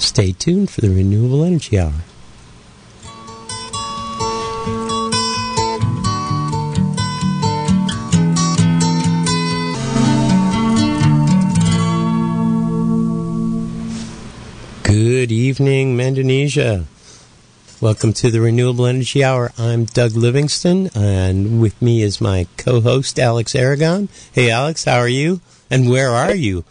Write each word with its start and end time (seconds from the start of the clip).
Stay 0.00 0.32
tuned 0.32 0.70
for 0.70 0.80
the 0.80 0.88
Renewable 0.88 1.44
Energy 1.44 1.78
Hour. 1.78 1.92
Good 14.82 15.30
evening, 15.30 15.96
Mendonesia. 15.96 16.86
Welcome 17.80 18.14
to 18.14 18.30
the 18.30 18.40
Renewable 18.40 18.86
Energy 18.86 19.22
Hour. 19.22 19.52
I'm 19.58 19.84
Doug 19.84 20.16
Livingston, 20.16 20.90
and 20.94 21.60
with 21.60 21.80
me 21.80 22.02
is 22.02 22.22
my 22.22 22.46
co 22.56 22.80
host, 22.80 23.18
Alex 23.18 23.54
Aragon. 23.54 24.08
Hey, 24.32 24.50
Alex, 24.50 24.84
how 24.84 24.98
are 24.98 25.08
you? 25.08 25.40
And 25.70 25.90
where 25.90 26.08
are 26.08 26.34
you? 26.34 26.64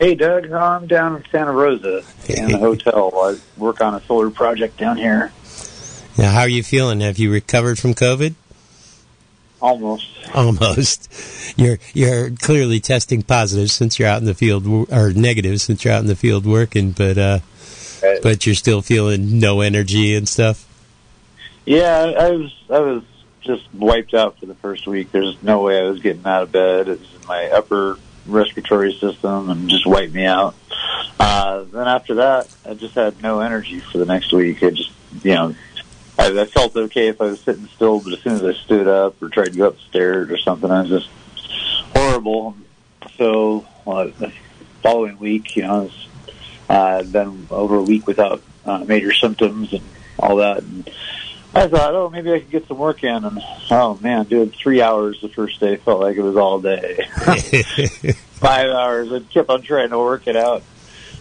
Hey, 0.00 0.14
Doug. 0.14 0.50
I'm 0.50 0.86
down 0.86 1.16
in 1.16 1.24
Santa 1.30 1.52
Rosa 1.52 2.02
in 2.26 2.54
a 2.54 2.58
hotel. 2.58 3.12
I 3.14 3.36
work 3.58 3.82
on 3.82 3.94
a 3.94 4.00
solar 4.04 4.30
project 4.30 4.78
down 4.78 4.96
here. 4.96 5.30
Now, 6.16 6.30
how 6.30 6.40
are 6.40 6.48
you 6.48 6.62
feeling? 6.62 7.00
Have 7.00 7.18
you 7.18 7.30
recovered 7.30 7.78
from 7.78 7.92
COVID? 7.92 8.34
Almost. 9.60 10.08
Almost. 10.34 11.58
You're 11.58 11.78
you're 11.92 12.30
clearly 12.30 12.80
testing 12.80 13.22
positive 13.22 13.70
since 13.70 13.98
you're 13.98 14.08
out 14.08 14.20
in 14.20 14.24
the 14.24 14.32
field, 14.32 14.66
or 14.90 15.12
negative 15.12 15.60
since 15.60 15.84
you're 15.84 15.92
out 15.92 16.00
in 16.00 16.06
the 16.06 16.16
field 16.16 16.46
working. 16.46 16.92
But 16.92 17.18
uh, 17.18 17.38
right. 18.02 18.22
but 18.22 18.46
you're 18.46 18.54
still 18.54 18.80
feeling 18.80 19.38
no 19.38 19.60
energy 19.60 20.14
and 20.14 20.26
stuff. 20.26 20.66
Yeah, 21.66 22.14
I 22.18 22.30
was 22.30 22.64
I 22.70 22.78
was 22.78 23.02
just 23.42 23.68
wiped 23.74 24.14
out 24.14 24.38
for 24.38 24.46
the 24.46 24.54
first 24.54 24.86
week. 24.86 25.12
There's 25.12 25.36
no 25.42 25.62
way 25.62 25.78
I 25.78 25.90
was 25.90 26.00
getting 26.00 26.24
out 26.24 26.44
of 26.44 26.52
bed. 26.52 26.88
It 26.88 27.00
was 27.00 27.14
in 27.20 27.26
my 27.26 27.50
upper 27.50 27.98
respiratory 28.26 28.92
system 28.94 29.50
and 29.50 29.68
just 29.68 29.86
wiped 29.86 30.12
me 30.12 30.24
out. 30.24 30.54
Uh, 31.18 31.64
then 31.64 31.88
after 31.88 32.16
that, 32.16 32.48
I 32.64 32.74
just 32.74 32.94
had 32.94 33.22
no 33.22 33.40
energy 33.40 33.80
for 33.80 33.98
the 33.98 34.06
next 34.06 34.32
week. 34.32 34.62
I 34.62 34.70
just 34.70 34.90
you 35.22 35.34
know 35.34 35.54
I, 36.18 36.40
I 36.40 36.44
felt 36.44 36.76
okay 36.76 37.08
if 37.08 37.20
I 37.20 37.26
was 37.26 37.40
sitting 37.40 37.66
still, 37.68 38.00
but 38.00 38.12
as 38.12 38.20
soon 38.20 38.34
as 38.34 38.44
I 38.44 38.52
stood 38.52 38.86
up 38.86 39.22
or 39.22 39.30
tried 39.30 39.52
to 39.52 39.58
go 39.58 39.68
upstairs 39.68 40.30
or 40.30 40.36
something, 40.38 40.70
I 40.70 40.82
was 40.82 40.90
just 40.90 41.08
horrible. 41.94 42.56
So 43.16 43.66
uh, 43.86 44.04
the 44.18 44.32
following 44.82 45.18
week, 45.18 45.56
you 45.56 45.62
know, 45.62 45.74
I 45.74 45.80
was 45.80 46.06
uh, 46.68 47.02
been 47.04 47.46
over 47.50 47.76
a 47.76 47.82
week 47.82 48.06
without 48.06 48.42
uh, 48.66 48.84
major 48.86 49.14
symptoms 49.14 49.72
and 49.72 49.82
all 50.18 50.36
that. 50.36 50.58
And 50.58 50.90
I 51.52 51.66
thought, 51.66 51.94
oh, 51.94 52.10
maybe 52.10 52.32
I 52.32 52.38
could 52.38 52.50
get 52.50 52.68
some 52.68 52.78
work 52.78 53.02
in. 53.02 53.24
And 53.24 53.42
oh 53.70 53.98
man, 54.00 54.24
doing 54.26 54.50
three 54.50 54.80
hours 54.80 55.20
the 55.20 55.28
first 55.28 55.58
day 55.58 55.76
felt 55.76 56.00
like 56.00 56.16
it 56.16 56.22
was 56.22 56.36
all 56.36 56.60
day. 56.60 57.06
Five 58.40 58.70
hours, 58.70 59.12
I 59.12 59.20
kept 59.20 59.50
on 59.50 59.62
trying 59.62 59.90
to 59.90 59.98
work 59.98 60.26
it 60.26 60.36
out. 60.36 60.62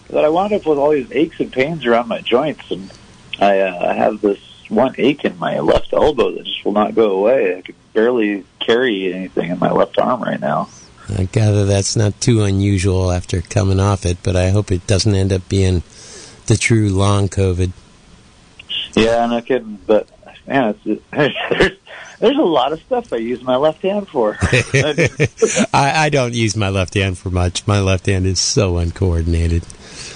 But 0.10 0.26
I 0.26 0.30
wound 0.30 0.54
up 0.54 0.66
with 0.66 0.78
all 0.78 0.92
these 0.92 1.12
aches 1.12 1.40
and 1.40 1.52
pains 1.52 1.86
around 1.86 2.08
my 2.08 2.22
joints, 2.22 2.70
and 2.72 2.92
I, 3.40 3.60
uh, 3.60 3.94
have 3.94 4.22
this 4.22 4.40
one 4.70 4.96
ache 4.98 5.26
in 5.26 5.38
my 5.40 5.60
left 5.60 5.94
elbow 5.94 6.32
that 6.32 6.46
just 6.46 6.64
will 6.64 6.72
not 6.72 6.96
go 6.96 7.12
away. 7.12 7.58
I 7.58 7.62
can 7.62 7.76
barely 7.94 8.46
carry 8.60 9.14
anything 9.14 9.52
in 9.52 9.60
my 9.60 9.72
left 9.72 9.98
arm 9.98 10.22
right 10.22 10.40
now. 10.40 10.70
I 11.18 11.26
gather 11.26 11.66
that's 11.66 11.96
not 11.96 12.22
too 12.22 12.44
unusual 12.44 13.12
after 13.12 13.42
coming 13.42 13.80
off 13.80 14.06
it, 14.06 14.20
but 14.22 14.36
I 14.36 14.50
hope 14.52 14.72
it 14.72 14.86
doesn't 14.86 15.14
end 15.14 15.34
up 15.34 15.50
being 15.50 15.82
the 16.46 16.56
true 16.56 16.90
long 16.90 17.30
COVID. 17.30 17.72
Yeah, 18.96 19.26
no 19.26 19.42
kidding. 19.42 19.80
But 19.86 20.08
man, 20.50 20.76
it's, 20.84 21.04
there's, 21.12 21.78
there's 22.20 22.38
a 22.38 22.42
lot 22.42 22.74
of 22.74 22.82
stuff 22.82 23.14
I 23.14 23.18
use 23.18 23.42
my 23.42 23.56
left 23.56 23.82
hand 23.82 24.08
for. 24.08 24.38
I, 24.42 25.68
I 25.74 26.10
don't 26.10 26.34
use 26.34 26.56
my 26.58 26.70
left 26.70 26.96
hand 26.96 27.18
for 27.18 27.30
much. 27.30 27.66
My 27.66 27.80
left 27.80 28.08
hand 28.08 28.26
is 28.26 28.40
so 28.40 28.78
uncoordinated. 28.78 29.64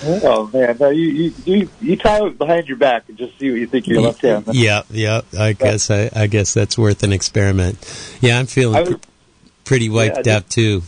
Oh 0.05 0.49
man, 0.51 0.75
no, 0.79 0.89
you, 0.89 1.07
you 1.07 1.33
you 1.45 1.69
you 1.79 1.95
tie 1.95 2.25
it 2.25 2.37
behind 2.37 2.67
your 2.67 2.75
back 2.75 3.07
and 3.07 3.17
just 3.17 3.39
see 3.39 3.49
what 3.49 3.59
you 3.59 3.67
think 3.67 3.87
your 3.87 4.01
left 4.01 4.21
hand. 4.21 4.45
Yeah, 4.51 4.81
yeah. 4.89 5.21
I 5.37 5.53
guess 5.53 5.89
I, 5.89 6.09
I 6.13 6.27
guess 6.27 6.53
that's 6.53 6.77
worth 6.77 7.03
an 7.03 7.13
experiment. 7.13 7.77
Yeah, 8.19 8.37
I'm 8.37 8.47
feeling 8.47 8.81
was, 8.81 8.95
pr- 8.95 9.07
pretty 9.63 9.89
wiped 9.89 10.27
yeah, 10.27 10.37
out 10.37 10.49
too. 10.49 10.83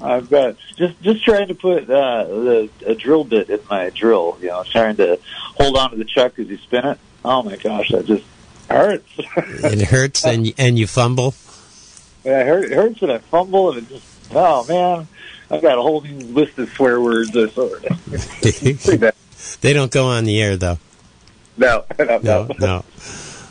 I've 0.00 0.30
got 0.30 0.56
just 0.76 1.00
just 1.02 1.24
trying 1.24 1.48
to 1.48 1.56
put 1.56 1.90
uh, 1.90 2.24
the 2.24 2.70
a 2.86 2.94
drill 2.94 3.24
bit 3.24 3.50
in 3.50 3.60
my 3.68 3.90
drill. 3.90 4.38
You 4.40 4.48
know, 4.48 4.62
trying 4.62 4.96
to 4.96 5.18
hold 5.56 5.76
on 5.76 5.90
to 5.90 5.96
the 5.96 6.04
chuck 6.04 6.38
as 6.38 6.46
you 6.46 6.58
spin 6.58 6.84
it. 6.86 6.98
Oh 7.24 7.42
my 7.42 7.56
gosh, 7.56 7.88
that 7.88 8.06
just 8.06 8.24
hurts. 8.70 9.10
it 9.16 9.82
hurts, 9.88 10.24
and 10.24 10.46
you, 10.46 10.54
and 10.58 10.78
you 10.78 10.86
fumble. 10.86 11.34
Yeah, 12.24 12.40
it, 12.40 12.46
hurt, 12.46 12.64
it 12.64 12.72
hurts 12.72 13.00
when 13.00 13.10
I 13.10 13.18
fumble, 13.18 13.70
and 13.70 13.78
it 13.78 13.88
just 13.88 14.06
oh 14.34 14.64
man. 14.68 15.08
I've 15.50 15.62
got 15.62 15.78
a 15.78 15.82
whole 15.82 16.00
new 16.00 16.18
list 16.26 16.58
of 16.58 16.70
swear 16.70 17.00
words. 17.00 17.36
Uh, 17.36 17.48
so 18.18 19.12
they 19.60 19.72
don't 19.72 19.90
go 19.90 20.06
on 20.06 20.24
the 20.24 20.40
air 20.40 20.56
though. 20.56 20.78
No, 21.56 21.84
no, 21.98 22.18
no, 22.18 22.48
no. 22.58 22.84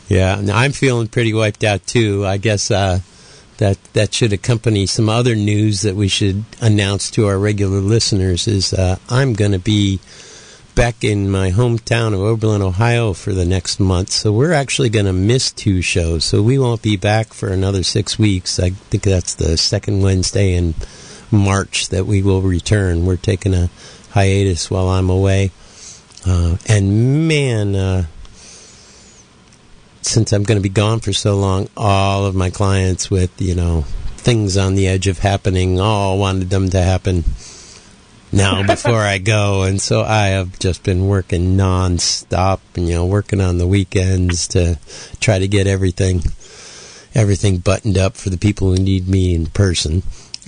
Yeah, 0.08 0.40
now 0.40 0.56
I'm 0.56 0.72
feeling 0.72 1.08
pretty 1.08 1.34
wiped 1.34 1.62
out 1.62 1.86
too. 1.86 2.26
I 2.26 2.38
guess 2.38 2.70
uh, 2.70 3.00
that 3.58 3.78
that 3.92 4.14
should 4.14 4.32
accompany 4.32 4.86
some 4.86 5.08
other 5.08 5.36
news 5.36 5.82
that 5.82 5.94
we 5.94 6.08
should 6.08 6.44
announce 6.60 7.10
to 7.12 7.26
our 7.26 7.38
regular 7.38 7.80
listeners. 7.80 8.48
Is 8.48 8.72
uh, 8.72 8.96
I'm 9.08 9.34
going 9.34 9.52
to 9.52 9.58
be 9.58 10.00
back 10.80 11.04
in 11.04 11.30
my 11.30 11.50
hometown 11.50 12.14
of 12.14 12.20
Oberlin, 12.20 12.62
Ohio 12.62 13.12
for 13.12 13.34
the 13.34 13.44
next 13.44 13.80
month. 13.80 14.08
So 14.08 14.32
we're 14.32 14.54
actually 14.54 14.88
going 14.88 15.04
to 15.04 15.12
miss 15.12 15.52
two 15.52 15.82
shows. 15.82 16.24
So 16.24 16.42
we 16.42 16.58
won't 16.58 16.80
be 16.80 16.96
back 16.96 17.34
for 17.34 17.50
another 17.50 17.82
six 17.82 18.18
weeks. 18.18 18.58
I 18.58 18.70
think 18.70 19.02
that's 19.02 19.34
the 19.34 19.58
second 19.58 20.00
Wednesday 20.00 20.54
in 20.54 20.72
March 21.30 21.90
that 21.90 22.06
we 22.06 22.22
will 22.22 22.40
return. 22.40 23.04
We're 23.04 23.16
taking 23.16 23.52
a 23.52 23.68
hiatus 24.12 24.70
while 24.70 24.88
I'm 24.88 25.10
away. 25.10 25.50
Uh, 26.26 26.56
and 26.66 27.28
man, 27.28 27.76
uh, 27.76 28.06
since 30.00 30.32
I'm 30.32 30.44
going 30.44 30.56
to 30.56 30.62
be 30.62 30.70
gone 30.70 31.00
for 31.00 31.12
so 31.12 31.36
long, 31.36 31.68
all 31.76 32.24
of 32.24 32.34
my 32.34 32.48
clients 32.48 33.10
with, 33.10 33.38
you 33.38 33.54
know, 33.54 33.82
things 34.16 34.56
on 34.56 34.76
the 34.76 34.88
edge 34.88 35.08
of 35.08 35.18
happening, 35.18 35.78
all 35.78 36.16
wanted 36.16 36.48
them 36.48 36.70
to 36.70 36.80
happen 36.80 37.24
now 38.32 38.62
before 38.66 39.00
I 39.00 39.18
go. 39.18 39.62
And 39.62 39.80
so 39.80 40.02
I 40.02 40.28
have 40.28 40.58
just 40.58 40.82
been 40.82 41.06
working 41.06 41.56
nonstop, 41.56 42.60
and, 42.74 42.88
you 42.88 42.94
know, 42.94 43.06
working 43.06 43.40
on 43.40 43.58
the 43.58 43.66
weekends 43.66 44.48
to 44.48 44.78
try 45.20 45.38
to 45.38 45.48
get 45.48 45.66
everything, 45.66 46.22
everything 47.14 47.58
buttoned 47.58 47.98
up 47.98 48.16
for 48.16 48.30
the 48.30 48.38
people 48.38 48.74
who 48.74 48.82
need 48.82 49.08
me 49.08 49.34
in 49.34 49.46
person. 49.46 50.02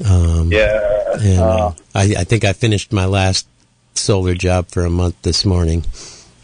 Um, 0.08 0.50
yeah. 0.50 1.12
And 1.20 1.40
uh, 1.40 1.72
I, 1.94 2.14
I 2.18 2.24
think 2.24 2.44
I 2.44 2.52
finished 2.52 2.92
my 2.92 3.04
last 3.04 3.46
solar 3.94 4.34
job 4.34 4.68
for 4.68 4.84
a 4.84 4.90
month 4.90 5.20
this 5.22 5.44
morning, 5.44 5.84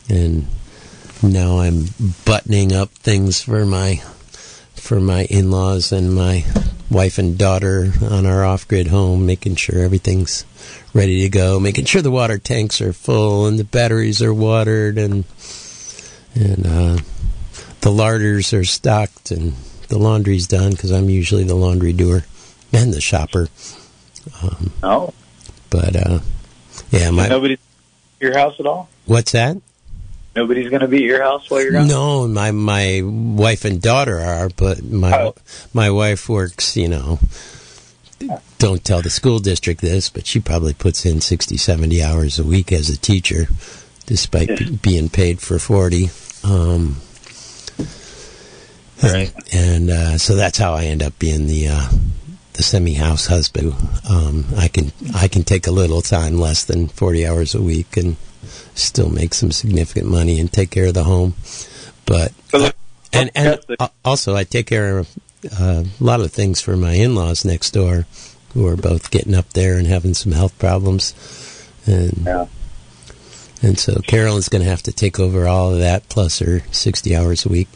and 0.09 0.47
now 1.23 1.61
I'm 1.61 1.87
buttoning 2.27 2.75
up 2.75 2.91
things 2.91 3.41
for 3.41 3.65
my 3.65 4.03
for 4.75 5.01
my 5.01 5.25
in-laws 5.25 5.91
and 5.91 6.15
my 6.15 6.45
wife 6.91 7.19
and 7.19 7.39
daughter 7.39 7.93
on 8.03 8.27
our 8.27 8.45
off-grid 8.45 8.89
home, 8.89 9.27
making 9.27 9.57
sure 9.57 9.83
everything's 9.83 10.45
ready 10.95 11.23
to 11.23 11.29
go, 11.29 11.61
making 11.61 11.85
sure 11.85 12.03
the 12.03 12.11
water 12.11 12.39
tanks 12.39 12.81
are 12.81 12.93
full 12.93 13.47
and 13.47 13.59
the 13.59 13.65
batteries 13.65 14.23
are 14.23 14.35
watered 14.35 14.99
and 14.99 15.25
and 16.35 16.67
uh, 16.67 16.99
the 17.81 17.91
larders 17.91 18.53
are 18.53 18.65
stocked 18.65 19.31
and 19.31 19.55
the 19.89 19.99
laundry's 19.99 20.47
done 20.47 20.73
because 20.73 20.93
I'm 20.93 21.09
usually 21.09 21.45
the 21.45 21.55
laundry 21.55 21.93
doer 21.93 22.25
and 22.73 22.93
the 22.93 23.01
shopper. 23.01 23.49
Um, 24.43 24.73
oh, 24.83 25.15
but 25.71 25.97
uh, 25.97 26.21
yeah, 26.91 27.11
my 27.11 27.29
nobody 27.29 27.59
your 28.21 28.37
house 28.37 28.59
at 28.61 28.67
all. 28.67 28.89
What's 29.07 29.33
that? 29.33 29.59
Nobody's 30.39 30.71
going 30.71 30.83
to 30.83 30.89
be 30.89 30.99
at 30.99 31.03
your 31.03 31.21
house 31.21 31.51
while 31.51 31.61
you're 31.61 31.73
gone. 31.73 31.89
No, 31.89 32.29
my 32.29 32.53
my 32.53 33.03
wife 33.03 33.65
and 33.65 33.83
daughter 33.83 34.21
are, 34.21 34.49
but 34.51 34.85
my 34.85 35.13
oh. 35.13 35.35
my 35.75 35.91
wife 35.91 36.29
works. 36.29 36.77
You 36.77 36.87
know, 36.87 37.19
don't 38.59 38.85
tell 38.85 39.03
the 39.03 39.11
school 39.11 39.41
district 39.41 39.81
this, 39.81 40.09
but 40.09 40.29
she 40.29 40.39
probably 40.39 40.75
puts 40.75 41.05
in 41.05 41.21
60, 41.21 41.57
70 41.57 42.01
hours 42.05 42.39
a 42.39 42.45
week 42.45 42.71
as 42.71 42.89
a 42.89 42.97
teacher, 42.97 43.49
despite 44.07 44.49
yeah. 44.49 44.77
being 44.81 45.09
paid 45.09 45.41
for 45.41 45.59
forty. 45.59 46.11
Um, 46.45 46.99
right, 49.03 49.33
and 49.53 49.91
uh, 49.91 50.19
so 50.19 50.37
that's 50.37 50.59
how 50.59 50.75
I 50.75 50.85
end 50.85 51.03
up 51.03 51.19
being 51.19 51.49
the 51.49 51.67
uh, 51.67 51.89
the 52.53 52.63
semi-house 52.63 53.27
husband. 53.27 53.75
Um, 54.09 54.45
I 54.57 54.69
can 54.69 54.93
I 55.17 55.27
can 55.27 55.43
take 55.43 55.67
a 55.67 55.73
little 55.73 56.01
time, 56.01 56.39
less 56.39 56.65
than 56.65 56.87
forty 56.87 57.27
hours 57.27 57.57
a 57.57 57.61
week, 57.61 57.97
and 57.97 58.15
still 58.75 59.11
make 59.11 59.35
some 59.35 59.51
significant 59.51 60.07
money 60.07 60.39
and 60.41 60.53
take 60.53 60.71
care 60.71 60.87
of 60.87 60.95
the 60.95 61.05
home. 61.05 61.35
But 62.07 62.33
and 63.13 63.31
and 63.35 63.61
also 64.05 64.35
I 64.37 64.45
take 64.45 64.67
care 64.67 64.99
of 64.99 65.09
uh, 65.59 65.85
a 66.01 66.05
lot 66.05 66.21
of 66.21 66.33
things 66.33 66.61
for 66.61 66.77
my 66.77 66.93
in-laws 66.93 67.45
next 67.45 67.73
door, 67.73 68.07
who 68.55 68.67
are 68.67 68.77
both 68.77 69.11
getting 69.11 69.35
up 69.35 69.51
there 69.51 69.77
and 69.77 69.87
having 69.87 70.15
some 70.15 70.33
health 70.33 70.59
problems, 70.59 71.15
and 71.87 72.25
yeah. 72.25 72.47
and 73.63 73.79
so 73.79 74.01
Carolyn's 74.07 74.49
going 74.49 74.63
to 74.63 74.71
have 74.71 74.83
to 74.85 74.93
take 74.93 75.21
over 75.21 75.47
all 75.47 75.73
of 75.73 75.79
that 75.79 76.09
plus 76.09 76.39
her 76.41 76.61
sixty 76.71 77.15
hours 77.15 77.47
a 77.47 77.49
week. 77.49 77.69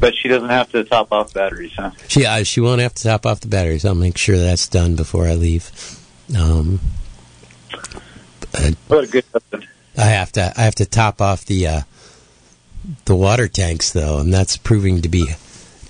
But 0.00 0.14
she 0.14 0.28
doesn't 0.28 0.50
have 0.50 0.70
to 0.72 0.84
top 0.84 1.12
off 1.12 1.32
batteries, 1.32 1.72
huh? 1.76 1.92
She 2.08 2.26
uh, 2.26 2.44
she 2.44 2.60
won't 2.60 2.80
have 2.80 2.94
to 2.94 3.02
top 3.04 3.26
off 3.26 3.40
the 3.40 3.48
batteries. 3.48 3.84
I'll 3.84 3.94
make 3.94 4.18
sure 4.18 4.36
that's 4.36 4.68
done 4.68 4.96
before 4.96 5.26
I 5.26 5.34
leave. 5.34 5.70
Um, 6.36 6.80
what 8.88 9.04
a 9.04 9.06
good 9.06 9.24
husband. 9.32 9.68
I 9.96 10.06
have 10.06 10.32
to 10.32 10.52
I 10.56 10.62
have 10.62 10.74
to 10.76 10.86
top 10.86 11.20
off 11.20 11.44
the 11.44 11.66
uh, 11.66 11.80
the 13.04 13.16
water 13.16 13.48
tanks 13.48 13.92
though, 13.92 14.18
and 14.18 14.32
that's 14.32 14.56
proving 14.56 15.02
to 15.02 15.08
be 15.08 15.26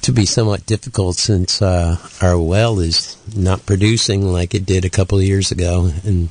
to 0.03 0.13
be 0.13 0.27
somewhat 0.27 0.67
difficult 0.67 1.17
since 1.17 1.63
uh, 1.63 1.97
our 2.21 2.39
well 2.39 2.79
is 2.79 3.17
not 3.35 3.65
producing 3.65 4.31
like 4.31 4.55
it 4.55 4.67
did 4.67 4.85
a 4.85 4.91
couple 4.91 5.19
of 5.19 5.25
years 5.25 5.51
ago, 5.51 5.91
and 6.05 6.29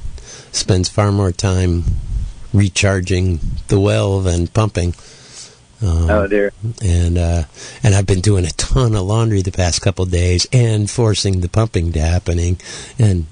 spends 0.52 0.90
far 0.90 1.12
more 1.12 1.32
time 1.32 1.84
recharging 2.54 3.40
the 3.68 3.80
well 3.80 4.20
than 4.20 4.48
pumping. 4.48 4.94
Um, 5.82 6.10
oh 6.10 6.28
dear! 6.28 6.54
And 6.82 7.18
uh, 7.18 7.44
and 7.82 7.96
I've 7.96 8.06
been 8.06 8.22
doing 8.22 8.46
a 8.46 8.52
ton 8.52 8.96
of 8.96 9.02
laundry 9.02 9.42
the 9.42 9.52
past 9.52 9.82
couple 9.82 10.06
of 10.06 10.12
days 10.12 10.48
and 10.54 10.90
forcing 10.90 11.42
the 11.42 11.50
pumping 11.50 11.92
to 11.94 12.00
happening, 12.00 12.60
and 13.00 13.26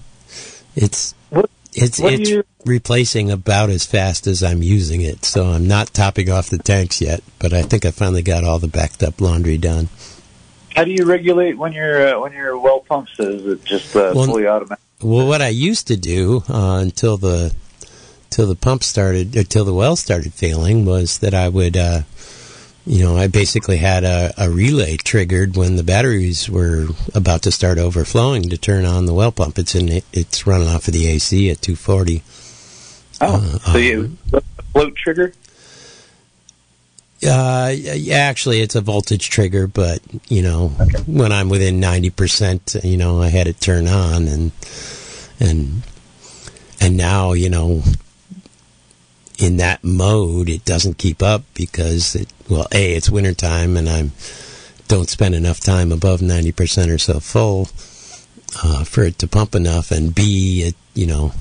it's 0.75 1.13
what, 1.29 1.49
it's 1.73 1.99
what 1.99 2.13
it's 2.13 2.29
you... 2.29 2.43
replacing 2.65 3.31
about 3.31 3.69
as 3.69 3.85
fast 3.85 4.27
as 4.27 4.43
I'm 4.43 4.61
using 4.61 5.01
it. 5.01 5.25
So 5.25 5.45
I'm 5.45 5.67
not 5.67 5.93
topping 5.93 6.29
off 6.29 6.49
the 6.49 6.57
tanks 6.57 7.01
yet, 7.01 7.23
but 7.39 7.53
I 7.53 7.61
think 7.61 7.85
I 7.85 7.91
finally 7.91 8.21
got 8.21 8.43
all 8.43 8.59
the 8.59 8.67
backed 8.67 9.03
up 9.03 9.21
laundry 9.21 9.57
done. 9.57 9.89
How 10.75 10.83
do 10.83 10.91
you 10.91 11.05
regulate 11.05 11.57
when 11.57 11.73
your 11.73 12.15
uh, 12.15 12.19
when 12.19 12.33
your 12.33 12.57
well 12.57 12.79
pumps? 12.79 13.19
Is 13.19 13.45
it 13.45 13.65
just 13.65 13.95
uh, 13.95 14.13
well, 14.15 14.25
fully 14.25 14.47
automatic? 14.47 14.83
Well, 15.01 15.27
what 15.27 15.41
I 15.41 15.49
used 15.49 15.87
to 15.87 15.97
do 15.97 16.43
uh, 16.49 16.79
until 16.81 17.17
the 17.17 17.53
till 18.29 18.47
the 18.47 18.55
pump 18.55 18.83
started, 18.83 19.35
until 19.35 19.65
the 19.65 19.73
well 19.73 19.95
started 19.95 20.33
failing, 20.33 20.85
was 20.85 21.19
that 21.19 21.33
I 21.33 21.49
would 21.49 21.75
uh, 21.75 22.03
you 22.85 23.03
know, 23.03 23.15
I 23.15 23.27
basically 23.27 23.77
had 23.77 24.03
a, 24.03 24.33
a, 24.37 24.49
relay 24.49 24.97
triggered 24.97 25.55
when 25.55 25.75
the 25.75 25.83
batteries 25.83 26.49
were 26.49 26.87
about 27.13 27.43
to 27.43 27.51
start 27.51 27.77
overflowing 27.77 28.49
to 28.49 28.57
turn 28.57 28.85
on 28.85 29.05
the 29.05 29.13
well 29.13 29.31
pump. 29.31 29.59
It's 29.59 29.75
in 29.75 30.01
it's 30.11 30.47
running 30.47 30.67
off 30.67 30.87
of 30.87 30.93
the 30.93 31.07
AC 31.07 31.49
at 31.51 31.61
240. 31.61 32.23
Oh, 33.21 33.59
uh, 33.65 33.73
so 33.73 33.77
you 33.77 34.17
um, 34.33 34.41
float 34.73 34.95
trigger? 34.95 35.33
Uh, 37.23 37.71
yeah, 37.75 38.15
actually, 38.15 38.61
it's 38.61 38.73
a 38.73 38.81
voltage 38.81 39.29
trigger, 39.29 39.67
but 39.67 40.01
you 40.27 40.41
know, 40.41 40.73
okay. 40.79 41.03
when 41.05 41.31
I'm 41.31 41.49
within 41.49 41.79
90 41.79 42.09
percent, 42.09 42.75
you 42.83 42.97
know, 42.97 43.21
I 43.21 43.27
had 43.29 43.47
it 43.47 43.61
turn 43.61 43.87
on, 43.87 44.27
and 44.27 44.51
and 45.39 45.83
and 46.79 46.97
now, 46.97 47.33
you 47.33 47.51
know, 47.51 47.83
in 49.41 49.57
that 49.57 49.83
mode, 49.83 50.49
it 50.49 50.65
doesn't 50.65 50.97
keep 50.97 51.23
up 51.23 51.43
because 51.53 52.15
it, 52.15 52.31
well, 52.49 52.67
A, 52.71 52.93
it's 52.93 53.09
wintertime 53.09 53.77
and 53.77 53.89
I 53.89 54.09
don't 54.87 55.09
spend 55.09 55.35
enough 55.35 55.59
time 55.59 55.91
above 55.91 56.19
90% 56.19 56.93
or 56.93 56.97
so 56.97 57.19
full 57.19 57.69
uh, 58.63 58.83
for 58.83 59.03
it 59.03 59.17
to 59.19 59.27
pump 59.27 59.55
enough. 59.55 59.91
And 59.91 60.13
B, 60.13 60.63
it, 60.63 60.75
you 60.93 61.07
know, 61.07 61.33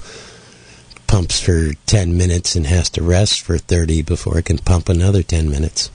pumps 1.06 1.40
for 1.40 1.72
10 1.86 2.16
minutes 2.16 2.54
and 2.54 2.66
has 2.66 2.88
to 2.90 3.02
rest 3.02 3.40
for 3.40 3.58
30 3.58 4.02
before 4.02 4.38
it 4.38 4.44
can 4.44 4.58
pump 4.58 4.88
another 4.88 5.22
10 5.22 5.50
minutes. 5.50 5.90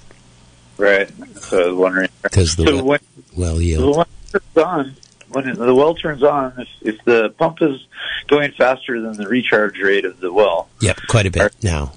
Right. 0.78 1.10
So 1.36 1.62
I 1.62 1.66
was 1.68 1.76
wondering. 1.76 2.10
Because 2.22 2.56
the 2.58 2.66
so 2.66 2.84
well, 2.84 3.00
well 3.36 3.62
yield. 3.62 4.08
It's 4.34 4.58
on, 4.58 4.96
when 5.36 5.50
it, 5.50 5.58
the 5.58 5.76
well 5.76 5.94
turns 5.94 6.24
on, 6.24 6.54
if, 6.58 6.68
if 6.82 7.04
the 7.04 7.30
pump 7.38 7.62
is 7.62 7.86
going 8.28 8.54
faster 8.54 9.02
than 9.02 9.18
the 9.18 9.28
recharge 9.28 9.78
rate 9.80 10.06
of 10.06 10.20
the 10.22 10.32
well. 10.32 10.70
Yep, 10.80 11.02
quite 11.08 11.26
a 11.26 11.32
bit 11.32 11.42
are, 11.42 11.52
now. 11.62 11.92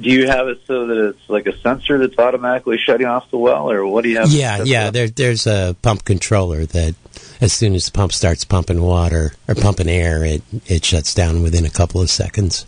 Do 0.00 0.10
you 0.10 0.26
have 0.26 0.48
it 0.48 0.60
so 0.66 0.86
that 0.86 1.08
it's 1.08 1.28
like 1.30 1.46
a 1.46 1.56
sensor 1.58 1.98
that's 1.98 2.18
automatically 2.18 2.78
shutting 2.78 3.06
off 3.06 3.30
the 3.30 3.38
well, 3.38 3.70
or 3.70 3.86
what 3.86 4.02
do 4.02 4.10
you 4.10 4.18
have? 4.18 4.30
Yeah, 4.30 4.62
yeah. 4.64 4.90
There, 4.90 5.08
there's 5.08 5.46
a 5.46 5.76
pump 5.82 6.04
controller 6.04 6.66
that, 6.66 6.94
as 7.40 7.52
soon 7.52 7.74
as 7.74 7.86
the 7.86 7.92
pump 7.92 8.12
starts 8.12 8.44
pumping 8.44 8.82
water 8.82 9.34
or 9.46 9.54
pumping 9.54 9.88
air, 9.88 10.24
it 10.24 10.42
it 10.66 10.84
shuts 10.84 11.14
down 11.14 11.42
within 11.42 11.64
a 11.64 11.70
couple 11.70 12.00
of 12.00 12.10
seconds. 12.10 12.66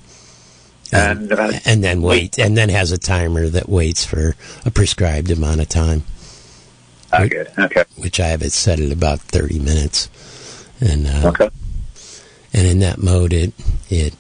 And, 0.93 1.33
uh, 1.33 1.53
and 1.65 1.85
then 1.85 2.03
wait, 2.03 2.37
and 2.37 2.57
then 2.57 2.69
has 2.69 2.91
a 2.91 2.99
timer 2.99 3.49
that 3.49 3.69
waits 3.69 4.05
for 4.05 4.35
a 4.65 4.71
prescribed 4.73 5.31
amount 5.31 5.61
of 5.61 5.69
time. 5.69 6.03
Okay. 7.13 7.45
Okay. 7.59 7.85
Which 7.97 8.21
I 8.21 8.29
have 8.29 8.43
it 8.43 8.53
set 8.53 8.81
at 8.81 8.93
about 8.93 9.21
thirty 9.21 9.59
minutes, 9.59 10.09
and 10.81 11.07
uh, 11.07 11.29
okay. 11.29 11.51
And 12.53 12.67
in 12.67 12.79
that 12.81 12.99
mode, 12.99 13.33
it 13.33 13.53
it 13.89 14.15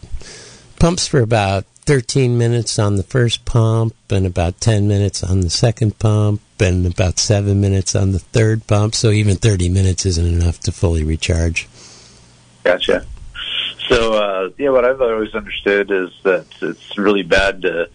pumps 0.78 1.06
for 1.06 1.20
about 1.20 1.64
13 1.90 2.38
minutes 2.38 2.78
on 2.78 2.96
the 2.96 3.02
first 3.02 3.44
pump 3.44 3.94
and 4.10 4.24
about 4.24 4.60
10 4.60 4.86
minutes 4.86 5.24
on 5.24 5.40
the 5.40 5.50
second 5.50 5.98
pump 5.98 6.40
and 6.60 6.86
about 6.86 7.18
7 7.18 7.60
minutes 7.60 7.96
on 7.96 8.12
the 8.12 8.18
third 8.18 8.66
pump. 8.66 8.94
So 8.94 9.10
even 9.10 9.36
30 9.36 9.68
minutes 9.68 10.06
isn't 10.06 10.26
enough 10.26 10.60
to 10.60 10.72
fully 10.72 11.02
recharge. 11.02 11.68
Gotcha. 12.62 13.04
So, 13.88 14.14
uh, 14.14 14.50
yeah, 14.56 14.70
what 14.70 14.84
I've 14.84 15.00
always 15.00 15.34
understood 15.34 15.90
is 15.90 16.10
that 16.22 16.46
it's 16.62 16.96
really 16.96 17.24
bad 17.24 17.62
to, 17.62 17.90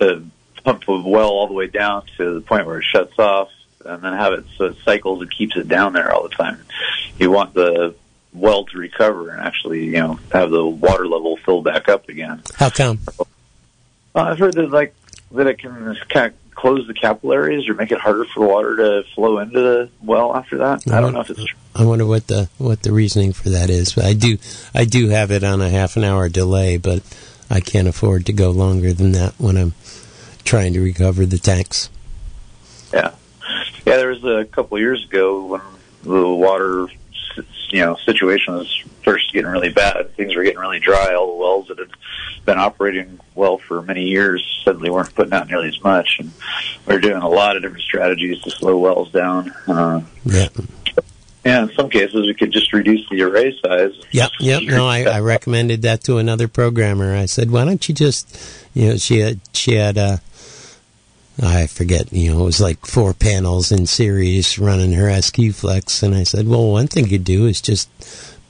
to 0.00 0.26
pump 0.62 0.86
a 0.88 1.00
well 1.00 1.30
all 1.30 1.46
the 1.46 1.54
way 1.54 1.66
down 1.66 2.04
to 2.18 2.34
the 2.34 2.40
point 2.42 2.66
where 2.66 2.80
it 2.80 2.84
shuts 2.84 3.18
off 3.18 3.48
and 3.84 4.02
then 4.02 4.12
have 4.12 4.32
it 4.32 4.44
so 4.56 4.66
it 4.66 4.76
cycles 4.84 5.22
and 5.22 5.30
keeps 5.30 5.56
it 5.56 5.68
down 5.68 5.92
there 5.92 6.12
all 6.12 6.22
the 6.22 6.34
time. 6.34 6.60
You 7.18 7.30
want 7.30 7.54
the 7.54 7.94
well 8.32 8.64
to 8.66 8.78
recover 8.78 9.30
and 9.30 9.40
actually, 9.40 9.86
you 9.86 9.92
know, 9.92 10.20
have 10.32 10.50
the 10.50 10.64
water 10.66 11.06
level 11.06 11.36
fill 11.38 11.62
back 11.62 11.88
up 11.88 12.08
again. 12.08 12.42
How 12.56 12.70
come? 12.70 13.00
Well, 14.14 14.26
I've 14.26 14.38
heard 14.38 14.54
that 14.54 14.70
like 14.70 14.94
that 15.32 15.46
it 15.46 15.58
can 15.58 15.96
kind 16.08 16.26
of 16.26 16.54
close 16.54 16.86
the 16.86 16.94
capillaries 16.94 17.68
or 17.68 17.74
make 17.74 17.90
it 17.90 17.98
harder 17.98 18.24
for 18.24 18.46
water 18.46 18.76
to 18.76 19.08
flow 19.14 19.38
into 19.38 19.60
the 19.60 19.90
well 20.02 20.36
after 20.36 20.58
that. 20.58 20.82
I, 20.90 20.98
I 20.98 21.00
don't 21.00 21.14
know 21.14 21.20
if 21.20 21.30
it's 21.30 21.44
true. 21.44 21.58
I 21.74 21.84
wonder 21.84 22.04
what 22.04 22.26
the 22.26 22.48
what 22.58 22.82
the 22.82 22.92
reasoning 22.92 23.32
for 23.32 23.50
that 23.50 23.70
is. 23.70 23.94
But 23.94 24.04
I 24.04 24.12
do 24.12 24.38
I 24.74 24.84
do 24.84 25.08
have 25.08 25.30
it 25.30 25.44
on 25.44 25.60
a 25.60 25.68
half 25.68 25.96
an 25.96 26.04
hour 26.04 26.28
delay, 26.28 26.76
but 26.76 27.02
I 27.48 27.60
can't 27.60 27.88
afford 27.88 28.26
to 28.26 28.32
go 28.32 28.50
longer 28.50 28.92
than 28.92 29.12
that 29.12 29.34
when 29.38 29.56
I'm 29.56 29.74
trying 30.44 30.72
to 30.74 30.80
recover 30.80 31.26
the 31.26 31.38
tanks. 31.38 31.88
Yeah, 32.92 33.14
yeah. 33.86 33.96
There 33.96 34.08
was 34.08 34.24
a 34.24 34.44
couple 34.44 34.76
of 34.76 34.80
years 34.80 35.04
ago 35.04 35.46
when 35.46 35.60
the 36.02 36.28
water 36.28 36.88
you 37.70 37.80
know 37.80 37.96
situation 37.96 38.54
was 38.54 38.84
first 39.04 39.32
getting 39.32 39.50
really 39.50 39.72
bad. 39.72 40.14
Things 40.16 40.34
were 40.34 40.42
getting 40.42 40.58
really 40.58 40.80
dry. 40.80 41.14
All 41.14 41.28
the 41.28 41.38
wells 41.38 41.68
that 41.68 41.78
had 41.78 41.90
been 42.44 42.58
operating 42.58 43.20
well 43.34 43.58
for 43.58 43.82
many 43.82 44.04
years 44.04 44.62
suddenly 44.64 44.90
weren't 44.90 45.14
putting 45.14 45.32
out 45.32 45.48
nearly 45.48 45.68
as 45.68 45.82
much, 45.82 46.18
and 46.18 46.30
we 46.86 46.94
are 46.94 47.00
doing 47.00 47.22
a 47.22 47.28
lot 47.28 47.56
of 47.56 47.62
different 47.62 47.84
strategies 47.84 48.42
to 48.42 48.50
slow 48.50 48.78
wells 48.78 49.10
down. 49.10 49.50
Uh, 49.66 50.02
yeah. 50.24 50.48
Yeah, 51.44 51.62
in 51.62 51.72
some 51.72 51.88
cases 51.88 52.26
we 52.26 52.34
could 52.34 52.52
just 52.52 52.70
reduce 52.74 53.08
the 53.08 53.22
array 53.22 53.58
size. 53.62 53.98
Yep, 54.10 54.30
yep. 54.40 54.62
No, 54.62 54.86
I, 54.86 55.04
I 55.04 55.20
recommended 55.20 55.80
that 55.82 56.04
to 56.04 56.18
another 56.18 56.48
programmer. 56.48 57.16
I 57.16 57.24
said, 57.24 57.50
why 57.50 57.64
don't 57.64 57.88
you 57.88 57.94
just, 57.94 58.36
you 58.74 58.90
know, 58.90 58.96
she 58.98 59.20
had 59.20 59.40
she 59.54 59.76
had 59.76 59.96
uh, 59.96 60.18
I 61.42 61.66
forget, 61.66 62.12
you 62.12 62.32
know, 62.32 62.42
it 62.42 62.44
was 62.44 62.60
like 62.60 62.84
four 62.86 63.14
panels 63.14 63.72
in 63.72 63.86
series 63.86 64.58
running 64.58 64.92
her 64.92 65.10
SQ 65.22 65.52
Flex. 65.54 66.02
And 66.02 66.14
I 66.14 66.24
said, 66.24 66.46
well, 66.46 66.70
one 66.70 66.86
thing 66.86 67.08
you 67.08 67.18
do 67.18 67.46
is 67.46 67.60
just 67.60 67.88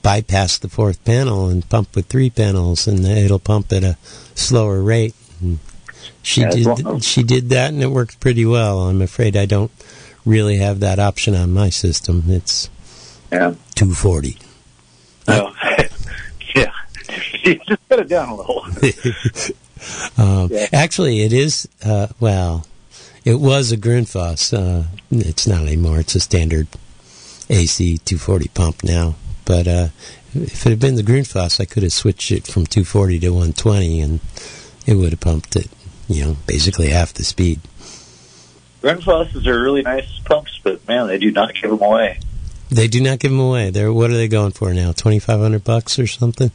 bypass 0.01 0.57
the 0.57 0.67
fourth 0.69 1.03
panel 1.05 1.47
and 1.47 1.67
pump 1.69 1.95
with 1.95 2.07
three 2.07 2.29
panels, 2.29 2.87
and 2.87 3.05
it'll 3.05 3.39
pump 3.39 3.71
at 3.71 3.83
a 3.83 3.97
slower 4.35 4.81
rate. 4.81 5.13
And 5.41 5.59
she 6.21 6.41
Yeah, 6.41 6.49
did. 6.51 6.65
well- 6.83 6.99
She 6.99 7.23
did 7.23 7.49
that, 7.49 7.71
and 7.71 7.81
it 7.81 7.91
worked 7.91 8.19
pretty 8.19 8.45
well. 8.45 8.81
I'm 8.81 9.01
afraid 9.01 9.37
I 9.37 9.45
don't 9.45 9.71
really 10.25 10.57
have 10.57 10.79
that 10.81 10.99
option 10.99 11.33
on 11.35 11.53
my 11.53 11.69
system. 11.69 12.23
It's 12.27 12.69
Yeah. 13.31 13.53
240. 13.75 14.37
Oh. 15.27 15.53
yeah. 16.55 16.71
Just 17.43 17.87
cut 17.89 17.99
it 17.99 18.09
down 18.09 18.29
a 18.29 18.35
little. 18.35 18.65
Um, 20.15 20.49
Yeah. 20.51 20.67
Actually, 20.73 21.21
it 21.21 21.33
is. 21.33 21.67
Uh, 21.83 22.05
well, 22.19 22.67
it 23.23 23.35
was 23.35 23.71
a 23.71 23.77
Grundfos. 23.77 24.53
Uh, 24.53 24.87
it's 25.11 25.47
not 25.47 25.63
anymore. 25.63 25.99
It's 25.99 26.15
a 26.15 26.19
standard 26.19 26.67
AC 27.49 27.97
240 27.99 28.47
pump 28.49 28.83
now. 28.83 29.15
But 29.45 29.67
uh, 29.67 29.87
if 30.33 30.65
it 30.65 30.69
had 30.69 30.79
been 30.79 30.95
the 30.95 31.03
Grundfos, 31.03 31.59
I 31.59 31.65
could 31.65 31.83
have 31.83 31.93
switched 31.93 32.31
it 32.31 32.47
from 32.47 32.65
240 32.65 33.19
to 33.19 33.29
120, 33.29 34.01
and 34.01 34.19
it 34.85 34.95
would 34.95 35.11
have 35.11 35.19
pumped 35.19 35.55
it. 35.55 35.69
You 36.07 36.25
know, 36.25 36.37
basically 36.45 36.89
half 36.89 37.13
the 37.13 37.23
speed. 37.23 37.61
Grundfosses 38.81 39.45
are 39.45 39.61
really 39.61 39.83
nice 39.83 40.19
pumps, 40.25 40.59
but 40.63 40.85
man, 40.87 41.07
they 41.07 41.19
do 41.19 41.31
not 41.31 41.53
give 41.53 41.69
them 41.69 41.81
away. 41.81 42.19
They 42.69 42.87
do 42.87 43.01
not 43.01 43.19
give 43.19 43.31
them 43.31 43.39
away. 43.39 43.69
They're 43.69 43.93
what 43.93 44.09
are 44.09 44.15
they 44.15 44.27
going 44.27 44.51
for 44.51 44.73
now? 44.73 44.91
Twenty 44.91 45.19
five 45.19 45.39
hundred 45.39 45.63
bucks 45.63 45.99
or 45.99 46.07
something. 46.07 46.51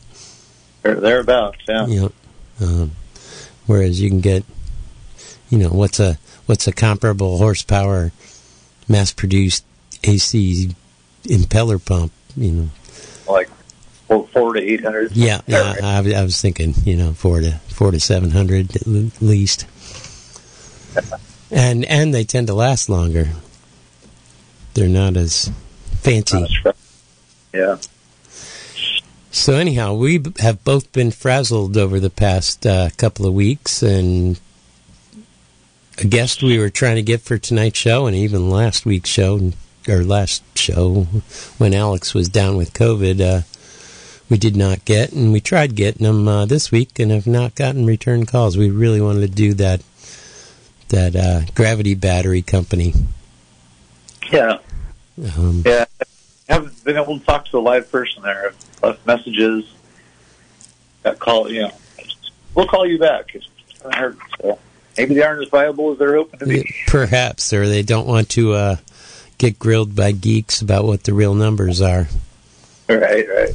They're 0.82 0.96
thereabouts, 0.96 1.58
yeah. 1.68 1.86
You 1.86 2.00
know, 2.00 2.12
um, 2.60 2.92
whereas 3.66 4.00
you 4.00 4.08
can 4.08 4.20
get, 4.20 4.44
you 5.50 5.58
know, 5.58 5.68
what's 5.68 6.00
a 6.00 6.18
what's 6.46 6.66
a 6.66 6.72
comparable 6.72 7.38
horsepower, 7.38 8.12
mass 8.88 9.12
produced 9.12 9.64
AC 10.04 10.70
impeller 11.24 11.84
pump? 11.84 12.12
You 12.36 12.50
know, 12.52 12.68
Like 13.28 13.48
four, 14.08 14.26
four 14.28 14.54
to 14.54 14.60
eight 14.62 14.82
hundred. 14.82 15.12
yeah, 15.12 15.40
yeah. 15.46 15.74
I, 15.82 15.98
I 16.14 16.22
was 16.22 16.40
thinking, 16.40 16.74
you 16.84 16.96
know, 16.96 17.12
four 17.12 17.40
to 17.40 17.52
four 17.68 17.90
to 17.90 18.00
seven 18.00 18.30
hundred 18.30 18.74
at 18.76 18.86
least, 19.22 19.66
and 21.50 21.84
and 21.84 22.14
they 22.14 22.24
tend 22.24 22.46
to 22.48 22.54
last 22.54 22.88
longer. 22.88 23.28
They're 24.74 24.88
not 24.88 25.16
as 25.16 25.50
fancy. 26.02 26.46
Yeah. 27.54 27.78
So 29.30 29.54
anyhow, 29.54 29.94
we 29.94 30.22
have 30.38 30.64
both 30.64 30.92
been 30.92 31.10
frazzled 31.10 31.76
over 31.76 32.00
the 32.00 32.10
past 32.10 32.66
uh, 32.66 32.90
couple 32.96 33.26
of 33.26 33.34
weeks, 33.34 33.82
and 33.82 34.38
a 35.98 36.04
guest 36.04 36.42
we 36.42 36.58
were 36.58 36.70
trying 36.70 36.96
to 36.96 37.02
get 37.02 37.20
for 37.20 37.38
tonight's 37.38 37.78
show, 37.78 38.06
and 38.06 38.16
even 38.16 38.50
last 38.50 38.86
week's 38.86 39.10
show, 39.10 39.52
or 39.88 40.04
last 40.04 40.42
show 40.56 41.02
when 41.58 41.74
Alex 41.74 42.14
was 42.14 42.28
down 42.28 42.56
with 42.56 42.72
COVID, 42.72 43.20
uh, 43.20 43.42
we 44.28 44.38
did 44.38 44.56
not 44.56 44.84
get, 44.84 45.12
and 45.12 45.32
we 45.32 45.40
tried 45.40 45.74
getting 45.74 46.06
them 46.06 46.26
uh, 46.26 46.46
this 46.46 46.70
week, 46.70 46.98
and 46.98 47.10
have 47.10 47.26
not 47.26 47.54
gotten 47.54 47.86
return 47.86 48.26
calls. 48.26 48.56
We 48.56 48.70
really 48.70 49.00
wanted 49.00 49.20
to 49.20 49.28
do 49.28 49.54
that 49.54 49.82
that 50.88 51.16
uh, 51.16 51.40
gravity 51.54 51.94
battery 51.94 52.42
company. 52.42 52.94
Yeah. 54.30 54.58
Um, 55.36 55.62
yeah 55.64 55.86
haven't 56.48 56.84
been 56.84 56.96
able 56.96 57.18
to 57.18 57.24
talk 57.24 57.46
to 57.46 57.58
a 57.58 57.60
live 57.60 57.90
person 57.90 58.22
there. 58.22 58.48
I've 58.48 58.82
left 58.82 59.06
messages. 59.06 59.72
That 61.02 61.18
call, 61.18 61.50
you 61.50 61.62
know, 61.62 61.72
we'll 62.54 62.66
call 62.66 62.86
you 62.86 62.98
back. 62.98 63.34
It's 63.34 63.48
So 64.40 64.58
maybe 64.96 65.14
they 65.14 65.22
aren't 65.22 65.42
as 65.42 65.48
viable 65.48 65.92
as 65.92 65.98
they're 65.98 66.16
hoping 66.16 66.40
to 66.40 66.46
be. 66.46 66.74
Perhaps, 66.86 67.52
or 67.52 67.66
they 67.66 67.82
don't 67.82 68.06
want 68.06 68.28
to 68.30 68.52
uh, 68.52 68.76
get 69.38 69.58
grilled 69.58 69.94
by 69.94 70.12
geeks 70.12 70.60
about 70.60 70.84
what 70.84 71.04
the 71.04 71.14
real 71.14 71.34
numbers 71.34 71.80
are. 71.80 72.08
Right, 72.88 73.28
right. 73.28 73.54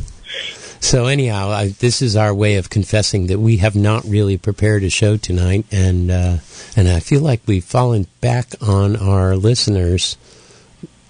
So 0.80 1.06
anyhow, 1.06 1.50
I, 1.50 1.68
this 1.68 2.02
is 2.02 2.16
our 2.16 2.34
way 2.34 2.56
of 2.56 2.70
confessing 2.70 3.28
that 3.28 3.40
we 3.40 3.58
have 3.58 3.76
not 3.76 4.04
really 4.04 4.38
prepared 4.38 4.84
a 4.84 4.90
show 4.90 5.16
tonight, 5.16 5.66
and 5.72 6.10
uh, 6.10 6.38
and 6.76 6.90
I 6.90 7.00
feel 7.00 7.22
like 7.22 7.42
we've 7.46 7.64
fallen 7.64 8.08
back 8.20 8.54
on 8.62 8.96
our 8.96 9.36
listeners 9.36 10.18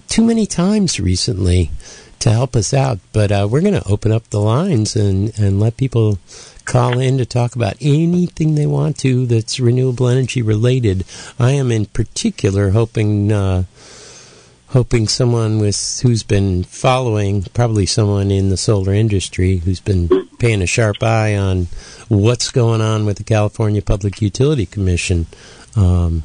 too 0.08 0.22
many 0.22 0.44
times 0.44 1.00
recently 1.00 1.70
to 2.18 2.30
help 2.30 2.54
us 2.54 2.74
out. 2.74 2.98
But 3.12 3.32
uh, 3.32 3.48
we're 3.50 3.62
going 3.62 3.72
to 3.72 3.88
open 3.88 4.12
up 4.12 4.28
the 4.28 4.40
lines 4.40 4.94
and, 4.94 5.36
and 5.38 5.58
let 5.58 5.78
people 5.78 6.18
call 6.64 6.98
in 6.98 7.18
to 7.18 7.26
talk 7.26 7.54
about 7.54 7.76
anything 7.80 8.54
they 8.54 8.66
want 8.66 8.98
to 8.98 9.26
that's 9.26 9.60
renewable 9.60 10.08
energy 10.08 10.42
related. 10.42 11.04
I 11.38 11.52
am 11.52 11.70
in 11.70 11.86
particular 11.86 12.70
hoping 12.70 13.32
uh, 13.32 13.64
hoping 14.68 15.06
someone 15.06 15.58
with 15.58 16.00
who's 16.02 16.22
been 16.22 16.64
following, 16.64 17.42
probably 17.54 17.84
someone 17.84 18.30
in 18.30 18.48
the 18.48 18.56
solar 18.56 18.94
industry 18.94 19.58
who's 19.58 19.80
been 19.80 20.08
paying 20.38 20.62
a 20.62 20.66
sharp 20.66 21.02
eye 21.02 21.36
on 21.36 21.66
what's 22.08 22.50
going 22.50 22.80
on 22.80 23.04
with 23.04 23.18
the 23.18 23.24
California 23.24 23.82
Public 23.82 24.22
Utility 24.22 24.66
Commission. 24.66 25.26
Um, 25.76 26.22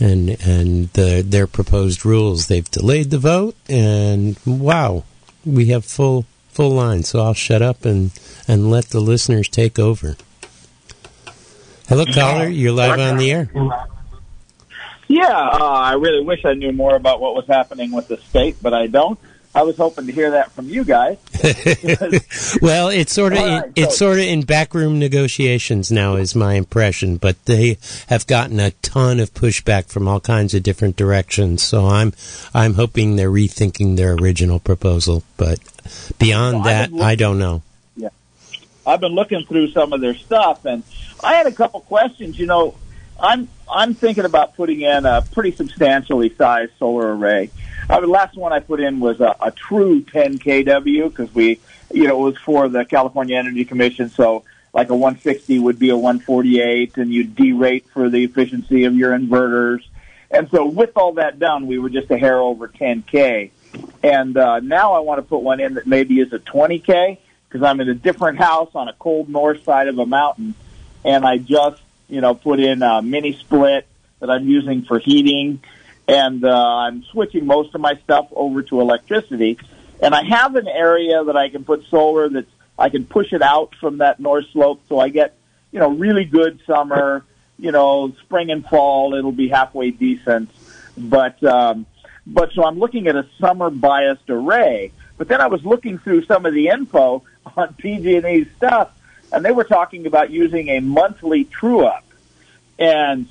and 0.00 0.30
and 0.44 0.88
the, 0.94 1.22
their 1.24 1.46
proposed 1.46 2.04
rules. 2.04 2.48
They've 2.48 2.68
delayed 2.70 3.10
the 3.10 3.18
vote, 3.18 3.54
and 3.68 4.36
wow, 4.44 5.04
we 5.44 5.66
have 5.66 5.84
full 5.84 6.26
full 6.54 6.70
line. 6.70 7.02
So 7.02 7.20
I'll 7.20 7.34
shut 7.34 7.62
up 7.62 7.84
and 7.84 8.10
and 8.46 8.70
let 8.70 8.86
the 8.86 9.00
listeners 9.00 9.48
take 9.48 9.78
over. 9.78 10.16
Hello, 11.88 12.04
caller. 12.06 12.48
You're 12.48 12.72
live 12.72 12.98
on 12.98 13.18
the 13.18 13.30
air. 13.30 13.50
Yeah, 15.06 15.28
uh, 15.28 15.58
I 15.58 15.92
really 15.94 16.24
wish 16.24 16.44
I 16.44 16.54
knew 16.54 16.72
more 16.72 16.96
about 16.96 17.20
what 17.20 17.34
was 17.34 17.46
happening 17.46 17.92
with 17.92 18.08
the 18.08 18.16
state, 18.16 18.56
but 18.62 18.72
I 18.72 18.86
don't. 18.86 19.18
I 19.56 19.62
was 19.62 19.76
hoping 19.76 20.06
to 20.06 20.12
hear 20.12 20.32
that 20.32 20.50
from 20.50 20.68
you 20.68 20.82
guys. 20.82 21.16
well, 22.60 22.88
it's 22.88 23.12
sort 23.12 23.34
of 23.34 23.38
right, 23.38 23.70
it's 23.76 23.96
so. 23.96 24.06
sort 24.06 24.18
of 24.18 24.24
in 24.24 24.42
backroom 24.42 24.98
negotiations 24.98 25.92
now, 25.92 26.16
is 26.16 26.34
my 26.34 26.54
impression. 26.54 27.18
But 27.18 27.44
they 27.44 27.78
have 28.08 28.26
gotten 28.26 28.58
a 28.58 28.72
ton 28.82 29.20
of 29.20 29.32
pushback 29.32 29.88
from 29.88 30.08
all 30.08 30.18
kinds 30.18 30.54
of 30.54 30.64
different 30.64 30.96
directions. 30.96 31.62
So 31.62 31.86
I'm 31.86 32.12
I'm 32.52 32.74
hoping 32.74 33.14
they're 33.14 33.30
rethinking 33.30 33.96
their 33.96 34.14
original 34.14 34.58
proposal. 34.58 35.22
But 35.36 35.60
beyond 36.18 36.56
well, 36.56 36.64
that, 36.64 36.92
looking, 36.92 37.06
I 37.06 37.14
don't 37.14 37.38
know. 37.38 37.62
Yeah, 37.96 38.10
I've 38.86 39.00
been 39.00 39.14
looking 39.14 39.44
through 39.44 39.70
some 39.70 39.92
of 39.92 40.00
their 40.00 40.14
stuff, 40.14 40.64
and 40.64 40.82
I 41.22 41.34
had 41.34 41.46
a 41.46 41.52
couple 41.52 41.80
questions. 41.80 42.38
You 42.38 42.46
know, 42.46 42.74
I'm 43.20 43.48
I'm 43.70 43.94
thinking 43.94 44.24
about 44.24 44.56
putting 44.56 44.80
in 44.82 45.06
a 45.06 45.22
pretty 45.22 45.52
substantially 45.52 46.34
sized 46.34 46.72
solar 46.78 47.16
array 47.16 47.50
uh, 47.88 48.00
the 48.00 48.06
last 48.06 48.36
one 48.36 48.52
I 48.52 48.60
put 48.60 48.80
in 48.80 49.00
was 49.00 49.20
a, 49.20 49.34
a 49.40 49.50
true 49.50 50.02
10 50.02 50.38
kW 50.38 51.08
because 51.08 51.34
we, 51.34 51.60
you 51.92 52.08
know, 52.08 52.20
it 52.20 52.32
was 52.32 52.38
for 52.38 52.68
the 52.68 52.84
California 52.84 53.36
Energy 53.36 53.64
Commission. 53.64 54.08
So 54.08 54.44
like 54.72 54.90
a 54.90 54.96
160 54.96 55.58
would 55.58 55.78
be 55.78 55.90
a 55.90 55.96
148, 55.96 56.96
and 56.96 57.12
you 57.12 57.26
derate 57.26 57.84
for 57.84 58.08
the 58.08 58.24
efficiency 58.24 58.84
of 58.84 58.94
your 58.94 59.16
inverters. 59.16 59.84
And 60.30 60.48
so 60.50 60.66
with 60.66 60.96
all 60.96 61.12
that 61.14 61.38
done, 61.38 61.66
we 61.66 61.78
were 61.78 61.90
just 61.90 62.10
a 62.10 62.18
hair 62.18 62.38
over 62.38 62.68
10k. 62.68 63.50
And 64.04 64.36
uh, 64.36 64.60
now 64.60 64.92
I 64.92 64.98
want 64.98 65.18
to 65.18 65.22
put 65.22 65.38
one 65.38 65.60
in 65.60 65.74
that 65.74 65.86
maybe 65.86 66.20
is 66.20 66.30
a 66.34 66.38
20k 66.38 67.16
because 67.48 67.62
I'm 67.62 67.80
in 67.80 67.88
a 67.88 67.94
different 67.94 68.36
house 68.38 68.70
on 68.74 68.86
a 68.86 68.92
cold 68.92 69.30
north 69.30 69.64
side 69.64 69.88
of 69.88 69.98
a 69.98 70.04
mountain, 70.04 70.54
and 71.04 71.24
I 71.24 71.38
just 71.38 71.80
you 72.10 72.20
know 72.20 72.34
put 72.34 72.60
in 72.60 72.82
a 72.82 73.00
mini 73.00 73.32
split 73.32 73.86
that 74.20 74.28
I'm 74.30 74.46
using 74.46 74.82
for 74.82 74.98
heating 74.98 75.60
and 76.06 76.44
uh, 76.44 76.50
I'm 76.50 77.02
switching 77.04 77.46
most 77.46 77.74
of 77.74 77.80
my 77.80 77.94
stuff 78.04 78.28
over 78.32 78.62
to 78.64 78.82
electricity. 78.82 79.58
And 80.02 80.14
I 80.14 80.22
have 80.24 80.54
an 80.54 80.68
area 80.68 81.24
that 81.24 81.36
I 81.36 81.48
can 81.48 81.64
put 81.64 81.86
solar 81.86 82.28
that 82.28 82.46
I 82.78 82.90
can 82.90 83.06
push 83.06 83.32
it 83.32 83.40
out 83.40 83.74
from 83.80 83.98
that 83.98 84.20
north 84.20 84.44
slope, 84.52 84.82
so 84.86 85.00
I 85.00 85.08
get 85.08 85.34
you 85.72 85.80
know 85.80 85.88
really 85.88 86.26
good 86.26 86.60
summer. 86.66 87.24
You 87.58 87.72
know, 87.72 88.12
spring 88.20 88.50
and 88.50 88.66
fall, 88.66 89.14
it'll 89.14 89.32
be 89.32 89.48
halfway 89.48 89.92
decent. 89.92 90.50
But 90.98 91.42
um, 91.42 91.86
but 92.26 92.52
so 92.52 92.64
I'm 92.64 92.78
looking 92.78 93.06
at 93.06 93.16
a 93.16 93.26
summer 93.38 93.70
biased 93.70 94.28
array. 94.28 94.92
But 95.16 95.28
then 95.28 95.40
I 95.40 95.46
was 95.46 95.64
looking 95.64 95.98
through 95.98 96.24
some 96.24 96.44
of 96.46 96.54
the 96.54 96.68
info 96.68 97.22
on 97.56 97.74
PG&E's 97.78 98.48
stuff, 98.56 98.90
and 99.32 99.44
they 99.44 99.52
were 99.52 99.64
talking 99.64 100.06
about 100.06 100.30
using 100.30 100.68
a 100.68 100.80
monthly 100.80 101.44
true 101.44 101.84
up. 101.84 102.04
And 102.78 103.28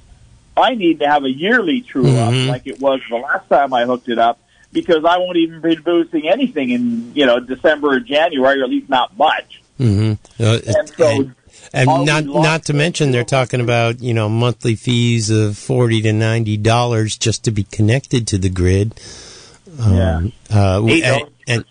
I 0.55 0.75
need 0.75 0.99
to 0.99 1.07
have 1.07 1.23
a 1.23 1.29
yearly 1.29 1.81
true 1.81 2.15
up 2.17 2.33
mm-hmm. 2.33 2.49
like 2.49 2.67
it 2.67 2.79
was 2.79 3.01
the 3.09 3.17
last 3.17 3.49
time 3.49 3.73
I 3.73 3.85
hooked 3.85 4.07
it 4.07 4.19
up 4.19 4.39
because 4.71 5.03
I 5.05 5.17
won't 5.17 5.37
even 5.37 5.61
be 5.61 5.75
boosting 5.75 6.27
anything 6.27 6.69
in 6.69 7.13
you 7.15 7.25
know 7.25 7.39
December 7.39 7.95
or 7.95 7.99
January, 7.99 8.61
or 8.61 8.63
at 8.63 8.69
least 8.69 8.89
not 8.89 9.17
much. 9.17 9.61
Mm-hmm. 9.79 10.43
Uh, 10.43 10.59
and 10.77 10.89
so. 10.89 11.07
And- 11.07 11.35
and 11.73 11.87
not 12.05 12.25
not 12.25 12.65
to 12.65 12.73
mention 12.73 13.11
they're 13.11 13.23
talking 13.23 13.59
about 13.59 14.01
you 14.01 14.13
know 14.13 14.29
monthly 14.29 14.75
fees 14.75 15.29
of 15.29 15.57
forty 15.57 16.01
to 16.01 16.13
ninety 16.13 16.55
dollars 16.55 17.17
just 17.17 17.43
to 17.45 17.51
be 17.51 17.63
connected 17.63 18.27
to 18.27 18.37
the 18.37 18.49
grid. 18.49 18.93
Um, 19.79 19.93
yeah. 19.95 20.21
Uh, 20.53 20.85
and, 20.85 21.29
and 21.47 21.65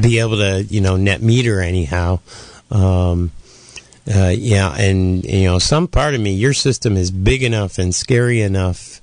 be 0.00 0.18
able 0.20 0.38
to 0.38 0.64
you 0.68 0.80
know 0.80 0.96
net 0.96 1.20
meter 1.20 1.60
anyhow. 1.60 2.20
Um, 2.70 3.32
uh, 4.12 4.32
yeah, 4.34 4.74
and 4.74 5.24
you 5.24 5.44
know, 5.44 5.58
some 5.58 5.86
part 5.86 6.14
of 6.14 6.20
me, 6.20 6.32
your 6.32 6.54
system 6.54 6.96
is 6.96 7.10
big 7.10 7.42
enough 7.42 7.78
and 7.78 7.94
scary 7.94 8.40
enough 8.40 9.00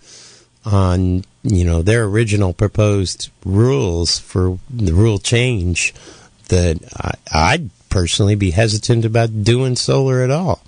on 0.65 1.23
you 1.43 1.63
know 1.63 1.83
their 1.83 2.05
original 2.05 2.53
proposed 2.53 3.29
rules 3.45 4.17
for 4.17 4.57
the 4.69 4.93
rule 4.93 5.19
change 5.19 5.93
that 6.49 6.79
I, 7.31 7.57
would 7.57 7.69
personally 7.95 8.35
be 8.35 8.51
hesitant 8.51 9.05
about 9.05 9.45
doing 9.45 9.77
solar 9.77 10.21
at 10.21 10.29
all. 10.29 10.61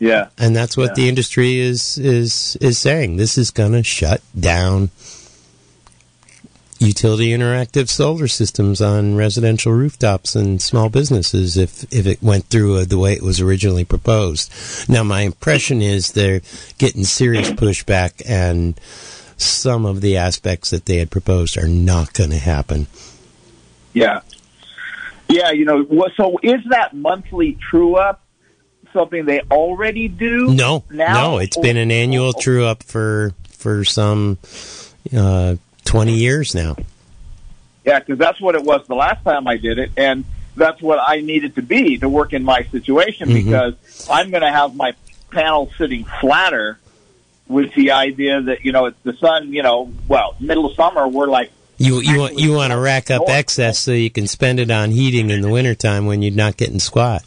Yeah, 0.00 0.28
and 0.36 0.56
that's 0.56 0.76
what 0.76 0.88
yeah. 0.88 0.94
the 0.94 1.08
industry 1.08 1.60
is 1.60 1.98
is 1.98 2.56
is 2.60 2.78
saying. 2.78 3.16
This 3.16 3.38
is 3.38 3.52
going 3.52 3.72
to 3.72 3.84
shut 3.84 4.20
down 4.38 4.90
utility 6.80 7.28
interactive 7.28 7.88
solar 7.88 8.26
systems 8.26 8.82
on 8.82 9.14
residential 9.14 9.72
rooftops 9.72 10.34
and 10.34 10.60
small 10.60 10.88
businesses 10.88 11.56
if 11.56 11.84
if 11.94 12.08
it 12.08 12.20
went 12.20 12.46
through 12.46 12.76
uh, 12.76 12.84
the 12.84 12.98
way 12.98 13.12
it 13.12 13.22
was 13.22 13.40
originally 13.40 13.84
proposed. 13.84 14.52
Now, 14.88 15.04
my 15.04 15.20
impression 15.20 15.80
is 15.80 16.10
they're 16.10 16.42
getting 16.76 17.04
serious 17.04 17.50
pushback, 17.50 18.20
and 18.28 18.78
some 19.36 19.86
of 19.86 20.00
the 20.00 20.16
aspects 20.16 20.70
that 20.70 20.86
they 20.86 20.96
had 20.96 21.10
proposed 21.12 21.56
are 21.56 21.68
not 21.68 22.12
going 22.14 22.30
to 22.30 22.38
happen. 22.38 22.88
Yeah, 23.94 24.20
yeah. 25.28 25.50
You 25.50 25.64
know, 25.64 26.08
so 26.16 26.38
is 26.42 26.62
that 26.70 26.94
monthly 26.94 27.58
true 27.70 27.96
up? 27.96 28.22
Something 28.92 29.26
they 29.26 29.40
already 29.50 30.08
do? 30.08 30.54
No, 30.54 30.84
now? 30.90 31.30
no. 31.32 31.38
It's 31.38 31.56
been 31.58 31.76
an 31.76 31.90
annual 31.90 32.32
true 32.32 32.64
up 32.64 32.82
for 32.82 33.34
for 33.50 33.84
some 33.84 34.38
uh, 35.14 35.56
20 35.84 36.14
years 36.14 36.54
now. 36.54 36.76
Yeah, 37.84 38.00
because 38.00 38.18
that's 38.18 38.40
what 38.40 38.54
it 38.54 38.64
was 38.64 38.86
the 38.86 38.94
last 38.94 39.22
time 39.22 39.46
I 39.46 39.56
did 39.58 39.78
it, 39.78 39.92
and 39.96 40.24
that's 40.56 40.82
what 40.82 40.98
I 41.00 41.20
needed 41.20 41.54
to 41.54 41.62
be 41.62 41.98
to 41.98 42.08
work 42.08 42.32
in 42.32 42.42
my 42.42 42.64
situation 42.64 43.28
mm-hmm. 43.28 43.44
because 43.44 44.08
I'm 44.10 44.30
going 44.30 44.42
to 44.42 44.50
have 44.50 44.74
my 44.74 44.94
panel 45.30 45.70
sitting 45.78 46.04
flatter 46.20 46.78
with 47.46 47.72
the 47.74 47.92
idea 47.92 48.40
that 48.42 48.64
you 48.64 48.72
know 48.72 48.86
it's 48.86 49.00
the 49.04 49.12
sun. 49.14 49.52
You 49.52 49.62
know, 49.62 49.92
well, 50.08 50.34
middle 50.40 50.66
of 50.66 50.74
summer 50.74 51.06
we're 51.06 51.28
like 51.28 51.52
you 51.78 52.00
you 52.00 52.18
want 52.18 52.38
you 52.38 52.52
want 52.52 52.72
to 52.72 52.78
rack 52.78 53.10
up 53.10 53.22
excess 53.28 53.78
so 53.78 53.92
you 53.92 54.10
can 54.10 54.26
spend 54.26 54.60
it 54.60 54.70
on 54.70 54.90
heating 54.90 55.30
in 55.30 55.42
the 55.42 55.50
wintertime 55.50 56.06
when 56.06 56.22
you're 56.22 56.32
not 56.32 56.56
getting 56.56 56.80
squat. 56.80 57.24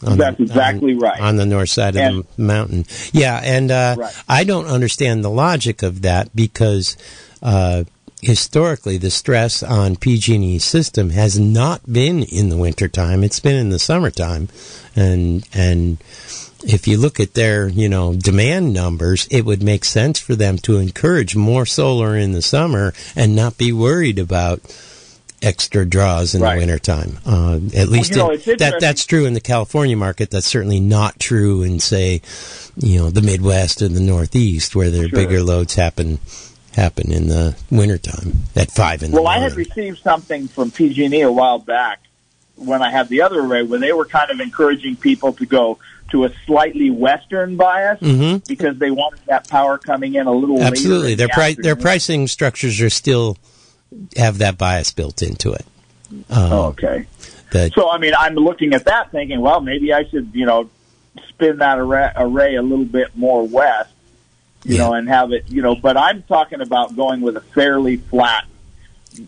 That's 0.00 0.38
exactly 0.38 0.92
on, 0.94 0.98
right. 0.98 1.20
On 1.20 1.36
the 1.36 1.46
north 1.46 1.70
side 1.70 1.96
and, 1.96 2.18
of 2.18 2.36
the 2.36 2.42
mountain. 2.42 2.84
Yeah, 3.12 3.40
and 3.42 3.70
uh, 3.70 3.96
right. 3.98 4.22
I 4.28 4.44
don't 4.44 4.66
understand 4.66 5.24
the 5.24 5.30
logic 5.30 5.82
of 5.82 6.02
that 6.02 6.34
because 6.36 6.96
uh, 7.42 7.84
historically 8.24 8.98
the 8.98 9.10
stress 9.10 9.62
on 9.62 9.96
PG&E 9.96 10.58
system 10.58 11.10
has 11.10 11.38
not 11.38 11.90
been 11.90 12.22
in 12.22 12.48
the 12.48 12.56
wintertime. 12.56 13.22
It's 13.22 13.40
been 13.40 13.56
in 13.56 13.70
the 13.70 13.78
summertime. 13.78 14.48
And, 14.96 15.46
and 15.54 15.98
if 16.66 16.86
you 16.88 16.96
look 16.98 17.20
at 17.20 17.34
their, 17.34 17.68
you 17.68 17.88
know, 17.88 18.14
demand 18.14 18.72
numbers, 18.72 19.26
it 19.30 19.44
would 19.44 19.62
make 19.62 19.84
sense 19.84 20.18
for 20.18 20.34
them 20.34 20.58
to 20.58 20.78
encourage 20.78 21.36
more 21.36 21.66
solar 21.66 22.16
in 22.16 22.32
the 22.32 22.42
summer 22.42 22.92
and 23.14 23.36
not 23.36 23.58
be 23.58 23.72
worried 23.72 24.18
about 24.18 24.60
extra 25.42 25.84
draws 25.84 26.34
in 26.34 26.40
Right. 26.40 26.54
the 26.54 26.60
wintertime. 26.60 27.18
Uh, 27.26 27.60
at 27.76 27.88
least 27.88 28.12
you 28.12 28.16
know, 28.16 28.36
that 28.36 28.76
that's 28.80 29.04
true 29.04 29.26
in 29.26 29.34
the 29.34 29.40
California 29.40 29.96
market. 29.96 30.30
That's 30.30 30.46
certainly 30.46 30.80
not 30.80 31.18
true 31.20 31.62
in 31.62 31.80
say, 31.80 32.22
you 32.76 32.98
know, 32.98 33.10
the 33.10 33.20
Midwest 33.20 33.82
or 33.82 33.88
the 33.88 34.00
Northeast 34.00 34.74
where 34.74 34.90
their 34.90 35.08
Sure. 35.08 35.18
bigger 35.18 35.42
loads 35.42 35.74
happen 35.74 36.18
happen 36.74 37.12
in 37.12 37.28
the 37.28 37.54
wintertime 37.70 38.32
at 38.56 38.68
five 38.70 39.02
in 39.02 39.10
the 39.12 39.16
Well, 39.16 39.28
I 39.28 39.38
had 39.38 39.54
received 39.54 39.98
something 40.02 40.48
from 40.48 40.70
PG&E 40.72 41.20
a 41.20 41.30
while 41.30 41.58
back 41.60 42.00
when 42.56 42.82
I 42.82 42.90
had 42.90 43.08
the 43.08 43.20
other 43.20 43.40
array, 43.40 43.62
where 43.62 43.78
they 43.78 43.92
were 43.92 44.04
kind 44.06 44.30
of 44.30 44.40
encouraging 44.40 44.96
people 44.96 45.32
to 45.34 45.46
go 45.46 45.78
to 46.14 46.24
a 46.24 46.30
slightly 46.46 46.90
western 46.90 47.56
bias 47.56 47.98
Mhm. 48.00 48.46
because 48.46 48.78
they 48.78 48.92
wanted 48.92 49.18
that 49.26 49.48
power 49.48 49.78
coming 49.78 50.14
in 50.14 50.28
a 50.28 50.32
little 50.32 50.62
Absolutely, 50.62 51.16
their 51.16 51.26
the 51.26 51.32
price 51.32 51.56
their 51.56 51.74
pricing 51.74 52.28
structures 52.28 52.80
are 52.80 52.88
still 52.88 53.36
have 54.16 54.38
that 54.38 54.56
bias 54.56 54.92
built 54.92 55.22
into 55.22 55.52
it. 55.52 55.64
Um, 56.30 56.52
Oh, 56.52 56.62
okay. 56.66 57.06
that 57.50 57.72
So, 57.74 57.90
I 57.90 57.98
mean, 57.98 58.12
I'm 58.16 58.36
looking 58.36 58.74
at 58.74 58.84
that 58.84 59.10
thinking, 59.10 59.40
well, 59.40 59.60
maybe 59.60 59.92
I 59.92 60.04
should, 60.04 60.30
you 60.32 60.46
know, 60.46 60.70
spin 61.30 61.56
that 61.58 61.80
array, 61.80 62.10
array 62.14 62.54
a 62.54 62.62
little 62.62 62.84
bit 62.84 63.08
more 63.16 63.42
west, 63.46 63.90
you 64.64 64.76
Yeah. 64.76 64.84
know, 64.84 64.92
and 64.94 65.08
have 65.08 65.32
it, 65.32 65.46
you 65.48 65.62
know, 65.62 65.74
but 65.74 65.96
I'm 65.96 66.22
talking 66.22 66.60
about 66.60 66.94
going 66.94 67.22
with 67.22 67.36
a 67.36 67.40
fairly 67.40 67.96
flat, 67.96 68.44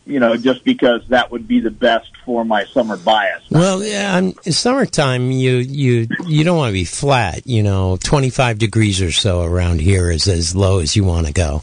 you 0.07 0.21
know, 0.21 0.37
just 0.37 0.65
because 0.65 1.07
that 1.09 1.31
would 1.31 1.47
be 1.47 1.61
the 1.61 1.71
best 1.71 2.11
for 2.25 2.45
my 2.45 2.65
summer 2.67 2.97
bias. 2.97 3.43
Well, 3.51 3.83
yeah, 3.85 4.17
I'm, 4.17 4.35
in 4.45 4.53
summertime 4.53 5.31
you 5.31 5.57
you 5.57 6.09
you 6.27 6.45
don't 6.45 6.57
want 6.57 6.71
to 6.71 6.75
be 6.75 6.85
flat. 6.85 7.47
You 7.47 7.63
know, 7.63 7.97
25 7.97 8.59
degrees 8.59 9.01
or 9.01 9.13
so 9.13 9.43
around 9.43 9.81
here 9.81 10.11
is 10.11 10.27
as 10.29 10.55
low 10.55 10.81
as 10.81 10.97
you 10.97 11.05
want 11.05 11.27
to 11.27 11.33
go. 11.33 11.63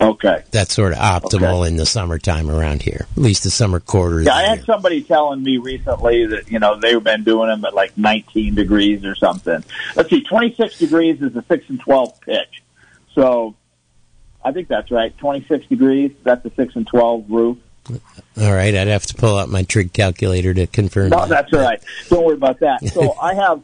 Okay. 0.00 0.42
That's 0.50 0.72
sort 0.72 0.92
of 0.92 0.98
optimal 0.98 1.68
in 1.68 1.76
the 1.76 1.84
summertime 1.84 2.50
around 2.50 2.80
here. 2.80 3.06
At 3.12 3.18
least 3.18 3.42
the 3.42 3.50
summer 3.50 3.80
quarter. 3.80 4.22
Yeah, 4.22 4.34
I 4.34 4.44
had 4.44 4.58
year. 4.58 4.64
somebody 4.64 5.02
telling 5.02 5.42
me 5.42 5.58
recently 5.58 6.24
that, 6.26 6.50
you 6.50 6.58
know, 6.58 6.80
they've 6.80 7.04
been 7.04 7.22
doing 7.22 7.48
them 7.48 7.64
at 7.66 7.74
like 7.74 7.98
19 7.98 8.54
degrees 8.54 9.04
or 9.04 9.14
something. 9.14 9.62
Let's 9.96 10.08
see, 10.08 10.22
26 10.22 10.78
degrees 10.78 11.20
is 11.20 11.36
a 11.36 11.42
6 11.42 11.68
and 11.68 11.80
12 11.80 12.20
pitch. 12.22 12.62
So 13.12 13.54
I 14.44 14.52
think 14.52 14.68
that's 14.68 14.90
right. 14.90 15.16
26 15.18 15.66
degrees, 15.66 16.12
that's 16.22 16.44
a 16.44 16.50
6 16.50 16.76
and 16.76 16.86
12 16.86 17.30
roof. 17.30 17.58
All 18.40 18.52
right, 18.52 18.74
I'd 18.74 18.88
have 18.88 19.06
to 19.06 19.14
pull 19.14 19.36
out 19.36 19.48
my 19.48 19.62
trig 19.64 19.92
calculator 19.92 20.54
to 20.54 20.66
confirm. 20.66 21.10
No, 21.10 21.20
that. 21.20 21.28
that's 21.28 21.52
all 21.52 21.60
right. 21.60 21.82
Don't 22.08 22.24
worry 22.24 22.36
about 22.36 22.60
that. 22.60 22.86
So 22.88 23.16
I 23.20 23.34
have 23.34 23.62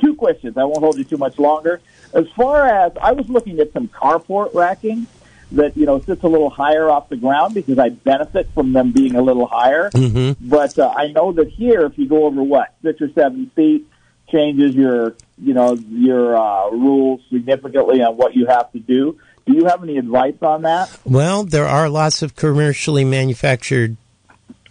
two 0.00 0.14
questions. 0.14 0.56
I 0.56 0.64
won't 0.64 0.78
hold 0.78 0.98
you 0.98 1.04
too 1.04 1.16
much 1.16 1.38
longer. 1.38 1.80
As 2.14 2.28
far 2.30 2.66
as 2.66 2.92
I 3.00 3.12
was 3.12 3.28
looking 3.28 3.60
at 3.60 3.72
some 3.72 3.88
carport 3.88 4.54
racking 4.54 5.06
that 5.52 5.76
you 5.76 5.86
know 5.86 6.00
sits 6.00 6.22
a 6.22 6.28
little 6.28 6.50
higher 6.50 6.90
off 6.90 7.08
the 7.08 7.16
ground 7.16 7.54
because 7.54 7.78
I 7.78 7.90
benefit 7.90 8.48
from 8.54 8.72
them 8.72 8.92
being 8.92 9.14
a 9.14 9.22
little 9.22 9.46
higher. 9.46 9.90
hmm 9.94 10.32
But 10.40 10.78
uh, 10.78 10.92
I 10.96 11.08
know 11.08 11.32
that 11.32 11.48
here, 11.48 11.82
if 11.82 11.98
you 11.98 12.08
go 12.08 12.24
over 12.24 12.42
what 12.42 12.74
six 12.82 13.00
or 13.00 13.10
seven 13.12 13.50
feet, 13.54 13.86
changes 14.28 14.74
your 14.74 15.14
you 15.38 15.54
know 15.54 15.74
your 15.74 16.36
uh, 16.36 16.70
rules 16.70 17.20
significantly 17.30 18.02
on 18.02 18.16
what 18.16 18.34
you 18.34 18.46
have 18.46 18.72
to 18.72 18.78
do. 18.78 19.18
Do 19.46 19.54
you 19.54 19.66
have 19.66 19.82
any 19.82 19.96
advice 19.96 20.36
on 20.42 20.62
that? 20.62 20.90
Well, 21.04 21.44
there 21.44 21.66
are 21.66 21.88
lots 21.88 22.22
of 22.22 22.34
commercially 22.34 23.04
manufactured 23.04 23.96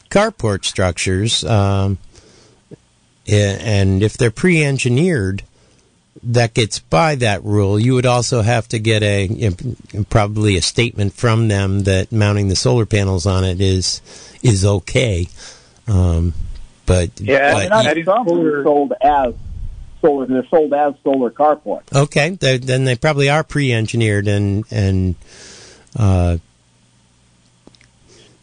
carport 0.10 0.66
structures, 0.66 1.44
um, 1.46 1.98
and 3.28 4.04
if 4.04 4.18
they're 4.18 4.32
pre-engineered, 4.32 5.44
that 6.22 6.54
gets 6.54 6.80
by 6.80 7.16
that 7.16 7.44
rule. 7.44 7.80
You 7.80 7.94
would 7.94 8.06
also 8.06 8.42
have 8.42 8.68
to 8.70 8.80
get 8.80 9.02
a 9.04 9.26
you 9.26 9.56
know, 9.94 10.04
probably 10.10 10.58
a 10.58 10.62
statement 10.62 11.14
from 11.14 11.48
them 11.48 11.84
that 11.84 12.12
mounting 12.12 12.50
the 12.50 12.56
solar 12.56 12.86
panels 12.86 13.26
on 13.26 13.44
it 13.44 13.62
is 13.62 14.02
is 14.42 14.66
okay. 14.66 15.28
Um, 15.88 16.34
but 16.86 17.20
Yeah, 17.20 17.54
but 17.54 17.60
They're 17.60 17.70
not 17.70 17.86
adding 17.86 18.06
some 18.06 18.28
solar- 18.28 18.60
are 18.60 18.64
sold 18.64 18.94
as 19.02 19.34
solar. 20.06 20.26
They're 20.26 20.46
sold 20.48 20.74
as 20.74 20.94
solar 21.04 21.30
carports. 21.32 21.94
Okay, 21.96 22.30
they- 22.32 22.58
then 22.58 22.86
they 22.86 22.96
probably 22.96 23.30
are 23.30 23.44
pre-engineered 23.44 24.28
and 24.28 24.64
and 24.72 25.16
uh, 25.98 26.38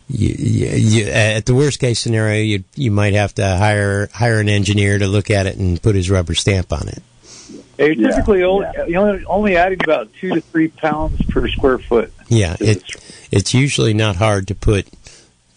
you, 0.08 0.28
you, 0.38 0.66
you, 0.68 1.04
at 1.06 1.46
the 1.46 1.54
worst 1.54 1.80
case 1.80 1.98
scenario, 2.00 2.42
you 2.42 2.64
you 2.74 2.90
might 2.90 3.14
have 3.14 3.34
to 3.36 3.46
hire 3.46 4.08
hire 4.12 4.40
an 4.40 4.48
engineer 4.48 4.98
to 4.98 5.06
look 5.06 5.30
at 5.30 5.46
it 5.46 5.56
and 5.56 5.80
put 5.80 5.94
his 5.94 6.10
rubber 6.10 6.34
stamp 6.34 6.72
on 6.72 6.88
it. 6.88 7.02
You're 7.78 7.92
Yeah, 7.92 8.10
typically 8.10 8.42
only, 8.44 8.66
yeah. 8.86 8.98
only, 8.98 9.24
only 9.24 9.56
adding 9.56 9.78
about 9.82 10.12
two 10.20 10.34
to 10.34 10.40
three 10.40 10.68
pounds 10.68 11.20
per 11.30 11.48
square 11.48 11.78
foot. 11.78 12.12
Yeah, 12.28 12.56
it 12.60 12.82
it's 13.30 13.54
usually 13.54 13.94
not 13.94 14.16
hard 14.16 14.48
to 14.48 14.54
put 14.54 14.86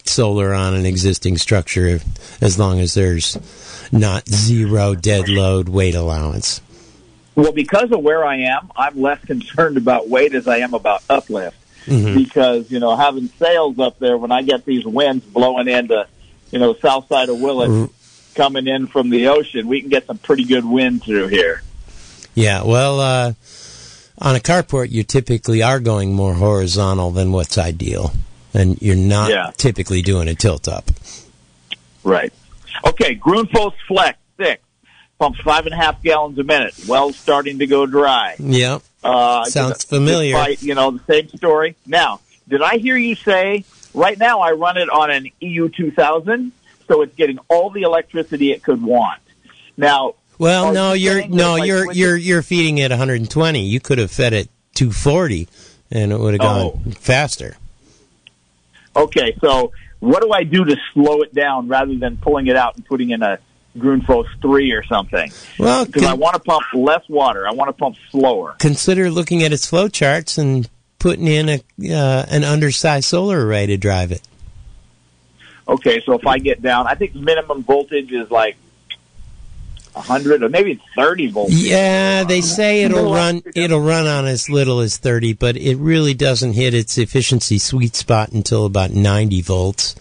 solar 0.08 0.52
on 0.54 0.74
an 0.74 0.86
existing 0.86 1.38
structure 1.38 1.86
if, 1.86 2.42
as 2.42 2.58
long 2.58 2.80
as 2.80 2.94
there's 2.94 3.38
not 3.92 4.28
zero 4.28 4.94
dead 4.94 5.28
load 5.28 5.68
weight 5.68 5.94
allowance. 5.94 6.60
Well, 7.34 7.52
because 7.52 7.92
of 7.92 8.00
where 8.02 8.24
I 8.24 8.36
am, 8.38 8.70
I'm 8.76 9.00
less 9.00 9.22
concerned 9.26 9.76
about 9.76 10.08
weight 10.08 10.34
as 10.34 10.48
I 10.48 10.58
am 10.58 10.74
about 10.74 11.02
uplift. 11.08 11.56
Mhm. 11.86 12.16
Because 12.16 12.70
you 12.70 12.80
know, 12.80 12.96
having 12.96 13.28
sails 13.38 13.78
up 13.78 13.98
there, 14.00 14.16
when 14.18 14.32
I 14.32 14.42
get 14.42 14.64
these 14.64 14.84
winds 14.84 15.24
blowing 15.24 15.68
into, 15.68 16.06
you 16.50 16.58
know, 16.58 16.74
south 16.74 17.06
side 17.08 17.28
of 17.28 17.40
Willits, 17.40 17.70
R- 17.72 17.88
coming 18.34 18.66
in 18.66 18.88
from 18.88 19.08
the 19.10 19.28
ocean, 19.28 19.68
we 19.68 19.80
can 19.82 19.88
get 19.90 20.06
some 20.06 20.18
pretty 20.18 20.44
good 20.44 20.64
wind 20.64 21.04
through 21.04 21.28
here. 21.28 21.62
Yeah, 22.34 22.64
well, 22.64 22.98
uh, 23.00 23.32
on 24.18 24.34
a 24.34 24.40
carport, 24.40 24.90
you 24.90 25.04
typically 25.04 25.62
are 25.62 25.78
going 25.78 26.12
more 26.12 26.34
horizontal 26.34 27.12
than 27.12 27.30
what's 27.32 27.56
ideal, 27.56 28.12
and 28.56 28.80
you're 28.82 28.96
not 28.96 29.30
Yeah. 29.30 29.50
typically 29.56 30.02
doing 30.02 30.28
a 30.28 30.34
tilt 30.34 30.66
up. 30.68 30.90
Right. 32.02 32.32
Okay, 32.86 33.14
Grundfos 33.16 33.72
Flex 33.88 34.18
six 34.38 34.62
pumps 35.18 35.40
five 35.40 35.64
and 35.66 35.74
a 35.74 35.76
half 35.76 36.02
gallons 36.02 36.38
a 36.38 36.44
minute. 36.44 36.74
Well's 36.88 37.16
starting 37.16 37.58
to 37.60 37.66
go 37.66 37.86
dry. 37.86 38.36
Yep. 38.38 38.82
Uh, 39.02 39.44
Sounds 39.46 39.84
familiar. 39.84 40.32
Despite, 40.34 40.62
you 40.62 40.74
know, 40.74 40.90
the 40.90 41.00
same 41.08 41.28
story. 41.30 41.76
Now, 41.86 42.20
did 42.48 42.62
I 42.62 42.76
hear 42.78 42.96
you 42.96 43.14
say, 43.14 43.64
right 43.94 44.18
now 44.18 44.40
I 44.40 44.52
run 44.52 44.76
it 44.76 44.90
on 44.90 45.10
an 45.10 45.28
EU 45.40 45.68
2000, 45.68 46.52
so 46.88 47.02
it's 47.02 47.14
getting 47.16 47.38
all 47.48 47.70
the 47.70 47.82
electricity 47.82 48.52
it 48.52 48.62
could 48.62 48.82
want. 48.82 49.20
Now, 49.76 50.14
Well, 50.38 50.72
no, 50.72 50.92
you 50.92 51.12
you're 51.12 51.28
no, 51.28 51.56
you're 51.56 51.92
you're 51.92 52.16
you're 52.16 52.42
feeding 52.42 52.78
it 52.78 52.90
120. 52.90 53.60
You 53.64 53.80
could 53.80 53.98
have 53.98 54.10
fed 54.10 54.32
it 54.34 54.48
240, 54.74 55.48
and 55.90 56.12
it 56.12 56.18
would 56.20 56.34
have 56.34 56.40
gone 56.40 56.60
Oh. 56.86 56.90
faster. 57.00 57.56
Okay, 58.96 59.36
so 59.40 59.72
what 60.00 60.22
do 60.22 60.32
I 60.32 60.42
do 60.44 60.64
to 60.64 60.76
slow 60.94 61.20
it 61.22 61.34
down 61.34 61.68
rather 61.68 61.94
than 61.96 62.16
pulling 62.16 62.46
it 62.46 62.56
out 62.56 62.76
and 62.76 62.84
putting 62.86 63.10
in 63.10 63.22
a 63.22 63.38
Grundfos 63.78 64.24
3 64.40 64.72
or 64.72 64.82
something? 64.84 65.30
Well, 65.58 65.84
Because 65.84 66.04
I 66.04 66.14
want 66.14 66.34
to 66.34 66.40
pump 66.40 66.64
less 66.74 67.06
water. 67.08 67.46
I 67.46 67.52
want 67.52 67.68
to 67.68 67.72
pump 67.74 67.96
slower. 68.10 68.56
consider 68.58 69.10
looking 69.10 69.42
at 69.42 69.52
its 69.52 69.66
flow 69.66 69.88
charts 69.88 70.38
and 70.38 70.68
putting 70.98 71.26
in 71.26 71.48
a 71.50 71.54
uh, 71.94 72.24
an 72.30 72.42
undersized 72.42 73.04
solar 73.04 73.46
array 73.46 73.66
to 73.66 73.76
drive 73.76 74.12
it. 74.12 74.22
Okay, 75.68 76.00
so 76.06 76.14
if 76.14 76.26
I 76.26 76.38
get 76.38 76.62
down, 76.62 76.86
I 76.86 76.94
think 76.94 77.14
minimum 77.14 77.64
voltage 77.64 78.12
is 78.12 78.30
like 78.30 78.56
100 79.96 80.42
or 80.42 80.48
maybe 80.48 80.80
30 80.94 81.28
volts. 81.28 81.52
Yeah, 81.54 82.24
they 82.24 82.42
say 82.42 82.82
it'll 82.82 83.12
run 83.12 83.42
it'll 83.54 83.80
run 83.80 84.06
on 84.06 84.26
as 84.26 84.50
little 84.50 84.80
as 84.80 84.98
30, 84.98 85.32
but 85.32 85.56
it 85.56 85.76
really 85.76 86.12
doesn't 86.14 86.52
hit 86.52 86.74
its 86.74 86.98
efficiency 86.98 87.58
sweet 87.58 87.96
spot 87.96 88.30
until 88.32 88.66
about 88.66 88.90
90 88.90 89.40
volts. 89.42 89.96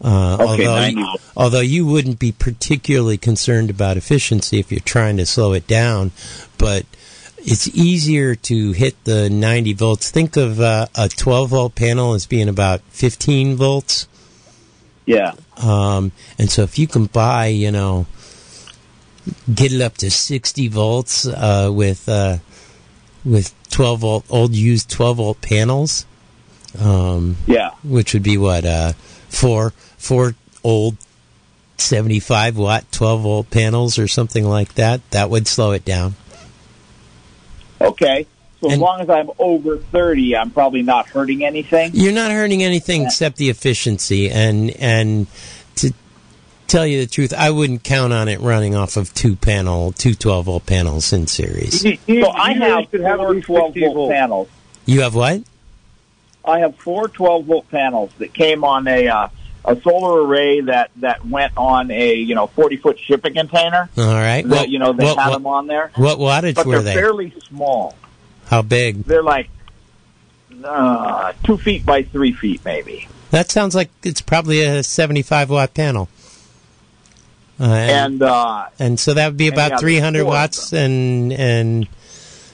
Uh, 0.00 0.36
Okay, 0.38 0.66
although, 0.66 0.80
90 0.80 1.04
although 1.36 1.60
you 1.60 1.86
wouldn't 1.86 2.18
be 2.18 2.30
particularly 2.30 3.16
concerned 3.16 3.70
about 3.70 3.96
efficiency 3.96 4.58
if 4.60 4.70
you're 4.70 4.80
trying 4.80 5.16
to 5.16 5.26
slow 5.26 5.54
it 5.54 5.66
down, 5.66 6.12
but 6.58 6.84
it's 7.38 7.68
easier 7.68 8.34
to 8.34 8.72
hit 8.72 9.02
the 9.04 9.30
90 9.30 9.72
volts. 9.72 10.10
Think 10.10 10.36
of 10.36 10.60
uh, 10.60 10.86
a 10.94 11.08
12 11.08 11.48
volt 11.48 11.74
panel 11.74 12.12
as 12.12 12.26
being 12.26 12.48
about 12.48 12.82
15 12.90 13.56
volts. 13.56 14.06
Yeah. 15.06 15.32
Um, 15.56 16.12
and 16.38 16.50
so 16.50 16.62
if 16.62 16.78
you 16.78 16.86
can 16.86 17.06
buy, 17.06 17.46
you 17.46 17.72
know, 17.72 18.06
get 19.52 19.72
it 19.72 19.80
up 19.80 19.96
to 19.98 20.10
60 20.10 20.68
volts 20.68 21.26
uh, 21.26 21.70
with 21.72 22.08
uh, 22.08 22.38
with 23.24 23.54
12 23.70 24.00
volt 24.00 24.24
old 24.30 24.54
used 24.54 24.90
12 24.90 25.16
volt 25.16 25.40
panels, 25.40 26.06
um, 26.78 27.36
Yeah. 27.46 27.70
which 27.82 28.14
would 28.14 28.22
be 28.22 28.38
what 28.38 28.64
uh, 28.64 28.92
four 29.28 29.72
four 29.98 30.34
old 30.64 30.96
75 31.76 32.56
watt 32.56 32.90
12 32.92 33.20
volt 33.22 33.50
panels 33.50 33.98
or 33.98 34.08
something 34.08 34.44
like 34.44 34.74
that. 34.74 35.00
That 35.10 35.30
would 35.30 35.46
slow 35.46 35.72
it 35.72 35.84
down. 35.84 36.14
Okay. 37.80 38.26
So 38.60 38.72
as 38.72 38.78
long 38.78 39.00
as 39.00 39.08
I'm 39.08 39.30
over 39.38 39.78
30, 39.78 40.36
I'm 40.36 40.50
probably 40.50 40.82
not 40.82 41.06
hurting 41.08 41.44
anything. 41.44 41.92
You're 41.94 42.12
not 42.12 42.32
hurting 42.32 42.64
anything 42.64 43.04
except 43.04 43.36
the 43.36 43.50
efficiency, 43.50 44.28
and 44.30 44.70
and 44.70 45.28
to 45.76 45.92
tell 46.68 46.86
you 46.86 47.00
the 47.00 47.06
truth, 47.06 47.32
I 47.36 47.50
wouldn't 47.50 47.82
count 47.82 48.12
on 48.12 48.28
it 48.28 48.40
running 48.40 48.74
off 48.74 48.96
of 48.96 49.12
two 49.14 49.34
panel, 49.36 49.92
two 49.92 50.14
12 50.14 50.46
volt 50.46 50.66
panels 50.66 51.12
in 51.12 51.26
series. 51.26 51.84
You- 51.84 51.98
you- 52.06 52.22
So 52.22 52.28
I 52.28 52.50
you 52.52 52.60
have 52.60 52.84
should 52.90 53.00
have 53.00 53.20
at 53.20 53.26
four 53.26 53.34
12 53.40 53.74
volt 53.74 53.94
volts. 53.94 54.12
panels. 54.12 54.48
You 54.86 55.00
have 55.02 55.14
what? 55.14 55.42
I 56.44 56.60
have 56.60 56.76
four 56.76 57.08
12 57.08 57.44
volt 57.44 57.70
panels 57.70 58.10
that 58.18 58.32
came 58.32 58.64
on 58.64 58.86
a 58.88 59.08
uh, 59.08 59.28
a 59.64 59.78
solar 59.82 60.22
array 60.24 60.60
that 60.62 60.90
that 60.96 61.26
went 61.26 61.52
on 61.56 61.90
a 61.90 62.14
you 62.14 62.34
know 62.34 62.46
40 62.46 62.76
foot 62.76 62.98
shipping 62.98 63.34
container. 63.34 63.90
All 63.98 64.04
right. 64.14 64.42
That, 64.48 64.56
What 64.60 64.68
you 64.70 64.78
know 64.78 64.92
they 64.94 65.04
what, 65.04 65.18
had 65.18 65.28
what, 65.28 65.34
them 65.34 65.46
on 65.46 65.66
there, 65.66 65.90
what 65.96 66.18
wattage 66.18 66.54
but 66.54 66.64
were 66.66 66.76
they're 66.80 66.82
they? 66.82 66.94
fairly 66.94 67.34
small. 67.48 67.94
How 68.46 68.62
big? 68.62 69.04
They're 69.04 69.22
like 69.22 69.50
uh, 70.64 71.32
two 71.44 71.58
feet 71.58 71.84
by 71.84 72.02
three 72.02 72.32
feet, 72.32 72.64
maybe. 72.64 73.08
That 73.30 73.50
sounds 73.50 73.74
like 73.74 73.90
it's 74.02 74.22
probably 74.22 74.62
a 74.62 74.82
75 74.82 75.50
watt 75.50 75.74
panel. 75.74 76.08
Uh, 77.60 77.64
and, 77.64 78.14
And 78.14 78.22
uh, 78.22 78.66
and 78.78 79.00
so 79.00 79.14
that 79.14 79.26
would 79.28 79.36
be 79.36 79.48
about 79.48 79.72
yeah, 79.72 79.78
300 79.78 80.18
four 80.18 80.22
of 80.22 80.28
watts. 80.28 80.72
And 80.72 81.32
and 81.32 81.88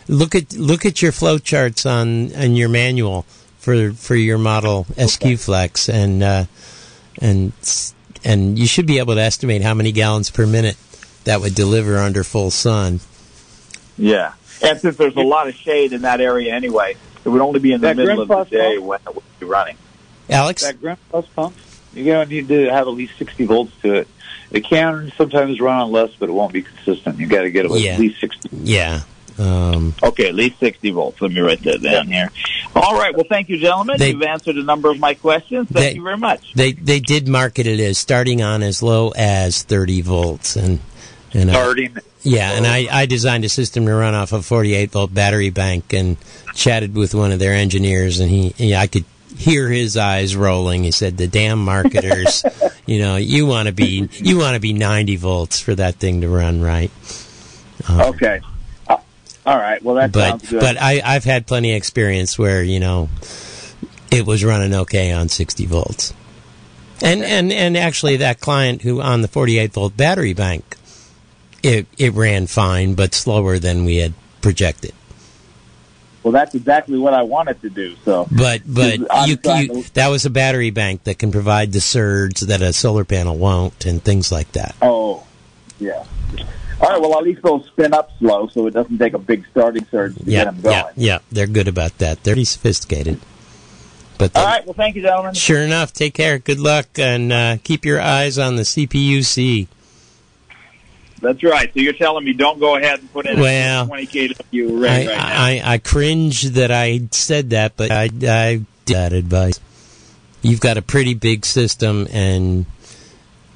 look 0.08 0.34
at 0.34 0.54
look 0.54 0.86
at 0.86 1.02
your 1.02 1.12
flow 1.12 1.38
charts 1.38 1.84
on 1.86 2.34
on 2.34 2.56
your 2.56 2.68
manual 2.68 3.22
for 3.58 3.92
for 3.92 4.14
your 4.14 4.38
model 4.38 4.86
SQ 4.98 5.38
Flex, 5.38 5.88
and 5.88 6.22
uh, 6.22 6.44
and 7.20 7.52
and 8.24 8.58
you 8.58 8.66
should 8.66 8.86
be 8.86 8.98
able 8.98 9.14
to 9.14 9.20
estimate 9.20 9.62
how 9.62 9.74
many 9.74 9.92
gallons 9.92 10.30
per 10.30 10.46
minute 10.46 10.76
that 11.24 11.40
would 11.40 11.54
deliver 11.54 11.98
under 11.98 12.24
full 12.24 12.50
sun. 12.50 13.00
yeah, 13.96 14.32
and 14.62 14.78
since 14.80 14.96
there's 14.96 15.16
a 15.16 15.20
lot 15.20 15.48
of 15.48 15.54
shade 15.54 15.92
in 15.92 16.02
that 16.02 16.20
area 16.20 16.54
anyway, 16.54 16.96
it 17.24 17.28
would 17.28 17.40
only 17.40 17.60
be 17.60 17.72
in 17.72 17.80
the 17.80 17.88
That 17.88 17.96
middle 17.96 18.20
of 18.20 18.28
the 18.28 18.44
day 18.44 18.74
pump? 18.76 18.86
when 18.86 19.00
it 19.06 19.14
would 19.14 19.24
be 19.40 19.46
running. 19.46 19.76
Alex, 20.30 20.62
That 20.62 20.80
Grand 20.80 20.98
Plus 21.10 21.26
pump, 21.28 21.54
you're 21.92 22.04
going 22.06 22.28
to 22.28 22.34
need 22.34 22.48
to 22.48 22.70
have 22.70 22.86
at 22.88 22.94
least 22.94 23.16
60 23.18 23.44
volts 23.46 23.72
to 23.82 23.94
it. 23.94 24.08
It 24.54 24.64
can 24.64 25.12
sometimes 25.18 25.60
run 25.60 25.80
on 25.80 25.90
less, 25.90 26.10
but 26.18 26.28
it 26.28 26.32
won't 26.32 26.52
be 26.52 26.62
consistent. 26.62 27.18
You 27.18 27.26
got 27.26 27.42
to 27.42 27.50
get 27.50 27.66
it 27.66 27.72
Yeah. 27.72 27.92
at 27.94 28.00
least 28.00 28.20
60. 28.20 28.48
yeah. 28.62 29.00
Um, 29.36 29.94
Okay, 30.00 30.28
at 30.28 30.34
least 30.36 30.60
60 30.60 30.90
volts. 30.92 31.20
Let 31.20 31.32
me 31.32 31.40
write 31.40 31.60
that 31.64 31.82
down 31.82 32.06
here. 32.06 32.30
All 32.76 32.94
right. 32.96 33.12
Well, 33.16 33.26
thank 33.28 33.48
you, 33.48 33.58
gentlemen. 33.58 33.96
They- 33.98 34.12
You've 34.12 34.22
answered 34.22 34.54
a 34.56 34.62
number 34.62 34.90
of 34.90 35.00
my 35.00 35.14
questions. 35.14 35.66
Thank 35.72 35.84
They- 35.86 35.94
you 35.96 36.02
very 36.04 36.16
much. 36.18 36.52
They 36.54 36.70
they 36.70 37.00
did 37.00 37.26
market 37.26 37.66
it 37.66 37.80
as 37.80 37.98
starting 37.98 38.42
on 38.42 38.62
as 38.62 38.80
low 38.80 39.12
as 39.16 39.62
30 39.62 40.02
volts, 40.02 40.54
and 40.54 40.78
and 41.32 41.50
I, 41.50 41.54
Starting. 41.54 41.96
yeah, 42.22 42.52
and 42.52 42.64
I, 42.64 42.86
I 42.92 43.06
designed 43.06 43.44
a 43.44 43.48
system 43.48 43.86
to 43.86 43.92
run 43.94 44.14
off 44.14 44.32
a 44.32 44.40
48 44.40 44.92
volt 44.92 45.12
battery 45.12 45.50
bank, 45.50 45.92
and 45.92 46.16
chatted 46.54 46.94
with 46.94 47.12
one 47.12 47.32
of 47.32 47.40
their 47.40 47.54
engineers, 47.54 48.20
and 48.20 48.30
he, 48.30 48.50
he 48.50 48.72
I 48.76 48.86
could 48.86 49.04
hear 49.36 49.68
his 49.68 49.96
eyes 49.96 50.36
rolling. 50.36 50.84
He 50.84 50.90
said, 50.90 51.16
"The 51.16 51.26
damn 51.26 51.64
marketers, 51.64 52.44
you 52.86 52.98
know, 53.00 53.16
you 53.16 53.46
want 53.46 53.68
to 53.68 53.74
be 53.74 54.08
you 54.12 54.38
want 54.38 54.54
to 54.54 54.60
be 54.60 54.72
90 54.72 55.16
volts 55.16 55.60
for 55.60 55.74
that 55.74 55.96
thing 55.96 56.20
to 56.22 56.28
run 56.28 56.60
right." 56.60 56.90
Um, 57.88 58.00
Okay. 58.00 58.40
Uh, 58.88 58.96
all 59.46 59.56
right. 59.58 59.82
Well, 59.82 59.96
that 59.96 60.12
but 60.12 60.28
sounds 60.28 60.50
good. 60.50 60.60
but 60.60 60.76
I, 60.80 61.02
I've 61.04 61.24
had 61.24 61.46
plenty 61.46 61.72
of 61.72 61.76
experience 61.76 62.38
where 62.38 62.62
you 62.62 62.80
know 62.80 63.08
it 64.10 64.24
was 64.26 64.44
running 64.44 64.74
okay 64.74 65.12
on 65.12 65.28
60 65.28 65.66
volts, 65.66 66.14
and 67.02 67.22
and 67.22 67.52
and 67.52 67.76
actually 67.76 68.16
that 68.18 68.40
client 68.40 68.82
who 68.82 69.00
on 69.02 69.22
the 69.22 69.28
48 69.28 69.72
volt 69.72 69.96
battery 69.96 70.32
bank, 70.34 70.76
it 71.62 71.86
it 71.98 72.12
ran 72.14 72.46
fine 72.46 72.94
but 72.94 73.12
slower 73.14 73.58
than 73.58 73.84
we 73.84 73.96
had 73.96 74.14
projected. 74.40 74.92
Well, 76.24 76.32
that's 76.32 76.54
exactly 76.56 76.98
what 76.98 77.14
I 77.14 77.22
wanted 77.22 77.60
to 77.62 77.70
do. 77.70 77.94
So, 78.04 78.26
But 78.32 78.62
but 78.66 78.98
you, 79.28 79.38
you 79.44 79.82
that 79.94 80.08
was 80.08 80.24
a 80.24 80.30
battery 80.30 80.70
bank 80.70 81.04
that 81.04 81.18
can 81.18 81.30
provide 81.30 81.72
the 81.72 81.80
surge 81.80 82.40
that 82.40 82.60
a 82.62 82.72
solar 82.72 83.04
panel 83.04 83.36
won't 83.38 83.84
and 83.86 84.02
things 84.02 84.32
like 84.32 84.50
that. 84.52 84.74
oh, 84.82 85.22
yeah. 85.78 86.04
All 86.80 86.90
right. 86.90 87.00
Well, 87.00 87.16
at 87.16 87.22
least 87.24 87.40
they'll 87.42 87.62
spin 87.62 87.94
up 87.94 88.10
slow, 88.18 88.48
so 88.48 88.66
it 88.66 88.72
doesn't 88.72 88.98
take 88.98 89.14
a 89.14 89.18
big 89.18 89.46
starting 89.52 89.86
surge 89.92 90.16
to 90.16 90.24
get 90.24 90.28
Yeah 90.28 90.44
them 90.46 90.60
going. 90.60 90.74
yeah 90.74 90.90
yeah, 90.96 91.18
they're 91.30 91.46
good 91.46 91.68
about 91.68 91.96
that. 91.98 92.22
They're 92.24 92.34
pretty 92.34 92.44
sophisticated. 92.46 93.20
But 94.18 94.36
All 94.36 94.44
they- 94.46 94.64
Well, 94.64 94.74
thank 94.74 94.96
you, 94.96 95.02
gentlemen. 95.02 95.34
Sure 95.34 95.60
enough. 95.60 95.92
Take 95.92 96.14
care. 96.14 96.38
Good 96.38 96.58
luck, 96.60 96.86
and 96.98 97.32
uh, 97.32 97.56
keep 97.62 97.84
your 97.84 98.00
eyes 98.00 98.38
on 98.38 98.56
the 98.56 98.62
CPUC. 98.62 99.66
That's 101.24 101.42
right. 101.42 101.72
So 101.72 101.80
you're 101.80 101.94
telling 101.94 102.24
me 102.24 102.34
don't 102.34 102.60
go 102.60 102.76
ahead 102.76 103.00
and 103.00 103.12
put 103.12 103.26
in 103.26 103.40
Well, 103.40 103.84
a 103.84 103.86
20 103.86 104.06
kW 104.06 104.78
array 104.78 104.88
I, 104.88 104.96
right 104.96 105.06
now. 105.06 105.42
I, 105.42 105.74
I 105.74 105.78
cringe 105.78 106.42
that 106.42 106.70
I 106.70 107.08
said 107.10 107.50
that, 107.50 107.76
but 107.76 107.90
I, 107.90 108.04
I 108.04 108.08
did 108.84 108.94
that 108.94 109.12
advice. 109.14 109.58
You've 110.42 110.60
got 110.60 110.76
a 110.76 110.82
pretty 110.82 111.14
big 111.14 111.46
system, 111.46 112.06
and 112.12 112.66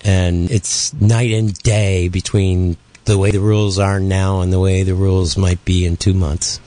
and 0.02 0.50
it's 0.50 0.94
night 0.94 1.32
and 1.32 1.52
day 1.58 2.08
between 2.08 2.78
the 3.04 3.18
way 3.18 3.30
the 3.30 3.40
rules 3.40 3.78
are 3.78 4.00
now 4.00 4.40
and 4.40 4.50
the 4.50 4.60
way 4.60 4.82
the 4.82 4.94
rules 4.94 5.36
might 5.36 5.62
be 5.66 5.84
in 5.84 5.98
two 5.98 6.14
months. 6.14 6.60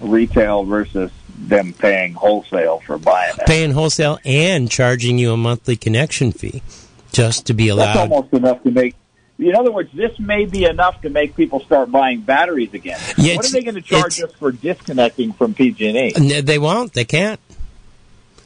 Retail 0.00 0.64
versus 0.64 1.12
them 1.38 1.72
paying 1.72 2.14
wholesale 2.14 2.80
for 2.80 2.98
buying 2.98 3.34
it. 3.38 3.46
Paying 3.46 3.72
wholesale 3.72 4.18
and 4.24 4.68
charging 4.68 5.18
you 5.18 5.32
a 5.32 5.36
monthly 5.36 5.76
connection 5.76 6.32
fee 6.32 6.62
just 7.12 7.46
to 7.46 7.54
be 7.54 7.68
allowed. 7.68 7.86
That's 7.94 7.98
almost 7.98 8.32
enough 8.32 8.62
to 8.64 8.70
make. 8.70 8.96
In 9.48 9.56
other 9.56 9.72
words, 9.72 9.90
this 9.92 10.18
may 10.18 10.44
be 10.44 10.64
enough 10.64 11.00
to 11.02 11.10
make 11.10 11.36
people 11.36 11.60
start 11.60 11.90
buying 11.90 12.20
batteries 12.20 12.74
again. 12.74 12.98
Yeah, 13.16 13.36
what 13.36 13.46
are 13.46 13.50
they 13.50 13.62
going 13.62 13.74
to 13.74 13.82
charge 13.82 14.20
us 14.20 14.32
for 14.32 14.52
disconnecting 14.52 15.32
from 15.32 15.54
PG&E? 15.54 16.40
They 16.40 16.58
won't. 16.58 16.92
They 16.92 17.04
can't. 17.04 17.40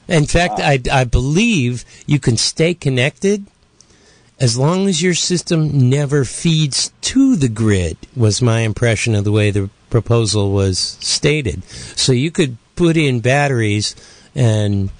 In 0.08 0.26
fact, 0.26 0.60
I, 0.60 0.80
I 0.92 1.04
believe 1.04 1.84
you 2.06 2.20
can 2.20 2.36
stay 2.36 2.74
connected 2.74 3.46
as 4.38 4.58
long 4.58 4.86
as 4.86 5.02
your 5.02 5.14
system 5.14 5.88
never 5.88 6.24
feeds 6.24 6.92
to 7.00 7.36
the 7.36 7.48
grid, 7.48 7.96
was 8.14 8.42
my 8.42 8.60
impression 8.60 9.14
of 9.14 9.24
the 9.24 9.32
way 9.32 9.50
the 9.50 9.70
proposal 9.88 10.52
was 10.52 10.78
stated. 10.78 11.64
So 11.64 12.12
you 12.12 12.30
could 12.30 12.58
put 12.74 12.96
in 12.96 13.20
batteries 13.20 13.96
and 14.34 14.90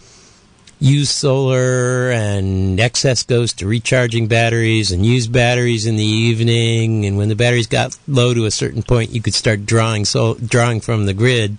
use 0.78 1.10
solar 1.10 2.10
and 2.10 2.78
excess 2.78 3.22
goes 3.22 3.52
to 3.54 3.66
recharging 3.66 4.28
batteries 4.28 4.92
and 4.92 5.06
use 5.06 5.26
batteries 5.26 5.86
in 5.86 5.96
the 5.96 6.04
evening 6.04 7.06
and 7.06 7.16
when 7.16 7.28
the 7.28 7.34
batteries 7.34 7.66
got 7.66 7.96
low 8.06 8.34
to 8.34 8.44
a 8.44 8.50
certain 8.50 8.82
point 8.82 9.10
you 9.10 9.22
could 9.22 9.32
start 9.32 9.64
drawing 9.64 10.04
so 10.04 10.34
drawing 10.34 10.80
from 10.80 11.06
the 11.06 11.14
grid 11.14 11.56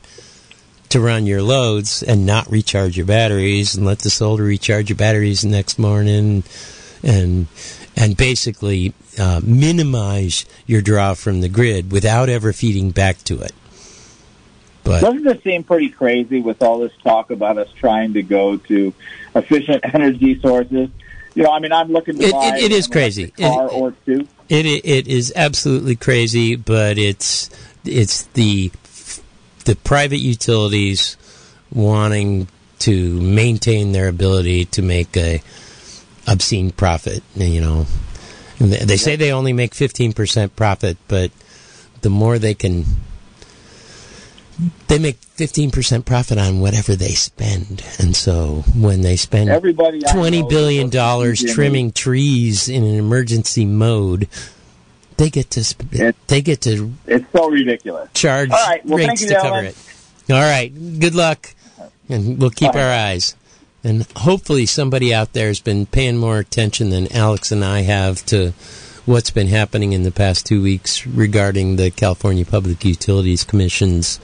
to 0.90 1.00
run 1.00 1.26
your 1.26 1.42
loads 1.42 2.04
and 2.04 2.26
not 2.26 2.50
recharge 2.52 2.96
your 2.96 3.06
batteries 3.06 3.76
and 3.76 3.86
let 3.86 4.00
the 4.00 4.10
solar 4.10 4.44
recharge 4.44 4.90
your 4.90 4.98
batteries 4.98 5.42
the 5.42 5.48
next 5.48 5.80
morning 5.80 6.44
and 7.04 7.48
and 7.96 8.16
basically 8.16 8.94
uh, 9.18 9.42
minimize 9.44 10.46
your 10.68 10.82
draw 10.82 11.16
from 11.16 11.42
the 11.42 11.50
grid 11.50 11.92
without 11.92 12.30
ever 12.30 12.54
feeding 12.54 12.92
back 12.92 13.18
to 13.24 13.40
it. 13.42 13.52
But 14.88 15.02
Doesn't 15.02 15.24
this 15.24 15.44
seem 15.44 15.64
pretty 15.64 15.90
crazy 15.90 16.40
with 16.40 16.62
all 16.64 16.80
this 16.80 16.94
talk 17.04 17.30
about 17.30 17.58
us 17.58 17.68
trying 17.76 18.14
to 18.14 18.24
go 18.24 18.56
to 18.58 18.94
efficient 19.36 19.84
energy 19.94 20.40
sources? 20.40 20.90
You 21.36 21.44
know, 21.44 21.52
I 21.52 21.60
mean, 21.60 21.72
I'm 21.74 21.92
looking 21.92 22.18
to 22.18 22.24
It- 22.26 22.32
buy 22.32 22.56
it- 22.56 22.64
it 22.64 22.72
is 22.72 22.88
crazy. 22.88 23.28
car 23.38 23.66
It- 23.68 23.74
or 23.74 23.94
two. 24.06 24.28
It 24.50 24.66
it 24.66 25.08
is 25.08 25.34
absolutely 25.36 25.96
crazy, 25.98 26.56
but 26.56 26.98
it's 26.98 27.50
it's 27.86 28.24
the 28.34 28.72
the 29.66 29.76
private 29.76 30.20
utilities 30.20 31.18
wanting 31.70 32.48
to 32.80 33.20
maintain 33.22 33.92
their 33.92 34.08
ability 34.08 34.66
to 34.66 34.82
make 34.82 35.18
a 35.18 35.42
obscene 36.28 36.72
profit. 36.72 37.24
You 37.36 37.60
know, 37.60 37.88
they 38.60 38.78
they 38.86 38.98
say 38.98 39.18
they 39.18 39.34
only 39.34 39.52
make 39.52 39.76
fifteen 39.76 40.14
percent 40.14 40.56
profit, 40.56 40.98
but 41.10 41.32
the 42.02 42.10
more 42.10 42.40
they 42.40 42.54
can. 42.54 42.86
They 44.88 44.98
make 44.98 45.18
fifteen 45.18 45.70
percent 45.70 46.06
profit 46.06 46.38
on 46.40 46.60
whatever 46.62 46.96
they 46.96 47.10
spend, 47.10 47.84
and 48.00 48.16
so 48.16 48.64
when 48.76 49.02
they 49.02 49.16
spend 49.16 49.50
Everybody, 49.50 50.02
I 50.08 50.12
twenty 50.12 50.42
know 50.42 50.48
billion 50.48 50.86
is 50.88 50.92
dollars 50.94 51.44
trimming 51.54 51.92
trees 51.92 52.68
in 52.68 52.84
an 52.84 52.96
emergency 52.96 53.66
mode, 53.66 54.28
they 55.18 55.30
get 55.30 55.52
to 55.52 55.64
sp- 55.64 55.86
It- 55.94 56.16
they 56.28 56.42
get 56.42 56.62
to 56.62 56.92
It's 57.06 57.26
so 57.32 57.50
ridiculous. 57.52 58.10
charge 58.16 58.50
All 58.50 58.58
right, 58.68 58.84
well, 58.86 58.98
rates 58.98 59.08
thank 59.10 59.22
you, 59.22 59.28
to 59.28 59.34
cover 59.36 59.46
gentlemen. 59.48 59.74
it. 60.28 60.34
All 60.34 60.42
right, 60.42 61.00
good 61.00 61.14
luck, 61.14 61.54
and 62.10 62.40
we'll 62.40 62.50
keep 62.50 62.74
Bye. 62.74 62.82
our 62.82 62.92
eyes. 62.92 63.36
And 63.84 64.08
hopefully, 64.18 64.66
somebody 64.66 65.14
out 65.14 65.34
there 65.34 65.48
has 65.50 65.60
been 65.60 65.86
paying 65.86 66.18
more 66.18 66.40
attention 66.40 66.90
than 66.90 67.12
Alex 67.14 67.52
and 67.52 67.64
I 67.64 67.82
have 67.82 68.26
to 68.26 68.54
what's 69.06 69.30
been 69.30 69.48
happening 69.48 69.94
in 69.94 70.02
the 70.04 70.12
past 70.12 70.46
two 70.48 70.62
weeks 70.64 71.06
regarding 71.06 71.76
the 71.76 71.92
California 71.92 72.44
Public 72.44 72.84
Utilities 72.84 73.44
Commission's 73.46 74.20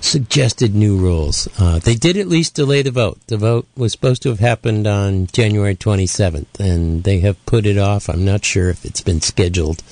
suggested 0.00 0.74
new 0.74 0.96
rules. 0.96 1.48
Uh, 1.58 1.78
they 1.78 1.94
did 1.94 2.16
at 2.16 2.26
least 2.28 2.54
delay 2.54 2.80
the 2.82 2.90
vote. 2.90 3.18
The 3.26 3.36
vote 3.36 3.66
was 3.76 3.92
supposed 3.92 4.22
to 4.22 4.30
have 4.30 4.40
happened 4.40 4.86
on 4.86 5.26
January 5.26 5.74
27th, 5.74 6.58
and 6.58 7.04
they 7.04 7.20
have 7.20 7.44
put 7.46 7.66
it 7.66 7.78
off. 7.78 8.08
I'm 8.08 8.24
not 8.24 8.44
sure 8.44 8.70
if 8.70 8.84
it's 8.84 9.00
been 9.00 9.20
scheduled, 9.20 9.82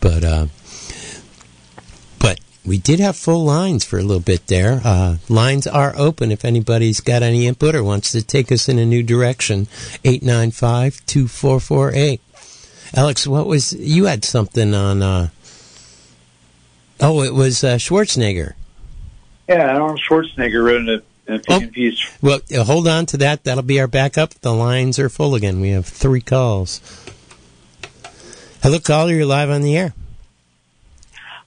but 0.00 0.24
uh, 0.24 0.46
but 2.18 2.40
we 2.64 2.78
did 2.78 3.00
have 3.00 3.16
full 3.16 3.44
lines 3.44 3.84
for 3.84 3.98
a 3.98 4.02
little 4.02 4.22
bit 4.22 4.46
there. 4.46 4.80
Uh, 4.84 5.18
lines 5.28 5.66
are 5.66 5.94
open 5.96 6.32
if 6.32 6.44
anybody's 6.44 7.00
got 7.00 7.22
any 7.22 7.46
input 7.46 7.74
or 7.74 7.84
wants 7.84 8.12
to 8.12 8.22
take 8.22 8.50
us 8.50 8.68
in 8.68 8.78
a 8.78 8.86
new 8.86 9.02
direction. 9.02 9.66
895-2448. 10.04 12.20
Alex, 12.94 13.26
what 13.26 13.46
was, 13.46 13.72
you 13.72 14.04
had 14.04 14.24
something 14.24 14.72
on, 14.72 15.02
uh, 15.02 15.28
oh, 17.00 17.22
it 17.22 17.34
was 17.34 17.64
uh, 17.64 17.76
Schwarzenegger. 17.76 18.54
Yeah, 19.48 19.78
Arnold 19.78 20.00
Schwarzenegger 20.08 20.64
wrote 20.64 20.88
an 20.88 21.02
opinion 21.28 21.70
oh, 21.70 21.72
piece. 21.72 22.18
Well, 22.20 22.40
uh, 22.56 22.64
hold 22.64 22.88
on 22.88 23.06
to 23.06 23.16
that. 23.18 23.44
That'll 23.44 23.62
be 23.62 23.80
our 23.80 23.86
backup. 23.86 24.34
The 24.34 24.52
lines 24.52 24.98
are 24.98 25.08
full 25.08 25.34
again. 25.34 25.60
We 25.60 25.70
have 25.70 25.86
three 25.86 26.20
calls. 26.20 26.80
Hello, 28.62 28.80
caller. 28.80 29.12
You're 29.12 29.26
live 29.26 29.50
on 29.50 29.62
the 29.62 29.76
air. 29.76 29.94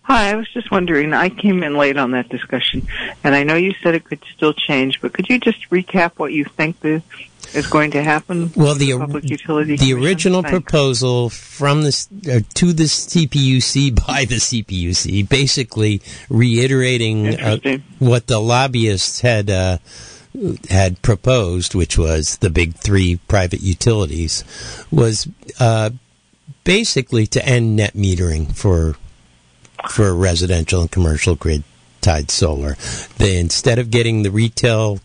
Hi, 0.03 0.31
I 0.31 0.35
was 0.35 0.49
just 0.53 0.71
wondering. 0.71 1.13
I 1.13 1.29
came 1.29 1.61
in 1.61 1.77
late 1.77 1.97
on 1.97 2.11
that 2.11 2.29
discussion, 2.29 2.87
and 3.23 3.35
I 3.35 3.43
know 3.43 3.55
you 3.55 3.73
said 3.83 3.93
it 3.93 4.05
could 4.05 4.23
still 4.33 4.53
change, 4.53 5.01
but 5.01 5.13
could 5.13 5.29
you 5.29 5.39
just 5.39 5.69
recap 5.69 6.13
what 6.17 6.33
you 6.33 6.45
think 6.45 6.79
the, 6.79 7.03
is 7.53 7.67
going 7.67 7.91
to 7.91 8.03
happen? 8.03 8.51
Well, 8.55 8.75
the 8.75 8.97
public 8.97 9.29
utility 9.29 9.75
the 9.77 9.93
original 9.93 10.41
Thanks. 10.41 10.51
proposal 10.51 11.29
from 11.29 11.83
this 11.83 12.07
uh, 12.29 12.39
to 12.55 12.73
the 12.73 12.83
CPUC 12.83 13.95
by 14.07 14.25
the 14.25 14.35
CPUC, 14.35 15.27
basically 15.27 16.01
reiterating 16.29 17.39
uh, 17.39 17.57
what 17.99 18.27
the 18.27 18.39
lobbyists 18.39 19.21
had. 19.21 19.49
Uh, 19.49 19.77
had 20.69 21.01
proposed, 21.01 21.73
which 21.73 21.97
was 21.97 22.37
the 22.37 22.51
big 22.51 22.75
three 22.75 23.15
private 23.27 23.61
utilities, 23.61 24.43
was 24.91 25.27
uh, 25.59 25.89
basically 26.63 27.25
to 27.25 27.43
end 27.43 27.75
net 27.75 27.93
metering 27.93 28.55
for 28.55 28.95
for 29.89 30.13
residential 30.13 30.81
and 30.81 30.91
commercial 30.91 31.35
grid 31.35 31.63
tied 32.01 32.31
solar. 32.31 32.75
They 33.17 33.39
instead 33.39 33.79
of 33.79 33.89
getting 33.89 34.23
the 34.23 34.31
retail 34.31 34.99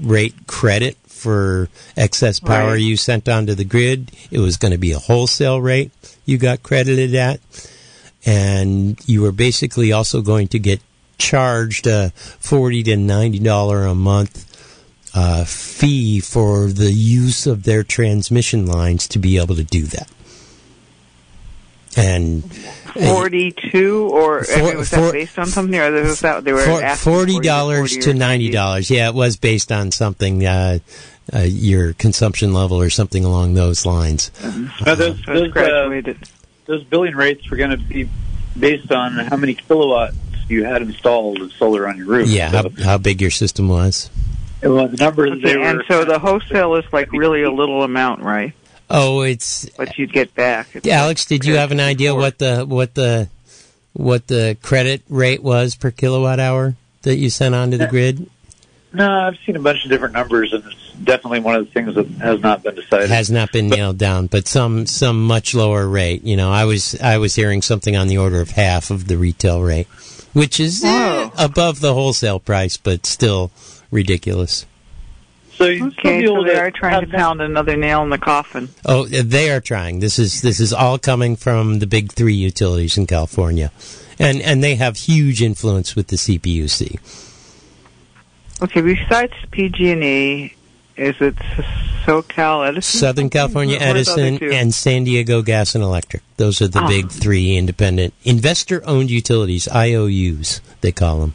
rate 0.00 0.46
credit 0.46 0.96
for 1.22 1.68
excess 1.96 2.40
power 2.40 2.72
right. 2.72 2.80
you 2.80 2.96
sent 2.96 3.28
onto 3.28 3.54
the 3.54 3.64
grid, 3.64 4.10
it 4.30 4.40
was 4.40 4.56
going 4.56 4.72
to 4.72 4.78
be 4.78 4.92
a 4.92 4.98
wholesale 4.98 5.60
rate 5.60 5.92
you 6.24 6.38
got 6.38 6.62
credited 6.62 7.14
at, 7.14 7.40
and 8.24 8.98
you 9.06 9.22
were 9.22 9.32
basically 9.32 9.92
also 9.92 10.20
going 10.20 10.48
to 10.48 10.58
get 10.58 10.80
charged 11.18 11.86
a 11.86 12.10
forty 12.10 12.82
to 12.82 12.96
ninety 12.96 13.38
dollar 13.38 13.84
a 13.84 13.94
month 13.94 14.48
uh, 15.14 15.44
fee 15.44 16.20
for 16.20 16.68
the 16.68 16.92
use 16.92 17.46
of 17.46 17.64
their 17.64 17.82
transmission 17.82 18.66
lines 18.66 19.06
to 19.08 19.18
be 19.18 19.38
able 19.38 19.56
to 19.56 19.64
do 19.64 19.82
that. 19.84 20.10
And 21.94 22.42
42 22.94 24.08
or 24.10 24.44
for, 24.44 24.52
I 24.52 24.62
mean, 24.62 24.78
was 24.78 24.88
for, 24.88 24.96
that 24.96 25.12
based 25.12 25.38
on 25.38 25.46
something 25.46 25.78
or 25.78 25.90
was 25.90 26.20
that 26.20 26.42
they 26.42 26.52
were 26.52 26.62
for, 26.62 26.80
$40 26.80 28.02
to 28.02 28.12
$90 28.12 28.90
yeah 28.90 29.08
it 29.08 29.14
was 29.14 29.36
based 29.36 29.70
on 29.70 29.90
something 29.90 30.46
uh, 30.46 30.78
uh, 31.32 31.40
your 31.40 31.92
consumption 31.94 32.52
level 32.52 32.80
or 32.80 32.90
something 32.90 33.24
along 33.24 33.54
those 33.54 33.86
lines. 33.86 34.30
Mm-hmm. 34.38 34.88
uh, 34.88 34.94
those, 34.94 35.22
those, 35.24 35.56
uh, 35.56 36.14
those 36.66 36.84
billing 36.84 37.14
rates 37.14 37.48
were 37.50 37.56
going 37.56 37.70
to 37.70 37.76
be 37.76 38.08
based 38.58 38.92
on 38.92 39.12
how 39.14 39.36
many 39.36 39.54
kilowatts 39.54 40.16
you 40.48 40.64
had 40.64 40.82
installed 40.82 41.40
of 41.40 41.52
solar 41.52 41.88
on 41.88 41.96
your 41.96 42.06
roof 42.06 42.28
yeah 42.28 42.50
so, 42.50 42.68
how, 42.68 42.84
how 42.84 42.98
big 42.98 43.20
your 43.20 43.30
system 43.30 43.68
was. 43.68 44.10
Well, 44.62 44.88
the 44.88 44.96
numbers 44.96 45.32
okay, 45.32 45.56
were, 45.56 45.64
and 45.64 45.82
so 45.88 46.04
the 46.04 46.18
wholesale 46.18 46.76
is 46.76 46.84
like 46.92 47.10
really 47.12 47.42
a 47.42 47.50
little 47.50 47.82
amount 47.82 48.22
right? 48.22 48.52
Oh, 48.90 49.22
it's 49.22 49.68
what 49.76 49.96
you'd 49.96 50.12
get 50.12 50.34
back. 50.34 50.86
Alex, 50.86 51.24
did 51.24 51.46
you 51.46 51.56
have 51.56 51.72
an 51.72 51.80
idea 51.80 52.14
what 52.14 52.38
the 52.38 52.64
what 52.66 52.94
the 52.94 53.28
what 53.94 54.26
the 54.26 54.56
credit 54.62 55.02
rate 55.08 55.42
was 55.42 55.74
per 55.74 55.90
kilowatt 55.90 56.38
hour 56.38 56.76
that 57.02 57.16
you 57.16 57.30
sent 57.30 57.54
onto 57.54 57.78
the 57.78 57.86
grid? 57.86 58.28
No, 58.92 59.10
I've 59.10 59.38
seen 59.46 59.56
a 59.56 59.60
bunch 59.60 59.84
of 59.84 59.90
different 59.90 60.12
numbers, 60.12 60.52
and 60.52 60.62
it's 60.64 60.81
definitely 61.04 61.40
one 61.40 61.56
of 61.56 61.66
the 61.66 61.72
things 61.72 61.94
that 61.94 62.06
has 62.22 62.40
not 62.40 62.62
been 62.62 62.74
decided. 62.74 63.10
Has 63.10 63.30
not 63.30 63.52
been 63.52 63.68
but, 63.68 63.76
nailed 63.76 63.98
down, 63.98 64.26
but 64.26 64.46
some 64.46 64.86
some 64.86 65.24
much 65.24 65.54
lower 65.54 65.86
rate. 65.86 66.24
You 66.24 66.36
know, 66.36 66.50
I 66.50 66.64
was 66.64 67.00
I 67.00 67.18
was 67.18 67.34
hearing 67.34 67.62
something 67.62 67.96
on 67.96 68.08
the 68.08 68.18
order 68.18 68.40
of 68.40 68.50
half 68.50 68.90
of 68.90 69.08
the 69.08 69.16
retail 69.16 69.62
rate, 69.62 69.86
which 70.32 70.60
is 70.60 70.82
eh, 70.84 71.30
above 71.38 71.80
the 71.80 71.94
wholesale 71.94 72.40
price, 72.40 72.76
but 72.76 73.06
still 73.06 73.50
ridiculous. 73.90 74.66
So 75.52 75.66
okay, 75.66 76.24
so 76.24 76.42
they 76.44 76.58
are 76.58 76.70
trying 76.70 77.04
to 77.04 77.16
pound 77.16 77.42
another 77.42 77.76
nail 77.76 78.02
in 78.02 78.08
the 78.08 78.18
coffin. 78.18 78.70
Oh, 78.86 79.04
they 79.06 79.50
are 79.50 79.60
trying. 79.60 80.00
This 80.00 80.18
is 80.18 80.40
this 80.40 80.60
is 80.60 80.72
all 80.72 80.98
coming 80.98 81.36
from 81.36 81.78
the 81.78 81.86
big 81.86 82.12
three 82.12 82.34
utilities 82.34 82.96
in 82.96 83.06
California, 83.06 83.70
and 84.18 84.40
and 84.40 84.64
they 84.64 84.76
have 84.76 84.96
huge 84.96 85.42
influence 85.42 85.94
with 85.94 86.08
the 86.08 86.16
CPUC. 86.16 86.98
Okay, 88.62 88.80
besides 88.80 89.32
PG&E, 89.50 90.54
is 91.02 91.16
it 91.20 91.36
SoCal 92.04 92.66
Edison? 92.66 93.00
Southern 93.00 93.30
California 93.30 93.78
Edison 93.80 94.42
and 94.42 94.72
San 94.72 95.04
Diego 95.04 95.42
Gas 95.42 95.74
and 95.74 95.82
Electric. 95.82 96.22
Those 96.36 96.62
are 96.62 96.68
the 96.68 96.84
oh. 96.84 96.88
big 96.88 97.10
three 97.10 97.56
independent 97.56 98.14
investor-owned 98.24 99.10
utilities, 99.10 99.68
IOUs 99.68 100.60
they 100.80 100.92
call 100.92 101.20
them. 101.20 101.34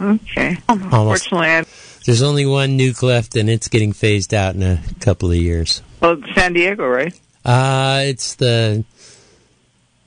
Okay. 0.00 0.58
Almost. 0.68 0.92
Unfortunately, 1.30 1.72
there's 2.04 2.22
only 2.22 2.44
one 2.46 2.78
nuke 2.78 3.02
left, 3.02 3.36
and 3.36 3.48
it's 3.48 3.68
getting 3.68 3.92
phased 3.92 4.34
out 4.34 4.54
in 4.54 4.62
a 4.62 4.82
couple 5.00 5.30
of 5.30 5.36
years. 5.36 5.82
Well, 6.00 6.20
San 6.34 6.52
Diego, 6.52 6.86
right? 6.86 7.18
Uh, 7.44 8.02
it's 8.04 8.34
the. 8.34 8.84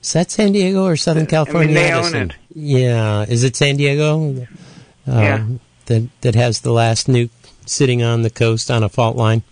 Is 0.02 0.12
that 0.12 0.30
San 0.30 0.52
Diego 0.52 0.84
or 0.84 0.96
Southern 0.96 1.26
California? 1.26 1.62
I 1.62 1.66
mean, 1.66 1.74
they 1.74 1.90
Edison? 1.90 2.16
own 2.16 2.30
it. 2.30 2.36
Yeah, 2.54 3.22
is 3.22 3.44
it 3.44 3.56
San 3.56 3.76
Diego? 3.76 4.46
Uh, 5.08 5.12
yeah. 5.20 5.46
That 5.86 6.08
that 6.20 6.34
has 6.34 6.60
the 6.60 6.72
last 6.72 7.06
nuke 7.06 7.30
sitting 7.66 8.02
on 8.02 8.22
the 8.22 8.30
coast 8.30 8.70
on 8.70 8.82
a 8.82 8.88
fault 8.88 9.16
line. 9.16 9.42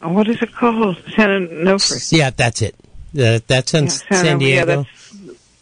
Oh, 0.00 0.12
what 0.12 0.28
is 0.28 0.42
it 0.42 0.52
called? 0.52 0.96
San 1.14 1.48
Onofre. 1.48 2.12
Yeah, 2.12 2.30
that's 2.30 2.62
it. 2.62 2.74
Uh, 3.18 3.40
that's 3.46 3.74
in 3.74 3.84
yeah, 3.84 3.90
San, 3.90 4.24
San, 4.24 4.38
Diego. 4.38 4.86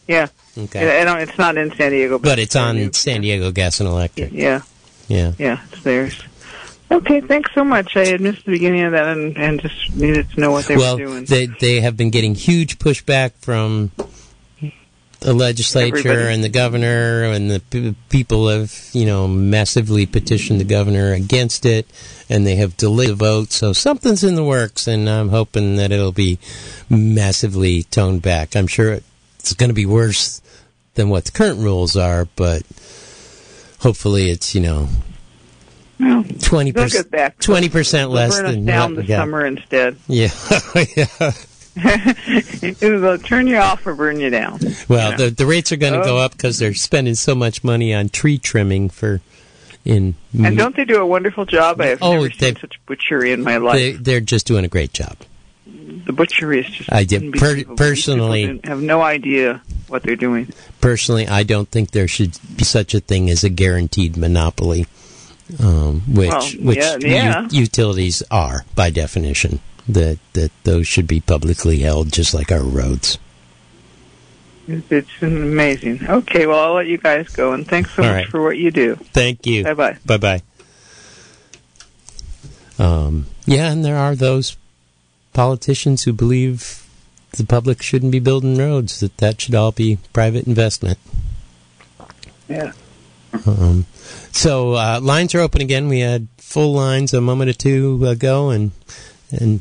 Yeah. 0.06 0.28
yeah. 0.56 0.62
Okay. 0.64 1.00
I 1.00 1.04
don't, 1.04 1.20
it's 1.20 1.38
not 1.38 1.56
in 1.56 1.72
San 1.74 1.90
Diego, 1.90 2.18
but, 2.18 2.28
but 2.28 2.38
it's 2.38 2.56
on 2.56 2.92
San 2.92 3.20
Diego 3.20 3.50
Gas 3.52 3.80
and 3.80 3.88
Electric. 3.88 4.33
Yeah. 4.33 4.62
Yeah. 5.09 5.33
Yeah, 5.38 5.61
it's 5.72 5.83
theirs. 5.83 6.22
Okay, 6.92 7.20
thanks 7.20 7.52
so 7.54 7.62
much. 7.62 7.96
I 7.96 8.06
had 8.06 8.20
missed 8.20 8.44
the 8.44 8.52
beginning 8.52 8.83
of 8.83 8.92
that 8.92 9.16
and, 9.16 9.37
and 9.37 9.61
just 9.61 9.94
needed 9.94 10.28
to 10.30 10.40
know 10.40 10.50
what 10.50 10.66
they 10.66 10.76
well, 10.76 10.98
were 10.98 11.04
doing. 11.04 11.24
They, 11.24 11.46
they 11.46 11.80
have 11.80 11.96
been 11.96 12.11
getting 12.11 12.35
huge 12.35 12.78
pushback 12.78 13.33
from 13.35 13.92
the 15.20 15.35
legislature 15.35 15.96
Everybody. 15.98 16.35
and 16.35 16.44
the 16.44 16.48
governor, 16.48 17.24
and 17.24 17.50
the 17.50 17.61
p- 17.61 17.94
people 18.09 18.48
have, 18.48 18.74
you 18.92 19.06
know, 19.06 19.28
massively 19.28 20.06
petitioned 20.06 20.61
the 20.61 20.64
governor 20.64 21.12
against 21.12 21.66
it, 21.66 21.87
and 22.28 22.46
they 22.46 22.56
have 22.56 22.76
delayed 22.76 23.11
the 23.11 23.14
vote. 23.14 23.52
So 23.52 23.72
something's 23.72 24.24
in 24.24 24.35
the 24.35 24.44
works, 24.44 24.87
and 24.87 25.09
I'm 25.09 25.28
hoping 25.28 25.76
that 25.76 25.92
it'll 25.92 26.12
be 26.12 26.38
massively 26.88 27.83
toned 27.85 28.22
back. 28.22 28.56
I'm 28.56 28.66
sure 28.66 29.00
it's 29.38 29.52
going 29.52 29.70
to 29.70 29.74
be 29.74 29.87
worse 29.87 30.40
than 30.94 31.09
what 31.11 31.26
the 31.26 31.33
current 31.33 31.59
rules 31.59 31.96
are, 31.96 32.26
but 32.37 32.62
hopefully 33.80 34.30
it's 34.30 34.54
you 34.54 34.61
know 34.61 34.88
twenty 36.40 36.72
percent 36.72 37.11
twenty 37.40 37.68
percent 37.68 38.11
less 38.11 38.40
than 38.40 38.64
down 38.64 38.94
the 38.94 39.06
summer 39.06 39.44
instead. 39.44 39.96
Yeah, 40.09 40.30
yeah. 40.96 41.33
It'll 42.62 43.18
turn 43.18 43.46
you 43.46 43.56
off 43.56 43.87
or 43.87 43.94
burn 43.94 44.18
you 44.20 44.30
down. 44.30 44.59
Well, 44.88 45.12
you 45.12 45.16
know? 45.16 45.24
the 45.24 45.30
the 45.30 45.46
rates 45.46 45.70
are 45.72 45.76
going 45.76 45.92
to 45.92 46.00
oh. 46.00 46.04
go 46.04 46.18
up 46.18 46.33
because 46.33 46.59
they're 46.59 46.74
spending 46.74 47.14
so 47.14 47.35
much 47.35 47.62
money 47.62 47.94
on 47.94 48.09
tree 48.09 48.38
trimming 48.38 48.90
for 48.90 49.20
in. 49.85 50.14
And 50.38 50.56
don't 50.56 50.76
they 50.76 50.85
do 50.85 51.00
a 51.00 51.06
wonderful 51.06 51.44
job? 51.44 51.80
I 51.80 51.87
have 51.87 52.02
oh, 52.02 52.12
never 52.12 52.30
seen 52.30 52.56
such 52.56 52.80
butchery 52.87 53.33
in 53.33 53.42
my 53.42 53.56
life. 53.56 53.98
They, 53.98 54.14
are 54.14 54.20
just 54.20 54.46
doing 54.46 54.64
a 54.64 54.68
great 54.68 54.92
job. 54.92 55.16
The 55.66 56.12
butchery 56.12 56.61
is 56.61 56.66
just. 56.66 56.92
I 56.92 57.04
did 57.04 57.33
per- 57.33 57.64
personally 57.76 58.61
have 58.64 58.83
no 58.83 59.02
idea 59.02 59.62
what 59.88 60.02
they're 60.02 60.16
doing. 60.16 60.52
Personally, 60.80 61.28
I 61.28 61.42
don't 61.42 61.68
think 61.68 61.90
there 61.90 62.09
should 62.09 62.38
be 62.56 62.64
such 62.64 62.94
a 62.94 63.00
thing 63.00 63.30
as 63.30 63.44
a 63.44 63.48
guaranteed 63.48 64.16
monopoly, 64.16 64.87
um, 65.62 66.02
which 66.09 66.28
well, 66.28 66.42
which 66.61 66.78
yeah, 66.78 66.96
yeah. 67.00 67.48
U- 67.50 67.61
utilities 67.61 68.22
are 68.30 68.64
by 68.74 68.90
definition. 68.90 69.61
That 69.88 70.18
that 70.34 70.52
those 70.64 70.86
should 70.86 71.06
be 71.06 71.20
publicly 71.20 71.78
held, 71.80 72.12
just 72.12 72.34
like 72.34 72.52
our 72.52 72.62
roads. 72.62 73.18
It's 74.68 75.10
amazing. 75.20 76.06
Okay, 76.08 76.46
well, 76.46 76.60
I'll 76.60 76.74
let 76.74 76.86
you 76.86 76.98
guys 76.98 77.28
go, 77.30 77.52
and 77.52 77.66
thanks 77.66 77.92
so 77.92 78.02
All 78.02 78.08
much 78.08 78.16
right. 78.16 78.28
for 78.28 78.42
what 78.42 78.56
you 78.56 78.70
do. 78.70 78.96
Thank 78.96 79.46
you. 79.46 79.64
Bye 79.64 79.74
bye. 79.74 79.98
Bye 80.06 80.16
bye. 80.18 80.42
Um, 82.78 83.26
yeah, 83.46 83.72
and 83.72 83.84
there 83.84 83.96
are 83.96 84.14
those 84.14 84.56
politicians 85.32 86.04
who 86.04 86.12
believe 86.12 86.86
the 87.32 87.44
public 87.44 87.82
shouldn't 87.82 88.12
be 88.12 88.18
building 88.18 88.56
roads, 88.58 89.00
that 89.00 89.16
that 89.18 89.40
should 89.40 89.54
all 89.54 89.72
be 89.72 89.98
private 90.12 90.46
investment. 90.46 90.98
Yeah. 92.48 92.72
Um, 93.46 93.86
so 94.32 94.74
uh, 94.74 95.00
lines 95.00 95.34
are 95.34 95.40
open 95.40 95.60
again. 95.62 95.88
We 95.88 96.00
had 96.00 96.26
full 96.38 96.72
lines 96.72 97.14
a 97.14 97.20
moment 97.20 97.50
or 97.50 97.54
two 97.54 98.04
ago, 98.06 98.50
and 98.50 98.72
and 99.30 99.60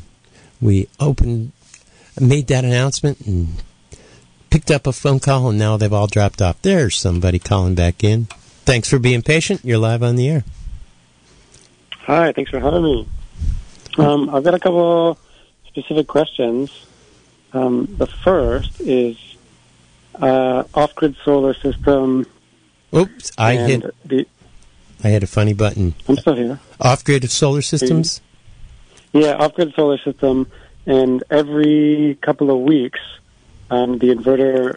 we 0.60 0.88
opened, 0.98 1.52
made 2.20 2.46
that 2.48 2.64
announcement, 2.64 3.20
and 3.26 3.62
picked 4.50 4.70
up 4.70 4.86
a 4.86 4.92
phone 4.92 5.20
call 5.20 5.48
and 5.48 5.58
now 5.58 5.76
they've 5.76 5.92
all 5.92 6.06
dropped 6.06 6.42
off. 6.42 6.60
There's 6.62 6.98
somebody 6.98 7.38
calling 7.38 7.74
back 7.74 8.02
in. 8.02 8.26
Thanks 8.64 8.88
for 8.88 8.98
being 8.98 9.22
patient. 9.22 9.64
You're 9.64 9.78
live 9.78 10.02
on 10.02 10.16
the 10.16 10.28
air. 10.28 10.44
Hi, 12.00 12.32
thanks 12.32 12.50
for 12.50 12.60
having 12.60 12.82
me. 12.82 13.08
Um, 13.98 14.30
I've 14.30 14.44
got 14.44 14.54
a 14.54 14.58
couple 14.58 15.18
specific 15.66 16.06
questions. 16.06 16.86
Um, 17.52 17.94
the 17.98 18.06
first 18.06 18.80
is 18.80 19.16
uh, 20.20 20.64
off-grid 20.74 21.16
solar 21.24 21.54
system. 21.54 22.26
Oops, 22.94 23.32
I 23.38 23.54
hit. 23.56 23.94
The, 24.04 24.26
I 25.02 25.08
had 25.08 25.22
a 25.22 25.26
funny 25.26 25.54
button. 25.54 25.94
I'm 26.08 26.16
still 26.16 26.34
here. 26.34 26.60
Off-grid 26.80 27.30
solar 27.30 27.62
systems. 27.62 28.20
Yeah, 29.12 29.34
off-grid 29.34 29.74
solar 29.74 29.98
system, 29.98 30.50
and 30.86 31.22
every 31.30 32.16
couple 32.22 32.50
of 32.50 32.60
weeks, 32.60 33.00
um, 33.70 33.98
the 33.98 34.08
inverter 34.08 34.76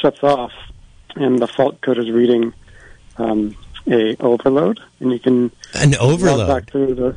shuts 0.00 0.22
off, 0.22 0.52
and 1.14 1.38
the 1.38 1.46
fault 1.46 1.80
code 1.80 1.98
is 1.98 2.10
reading 2.10 2.52
um, 3.18 3.56
a 3.86 4.16
overload, 4.16 4.80
and 5.00 5.12
you 5.12 5.18
can 5.18 5.50
An 5.74 5.94
overload. 5.96 6.48
back 6.48 6.70
through 6.70 6.94
the 6.94 7.16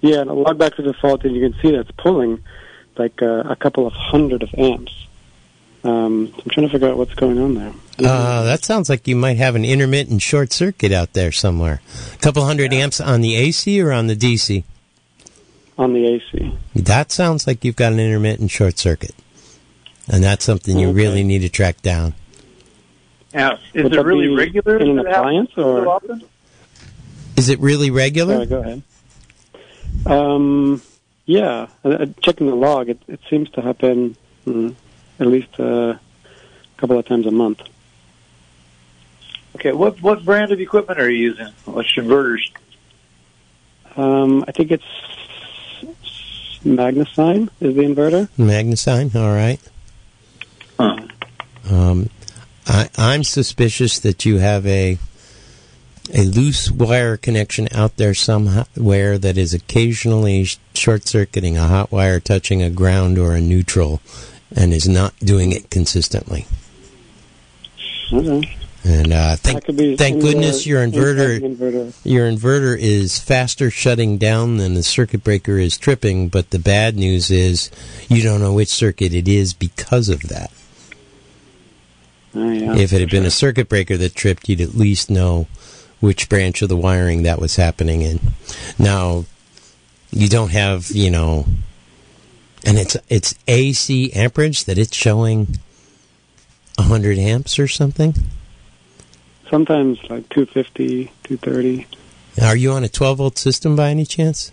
yeah, 0.00 0.20
and 0.20 0.30
log 0.30 0.58
back 0.58 0.76
to 0.76 0.82
the 0.82 0.92
fault, 0.94 1.24
and 1.24 1.34
you 1.34 1.48
can 1.50 1.60
see 1.60 1.70
that 1.72 1.80
it's 1.80 1.90
pulling 1.92 2.42
like 2.96 3.20
uh, 3.22 3.42
a 3.46 3.56
couple 3.56 3.86
of 3.86 3.92
hundred 3.92 4.42
of 4.42 4.54
amps. 4.56 5.06
Um, 5.84 6.32
I'm 6.34 6.50
trying 6.50 6.66
to 6.66 6.72
figure 6.72 6.88
out 6.88 6.96
what's 6.96 7.14
going 7.14 7.38
on 7.38 7.54
there. 7.54 7.72
Uh, 7.98 8.42
that 8.44 8.64
sounds 8.64 8.88
like 8.88 9.06
you 9.06 9.16
might 9.16 9.36
have 9.36 9.54
an 9.54 9.64
intermittent 9.64 10.20
short 10.20 10.52
circuit 10.52 10.92
out 10.92 11.12
there 11.12 11.32
somewhere. 11.32 11.80
A 12.14 12.18
couple 12.18 12.44
hundred 12.44 12.72
amps 12.72 13.00
on 13.00 13.20
the 13.20 13.36
AC 13.36 13.80
or 13.80 13.92
on 13.92 14.06
the 14.06 14.16
DC? 14.16 14.64
On 15.78 15.92
the 15.92 16.06
AC. 16.06 16.56
That 16.74 17.12
sounds 17.12 17.46
like 17.46 17.64
you've 17.64 17.76
got 17.76 17.92
an 17.92 18.00
intermittent 18.00 18.50
short 18.50 18.78
circuit. 18.78 19.14
And 20.08 20.22
that's 20.22 20.44
something 20.44 20.78
you 20.78 20.88
Okay. 20.88 20.94
really 20.96 21.24
need 21.24 21.40
to 21.40 21.48
track 21.48 21.82
down. 21.82 22.14
Now, 23.34 23.58
is 23.74 23.82
Would 23.84 23.92
it 23.94 24.00
really 24.02 24.28
regular 24.28 24.78
in 24.78 24.90
an 24.90 24.96
that 24.96 25.06
it 25.06 25.08
happens 25.08 25.48
appliance, 25.50 25.50
or- 25.58 25.88
often? 25.88 26.22
Is 27.36 27.48
it 27.50 27.60
really 27.60 27.90
regular? 27.90 28.34
Sorry, 28.36 28.46
go 28.46 28.60
ahead. 28.60 28.82
Um, 30.06 30.80
yeah, 31.26 31.66
uh, 31.84 31.88
uh, 31.88 32.06
checking 32.22 32.46
the 32.46 32.54
log, 32.54 32.88
it, 32.88 32.98
it 33.08 33.20
seems 33.28 33.50
to 33.50 33.60
happen 33.60 34.16
mm, 34.46 34.74
at 35.18 35.26
least 35.26 35.48
uh, 35.58 35.64
a 35.64 36.00
couple 36.78 36.98
of 36.98 37.04
times 37.04 37.26
a 37.26 37.30
month. 37.30 37.60
Okay, 39.56 39.72
what 39.72 40.00
what 40.02 40.24
brand 40.24 40.52
of 40.52 40.60
equipment 40.60 41.00
are 41.00 41.10
you 41.10 41.30
using? 41.30 41.48
What's 41.64 41.94
your 41.96 42.04
inverters? 42.06 42.50
Um, 43.96 44.44
I 44.46 44.52
think 44.52 44.70
it's 44.70 44.84
MagnaSine 46.66 47.48
is 47.60 47.76
the 47.76 47.82
inverter. 47.82 48.28
MagnaSine, 48.36 49.14
all 49.14 49.34
right. 49.34 49.60
Huh. 50.78 50.96
Um, 51.70 52.10
I, 52.66 52.88
I'm 52.98 53.24
suspicious 53.24 53.98
that 54.00 54.24
you 54.24 54.38
have 54.38 54.66
a 54.66 54.98
a 56.14 56.22
loose 56.22 56.70
wire 56.70 57.16
connection 57.16 57.66
out 57.72 57.96
there 57.96 58.14
somewhere 58.14 59.18
that 59.18 59.36
is 59.36 59.52
occasionally 59.52 60.46
short 60.72 61.08
circuiting 61.08 61.56
a 61.56 61.66
hot 61.66 61.90
wire 61.90 62.20
touching 62.20 62.62
a 62.62 62.70
ground 62.70 63.18
or 63.18 63.34
a 63.34 63.40
neutral, 63.40 64.00
and 64.54 64.72
is 64.72 64.88
not 64.88 65.16
doing 65.18 65.52
it 65.52 65.70
consistently. 65.70 66.46
Okay. 68.12 68.55
And 68.86 69.12
uh, 69.12 69.34
thank 69.34 69.64
thank 69.64 70.20
the 70.20 70.20
goodness 70.20 70.64
your 70.64 70.86
inverter 70.86 71.40
inverter. 71.40 71.92
your 72.04 72.30
inverter 72.30 72.78
is 72.78 73.18
faster 73.18 73.68
shutting 73.68 74.16
down 74.16 74.58
than 74.58 74.74
the 74.74 74.84
circuit 74.84 75.24
breaker 75.24 75.58
is 75.58 75.76
tripping. 75.76 76.28
But 76.28 76.50
the 76.50 76.60
bad 76.60 76.94
news 76.94 77.28
is 77.28 77.68
you 78.08 78.22
don't 78.22 78.40
know 78.40 78.52
which 78.52 78.68
circuit 78.68 79.12
it 79.12 79.26
is 79.26 79.54
because 79.54 80.08
of 80.08 80.22
that. 80.28 80.52
Oh, 82.32 82.48
yeah. 82.48 82.76
if 82.76 82.92
it 82.92 83.00
had 83.00 83.10
been 83.10 83.24
a 83.24 83.30
circuit 83.30 83.68
breaker 83.68 83.96
that 83.96 84.14
tripped, 84.14 84.48
you'd 84.48 84.60
at 84.60 84.74
least 84.74 85.10
know 85.10 85.48
which 85.98 86.28
branch 86.28 86.62
of 86.62 86.68
the 86.68 86.76
wiring 86.76 87.24
that 87.24 87.40
was 87.40 87.56
happening 87.56 88.02
in. 88.02 88.20
Now, 88.78 89.24
you 90.12 90.28
don't 90.28 90.52
have, 90.52 90.90
you 90.90 91.10
know, 91.10 91.46
and 92.64 92.78
it's 92.78 92.96
it's 93.08 93.34
AC 93.48 94.12
amperage 94.12 94.64
that 94.66 94.78
it's 94.78 94.94
showing 94.94 95.58
100 96.76 97.18
amps 97.18 97.58
or 97.58 97.66
something. 97.66 98.14
Sometimes 99.50 99.98
like 100.10 100.28
250, 100.30 101.06
230. 101.24 101.86
Are 102.42 102.56
you 102.56 102.72
on 102.72 102.84
a 102.84 102.88
12 102.88 103.18
volt 103.18 103.38
system 103.38 103.76
by 103.76 103.90
any 103.90 104.04
chance? 104.04 104.52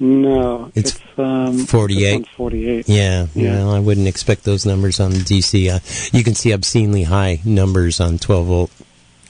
No, 0.00 0.72
It's 0.74 0.96
it's, 0.96 1.00
um, 1.18 1.58
48. 1.66 2.00
this 2.04 2.14
one's 2.14 2.28
48. 2.36 2.88
Yeah, 2.88 3.26
Yeah. 3.34 3.50
well, 3.64 3.70
I 3.74 3.78
wouldn't 3.78 4.08
expect 4.08 4.42
those 4.42 4.66
numbers 4.66 4.98
on 4.98 5.12
DC. 5.12 5.70
Uh, 5.70 5.78
you 6.12 6.24
can 6.24 6.34
see 6.34 6.52
obscenely 6.52 7.04
high 7.04 7.40
numbers 7.44 8.00
on 8.00 8.18
12 8.18 8.46
volt 8.46 8.70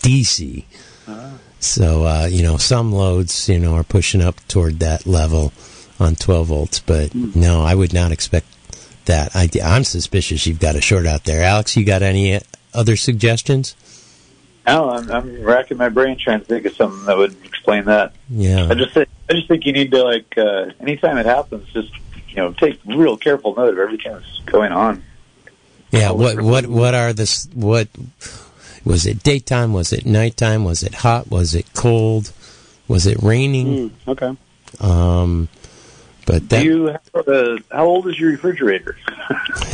DC. 0.03 0.65
So, 1.61 2.05
uh, 2.05 2.29
you 2.31 2.43
know, 2.43 2.57
some 2.59 2.93
loads, 2.93 3.49
you 3.49 3.59
know, 3.59 3.75
are 3.75 3.85
pushing 3.85 4.21
up 4.21 4.37
toward 4.49 4.81
that 4.81 5.07
level 5.07 5.53
on 5.99 6.15
12 6.15 6.49
volts, 6.49 6.81
but 6.81 7.15
no, 7.15 7.63
I 7.63 7.75
would 7.75 7.95
not 7.95 8.13
expect 8.13 8.47
that. 9.07 9.35
I, 9.35 9.49
I'm 9.63 9.85
suspicious 9.85 10.47
you've 10.47 10.61
got 10.61 10.77
a 10.77 10.81
short 10.83 11.07
out 11.07 11.25
there. 11.25 11.43
Alex, 11.43 11.75
you 11.77 11.85
got 11.85 12.03
any 12.03 12.39
other 12.75 12.97
suggestions? 12.97 13.75
No, 14.67 14.91
I'm, 14.91 15.11
I'm 15.11 15.43
racking 15.43 15.77
my 15.77 15.91
brain 15.91 16.17
trying 16.19 16.41
to 16.41 16.45
think 16.47 16.65
of 16.65 16.75
something 16.75 17.05
that 17.05 17.17
would 17.17 17.37
explain 17.45 17.85
that. 17.85 18.15
Yeah. 18.31 18.69
I 18.71 18.75
just 18.75 18.95
think, 18.95 19.09
I 19.29 19.35
just 19.35 19.47
think 19.49 19.67
you 19.67 19.73
need 19.73 19.91
to 19.91 20.03
like 20.03 20.39
uh, 20.39 20.71
anytime 20.81 21.19
it 21.19 21.27
happens, 21.27 21.71
just 21.73 21.93
you 22.31 22.37
know 22.37 22.53
take 22.53 22.81
real 22.87 23.17
careful 23.17 23.55
note 23.55 23.75
of 23.75 23.79
everything 23.79 24.13
that's 24.13 24.41
going 24.47 24.73
on. 24.73 25.03
Yeah, 25.91 26.11
what 26.11 26.41
what 26.41 26.67
what 26.67 26.95
are 26.95 27.13
the 27.13 27.23
s- 27.25 27.49
what 27.55 27.89
was 28.85 29.07
it 29.07 29.23
daytime? 29.23 29.73
Was 29.73 29.93
it 29.93 30.07
nighttime? 30.07 30.65
Was 30.65 30.83
it 30.83 30.95
hot? 30.95 31.31
Was 31.31 31.55
it 31.55 31.67
cold? 31.75 32.33
Was 32.89 33.07
it 33.07 33.23
raining? 33.23 33.91
Mm, 33.91 34.09
okay. 34.09 34.37
Um, 34.81 35.49
but 36.27 36.49
that 36.49 36.63
Do 36.63 36.65
you 36.65 36.87
have 36.87 37.63
how 37.71 37.85
old 37.85 38.09
is 38.09 38.19
your 38.19 38.31
refrigerator? 38.31 38.97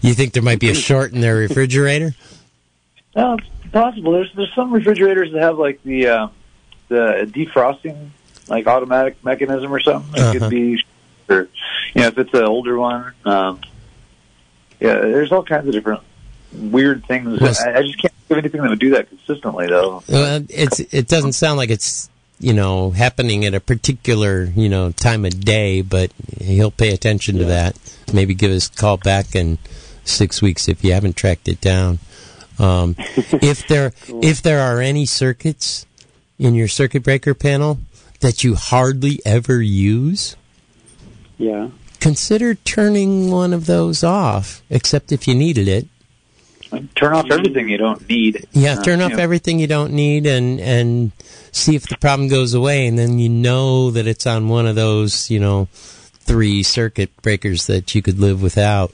you 0.00 0.14
think 0.14 0.32
there 0.32 0.42
might 0.42 0.60
be 0.60 0.70
a 0.70 0.74
short 0.88 1.12
in 1.12 1.20
their 1.20 1.36
refrigerator? 1.36 2.14
No, 3.14 3.38
possible. 3.72 4.12
There's 4.12 4.32
there's 4.34 4.54
some 4.54 4.72
refrigerators 4.72 5.32
that 5.32 5.42
have 5.42 5.58
like 5.58 5.82
the 5.82 6.06
uh, 6.08 6.28
the 6.88 7.30
defrosting 7.32 8.10
like 8.48 8.66
automatic 8.66 9.22
mechanism 9.24 9.72
or 9.72 9.80
something. 9.80 10.14
It 10.14 10.20
Uh-huh. 10.20 10.38
could 10.38 10.50
be, 10.50 10.82
or, 11.28 11.48
you 11.94 12.00
know, 12.02 12.06
if 12.08 12.18
it's 12.18 12.32
an 12.34 12.44
older 12.44 12.78
one. 12.78 13.12
Um, 13.24 13.60
yeah, 14.80 14.94
there's 14.94 15.32
all 15.32 15.42
kinds 15.42 15.66
of 15.66 15.72
different 15.72 16.00
weird 16.52 17.04
things. 17.06 17.40
Was- 17.40 17.60
I, 17.60 17.78
I 17.78 17.82
just 17.82 18.00
can't 18.00 18.14
think 18.14 18.30
of 18.30 18.38
anything 18.38 18.62
that 18.62 18.70
would 18.70 18.78
do 18.78 18.90
that 18.90 19.08
consistently, 19.08 19.66
though. 19.66 20.02
Well, 20.08 20.44
it's 20.48 20.80
it 20.80 21.08
doesn't 21.08 21.32
sound 21.32 21.58
like 21.58 21.70
it's 21.70 22.08
you 22.40 22.52
know 22.54 22.90
happening 22.92 23.44
at 23.44 23.52
a 23.54 23.60
particular 23.60 24.44
you 24.44 24.68
know 24.68 24.92
time 24.92 25.24
of 25.24 25.40
day, 25.40 25.82
but 25.82 26.10
he'll 26.40 26.70
pay 26.70 26.90
attention 26.94 27.36
to 27.38 27.44
that. 27.46 27.76
Maybe 28.12 28.34
give 28.34 28.52
us 28.52 28.68
a 28.68 28.72
call 28.72 28.96
back 28.96 29.34
in 29.36 29.58
six 30.04 30.40
weeks 30.40 30.68
if 30.68 30.82
you 30.82 30.92
haven't 30.94 31.16
tracked 31.16 31.48
it 31.48 31.60
down. 31.60 31.98
Um, 32.58 32.94
if 33.42 33.66
there 33.68 33.92
if 34.22 34.42
there 34.42 34.60
are 34.60 34.80
any 34.80 35.06
circuits 35.06 35.86
in 36.38 36.54
your 36.54 36.68
circuit 36.68 37.02
breaker 37.02 37.34
panel 37.34 37.78
that 38.20 38.42
you 38.44 38.54
hardly 38.56 39.20
ever 39.24 39.60
use, 39.62 40.36
Yeah. 41.38 41.68
consider 42.00 42.54
turning 42.54 43.30
one 43.30 43.52
of 43.52 43.66
those 43.66 44.02
off. 44.04 44.62
Except 44.70 45.12
if 45.12 45.28
you 45.28 45.34
needed 45.34 45.68
it. 45.68 45.86
Turn 46.94 47.14
off 47.14 47.30
everything 47.30 47.68
you 47.70 47.78
don't 47.78 48.06
need. 48.10 48.46
Yeah, 48.52 48.74
Uh, 48.74 48.82
turn 48.82 49.00
off 49.00 49.12
you 49.12 49.16
know, 49.16 49.22
everything 49.22 49.58
you 49.58 49.66
don't 49.66 49.92
need 49.92 50.26
and 50.26 50.60
and 50.60 51.12
see 51.50 51.74
if 51.76 51.88
the 51.88 51.96
problem 51.96 52.28
goes 52.28 52.52
away 52.54 52.86
and 52.86 52.98
then 52.98 53.18
you 53.18 53.28
know 53.30 53.90
that 53.90 54.06
it's 54.06 54.26
on 54.26 54.48
one 54.48 54.66
of 54.66 54.74
those, 54.76 55.30
you 55.30 55.40
know, 55.40 55.68
three 55.72 56.62
circuit 56.62 57.10
breakers 57.22 57.66
that 57.68 57.94
you 57.94 58.02
could 58.02 58.18
live 58.18 58.42
without 58.42 58.92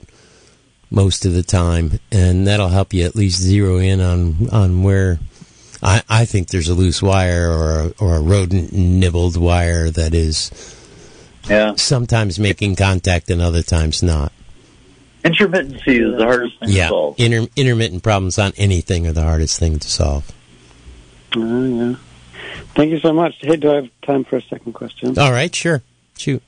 most 0.94 1.26
of 1.26 1.32
the 1.32 1.42
time 1.42 1.98
and 2.12 2.46
that'll 2.46 2.68
help 2.68 2.92
you 2.94 3.04
at 3.04 3.16
least 3.16 3.40
zero 3.40 3.78
in 3.78 4.00
on 4.00 4.48
on 4.50 4.82
where 4.82 5.18
I, 5.82 6.02
I 6.08 6.24
think 6.24 6.48
there's 6.48 6.68
a 6.68 6.74
loose 6.74 7.02
wire 7.02 7.50
or 7.50 7.70
a, 7.80 7.92
or 7.98 8.14
a 8.16 8.20
rodent 8.20 8.72
nibbled 8.72 9.36
wire 9.36 9.90
that 9.90 10.14
is 10.14 10.50
Yeah, 11.48 11.74
sometimes 11.76 12.38
making 12.38 12.76
contact 12.76 13.28
and 13.30 13.42
other 13.42 13.62
times 13.62 14.02
not. 14.02 14.32
intermittency 15.24 16.12
is 16.12 16.16
the 16.18 16.24
hardest 16.24 16.58
thing 16.60 16.68
to 16.70 16.86
solve. 16.88 17.14
inter, 17.18 17.46
intermittent 17.56 18.02
problems 18.02 18.38
on 18.38 18.52
anything 18.56 19.06
are 19.06 19.12
the 19.12 19.22
hardest 19.24 19.58
thing 19.58 19.78
to 19.78 19.88
solve. 19.90 20.30
Oh, 21.36 21.64
yeah. 21.64 21.96
Thank 22.76 22.92
you 22.92 22.98
so 23.00 23.12
much. 23.12 23.34
Hey, 23.40 23.56
do 23.56 23.70
I 23.70 23.74
have 23.76 23.88
time 24.06 24.24
for 24.24 24.36
a 24.36 24.42
second 24.42 24.72
question? 24.74 25.18
All 25.18 25.32
right, 25.32 25.52
sure. 25.54 25.82
Shoot. 26.16 26.42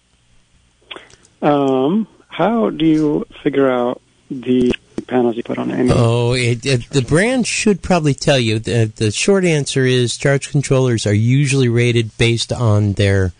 Um, 1.42 2.06
how 2.28 2.70
do 2.70 2.84
you 2.86 3.26
figure 3.42 3.70
out 3.70 4.00
the 4.30 4.72
panels 5.06 5.36
you 5.36 5.42
put 5.42 5.58
on 5.58 5.70
any? 5.70 5.90
Oh, 5.92 6.32
it, 6.32 6.64
it, 6.66 6.90
the 6.90 7.02
brand 7.02 7.46
should 7.46 7.82
probably 7.82 8.14
tell 8.14 8.38
you. 8.38 8.58
The, 8.58 8.92
the 8.94 9.10
short 9.10 9.44
answer 9.44 9.84
is 9.84 10.16
charge 10.16 10.50
controllers 10.50 11.06
are 11.06 11.14
usually 11.14 11.68
rated 11.68 12.16
based 12.18 12.52
on 12.52 12.94
their 12.94 13.32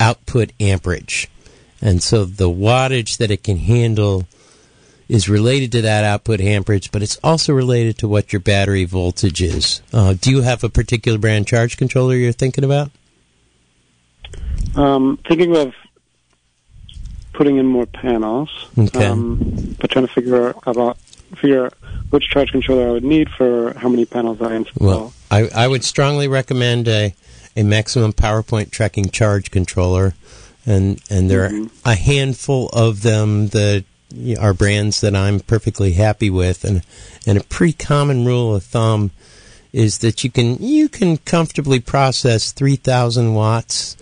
output 0.00 0.52
amperage. 0.60 1.28
And 1.80 2.02
so 2.02 2.24
the 2.24 2.50
wattage 2.50 3.18
that 3.18 3.30
it 3.30 3.44
can 3.44 3.58
handle 3.58 4.26
is 5.08 5.28
related 5.28 5.72
to 5.72 5.82
that 5.82 6.04
output 6.04 6.40
amperage, 6.40 6.92
but 6.92 7.02
it's 7.02 7.18
also 7.24 7.52
related 7.52 7.96
to 7.98 8.08
what 8.08 8.32
your 8.32 8.40
battery 8.40 8.84
voltage 8.84 9.40
is. 9.40 9.80
Uh, 9.92 10.14
do 10.20 10.30
you 10.30 10.42
have 10.42 10.62
a 10.62 10.68
particular 10.68 11.18
brand 11.18 11.46
charge 11.46 11.76
controller 11.76 12.14
you're 12.14 12.32
thinking 12.32 12.64
about? 12.64 12.90
Um, 14.76 15.18
thinking 15.26 15.56
of 15.56 15.72
putting 17.38 17.56
in 17.56 17.66
more 17.66 17.86
panels, 17.86 18.50
Okay. 18.76 19.06
um, 19.06 19.76
but 19.80 19.88
trying 19.92 20.04
to 20.04 20.12
figure 20.12 20.48
out 20.48 20.60
about 20.66 20.98
figure 21.36 21.66
out 21.66 21.74
which 22.10 22.28
charge 22.28 22.50
controller 22.50 22.88
I 22.88 22.90
would 22.90 23.04
need 23.04 23.28
for 23.30 23.74
how 23.74 23.88
many 23.88 24.04
panels 24.06 24.42
I 24.42 24.56
install. 24.56 24.86
Well, 24.88 25.12
I, 25.30 25.48
I 25.54 25.68
would 25.68 25.84
strongly 25.84 26.26
recommend 26.26 26.88
a, 26.88 27.14
a 27.54 27.62
maximum 27.62 28.12
power 28.12 28.42
point 28.42 28.72
tracking 28.72 29.10
charge 29.10 29.52
controller, 29.52 30.14
and 30.66 31.00
and 31.08 31.30
there 31.30 31.44
are 31.44 31.66
a 31.84 31.94
handful 31.94 32.70
of 32.70 33.02
them 33.02 33.48
that 33.48 33.84
are 34.40 34.52
brands 34.52 35.00
that 35.02 35.14
I'm 35.14 35.38
perfectly 35.38 35.92
happy 35.92 36.30
with, 36.30 36.64
and 36.64 36.82
and 37.24 37.38
a 37.38 37.44
pretty 37.44 37.74
common 37.74 38.26
rule 38.26 38.56
of 38.56 38.64
thumb 38.64 39.12
is 39.72 39.98
that 39.98 40.24
you 40.24 40.30
can 40.30 40.56
you 40.58 40.88
can 40.88 41.18
comfortably 41.18 41.78
process 41.78 42.50
three 42.50 42.76
thousand 42.76 43.34
watts 43.34 43.96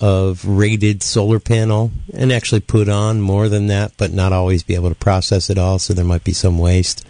of 0.00 0.44
rated 0.46 1.02
solar 1.02 1.38
panel 1.38 1.90
and 2.14 2.32
actually 2.32 2.60
put 2.60 2.88
on 2.88 3.20
more 3.20 3.48
than 3.48 3.66
that, 3.66 3.92
but 3.98 4.12
not 4.12 4.32
always 4.32 4.62
be 4.62 4.74
able 4.74 4.88
to 4.88 4.94
process 4.94 5.50
it 5.50 5.58
all. 5.58 5.78
So 5.78 5.92
there 5.92 6.04
might 6.04 6.24
be 6.24 6.32
some 6.32 6.58
waste. 6.58 7.06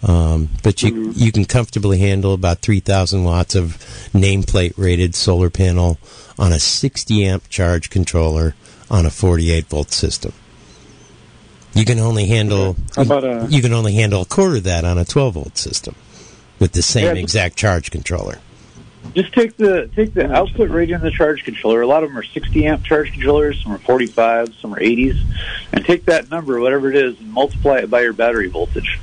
Um, 0.00 0.48
but 0.62 0.82
you 0.82 1.10
you 1.16 1.32
can 1.32 1.44
comfortably 1.44 1.98
handle 1.98 2.32
about 2.32 2.60
three 2.60 2.78
thousand 2.78 3.24
watts 3.24 3.56
of 3.56 3.78
nameplate 4.14 4.74
rated 4.76 5.16
solar 5.16 5.50
panel 5.50 5.98
on 6.38 6.52
a 6.52 6.60
sixty 6.60 7.24
amp 7.24 7.48
charge 7.48 7.90
controller 7.90 8.54
on 8.88 9.06
a 9.06 9.10
forty 9.10 9.50
eight 9.50 9.66
volt 9.66 9.90
system. 9.90 10.32
You 11.74 11.84
can 11.84 11.98
only 11.98 12.26
handle 12.26 12.76
How 12.94 13.02
about 13.02 13.24
a 13.24 13.46
you 13.50 13.60
can 13.60 13.72
only 13.72 13.94
handle 13.94 14.22
a 14.22 14.26
quarter 14.26 14.58
of 14.58 14.64
that 14.64 14.84
on 14.84 14.98
a 14.98 15.04
twelve 15.04 15.34
volt 15.34 15.58
system 15.58 15.96
with 16.60 16.72
the 16.72 16.82
same 16.82 17.16
Yeah, 17.16 17.20
exact 17.20 17.56
charge 17.56 17.90
controller. 17.90 18.38
Just 19.14 19.32
take 19.32 19.56
the 19.56 19.90
take 19.96 20.14
the 20.14 20.30
output 20.32 20.70
rating 20.70 20.94
of 20.94 21.00
the 21.00 21.10
charge 21.10 21.42
controller. 21.44 21.80
A 21.80 21.86
lot 21.86 22.02
of 22.04 22.10
them 22.10 22.18
are 22.18 22.22
60 22.22 22.66
amp 22.66 22.84
charge 22.84 23.12
controllers. 23.12 23.62
Some 23.62 23.72
are 23.72 23.78
45. 23.78 24.54
Some 24.56 24.74
are 24.74 24.78
80s. 24.80 25.18
And 25.72 25.84
take 25.84 26.04
that 26.06 26.30
number, 26.30 26.60
whatever 26.60 26.90
it 26.90 26.96
is, 26.96 27.18
and 27.18 27.32
multiply 27.32 27.78
it 27.78 27.90
by 27.90 28.02
your 28.02 28.12
battery 28.12 28.48
voltage. 28.48 29.00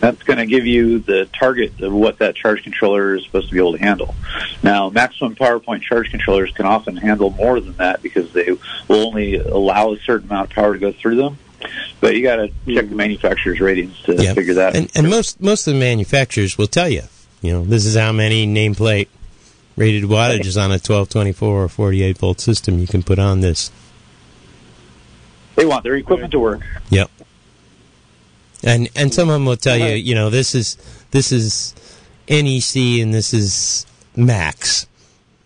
That's 0.00 0.22
going 0.22 0.38
to 0.38 0.46
give 0.46 0.64
you 0.64 1.00
the 1.00 1.28
target 1.38 1.80
of 1.80 1.92
what 1.92 2.18
that 2.18 2.36
charge 2.36 2.62
controller 2.62 3.16
is 3.16 3.24
supposed 3.24 3.48
to 3.48 3.54
be 3.54 3.58
able 3.58 3.72
to 3.72 3.82
handle. 3.82 4.14
Now, 4.62 4.90
maximum 4.90 5.34
power 5.34 5.58
point 5.58 5.82
charge 5.82 6.10
controllers 6.10 6.52
can 6.52 6.66
often 6.66 6.96
handle 6.96 7.30
more 7.30 7.58
than 7.58 7.72
that 7.78 8.00
because 8.00 8.32
they 8.32 8.52
will 8.86 9.06
only 9.08 9.36
allow 9.36 9.92
a 9.92 9.98
certain 10.00 10.28
amount 10.28 10.50
of 10.50 10.54
power 10.54 10.74
to 10.74 10.78
go 10.78 10.92
through 10.92 11.16
them. 11.16 11.38
But 12.00 12.14
you 12.14 12.22
got 12.22 12.36
to 12.36 12.48
check 12.48 12.54
the 12.64 12.82
mm-hmm. 12.82 12.96
manufacturer's 12.96 13.60
ratings 13.60 14.00
to 14.02 14.14
Yeah. 14.14 14.34
figure 14.34 14.54
that. 14.54 14.76
And, 14.76 14.90
and 14.94 15.10
most 15.10 15.40
most 15.40 15.66
of 15.66 15.74
the 15.74 15.80
manufacturers 15.80 16.56
will 16.56 16.68
tell 16.68 16.88
you, 16.88 17.02
you 17.42 17.52
know, 17.52 17.64
this 17.64 17.84
is 17.84 17.96
how 17.96 18.12
many 18.12 18.46
nameplate 18.46 19.08
rated 19.78 20.04
wattages 20.04 20.62
on 20.62 20.72
a 20.72 20.78
12, 20.78 21.08
24, 21.08 21.64
or 21.64 21.68
48 21.68 22.18
volt 22.18 22.40
system 22.40 22.78
you 22.78 22.86
can 22.86 23.02
put 23.02 23.18
on 23.18 23.40
this. 23.40 23.70
they 25.54 25.64
want 25.64 25.84
their 25.84 25.94
equipment 25.94 26.32
to 26.32 26.40
work. 26.40 26.60
Yep. 26.90 27.10
And 28.64 28.88
and 28.96 29.14
some 29.14 29.28
of 29.28 29.34
them 29.34 29.46
will 29.46 29.56
tell 29.56 29.76
you, 29.76 29.94
you 29.94 30.16
know, 30.16 30.30
this 30.30 30.54
is 30.54 30.76
this 31.12 31.30
is 31.30 31.74
NEC 32.28 33.00
and 33.00 33.14
this 33.14 33.32
is 33.32 33.86
max, 34.16 34.86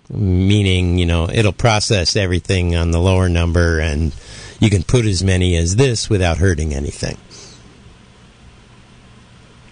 meaning 0.09 0.97
you 0.99 1.05
know 1.05 1.29
it'll 1.29 1.53
process 1.53 2.17
everything 2.17 2.75
on 2.75 2.91
the 2.91 2.99
lower 2.99 3.29
number, 3.29 3.81
and 3.81 4.15
you 4.61 4.71
can 4.71 4.83
put 4.83 5.05
as 5.05 5.23
many 5.23 5.57
as 5.57 5.77
this 5.77 6.09
without 6.09 6.39
hurting 6.39 6.73
anything. 6.73 7.19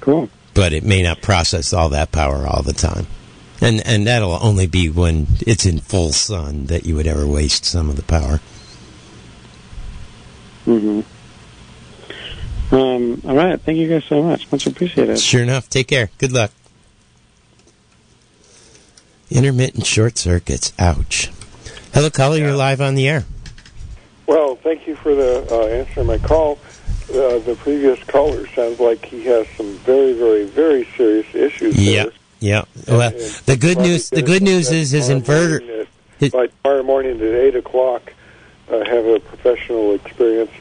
cool. 0.00 0.28
but 0.52 0.74
it 0.74 0.84
may 0.84 1.02
not 1.02 1.22
process 1.22 1.72
all 1.72 1.88
that 1.88 2.12
power 2.12 2.46
all 2.46 2.62
the 2.62 2.74
time. 2.74 3.06
And 3.60 3.86
and 3.86 4.06
that'll 4.06 4.38
only 4.42 4.66
be 4.66 4.88
when 4.88 5.26
it's 5.40 5.66
in 5.66 5.78
full 5.80 6.12
sun 6.12 6.66
that 6.66 6.86
you 6.86 6.96
would 6.96 7.06
ever 7.06 7.26
waste 7.26 7.64
some 7.64 7.90
of 7.90 7.96
the 7.96 8.02
power. 8.02 8.40
hmm 10.64 11.00
Um, 12.72 13.20
all 13.26 13.36
right. 13.36 13.60
Thank 13.60 13.78
you 13.78 13.88
guys 13.88 14.04
so 14.04 14.22
much. 14.22 14.50
Much 14.50 14.66
appreciated. 14.66 15.18
Sure 15.18 15.42
enough, 15.42 15.68
take 15.68 15.88
care. 15.88 16.10
Good 16.18 16.32
luck. 16.32 16.52
Intermittent 19.30 19.86
short 19.86 20.18
circuits. 20.18 20.72
Ouch. 20.78 21.30
Hello, 21.92 22.10
caller. 22.10 22.38
You're 22.38 22.52
live 22.54 22.80
on 22.80 22.94
the 22.94 23.08
air. 23.08 23.24
Well, 24.26 24.56
thank 24.56 24.86
you 24.86 24.96
for 24.96 25.14
the 25.14 25.46
uh, 25.50 25.66
answering 25.66 26.06
my 26.06 26.18
call. 26.18 26.58
Uh, 27.10 27.40
the 27.40 27.56
previous 27.60 28.02
caller 28.04 28.46
sounds 28.48 28.78
like 28.78 29.04
he 29.04 29.24
has 29.24 29.46
some 29.56 29.76
very, 29.78 30.12
very, 30.12 30.44
very 30.44 30.84
serious 30.96 31.26
issues. 31.34 31.76
Yeah. 31.76 32.04
there. 32.04 32.12
Yeah. 32.40 32.64
Well, 32.88 33.00
And- 33.02 33.14
and 33.14 33.22
the 33.46 33.56
good 33.56 33.78
news. 33.78 34.10
The 34.10 34.22
good 34.22 34.42
news 34.42 34.70
is 34.70 34.90
his 34.90 35.08
inverter. 35.08 35.86
at- 36.20 36.32
by 36.32 36.48
tomorrow 36.62 36.82
morning 36.82 37.16
at 37.20 37.34
eight 37.34 37.56
o'clock, 37.56 38.12
uh, 38.70 38.84
have 38.84 39.06
a 39.06 39.20
professional, 39.20 39.94
experienced 39.94 40.52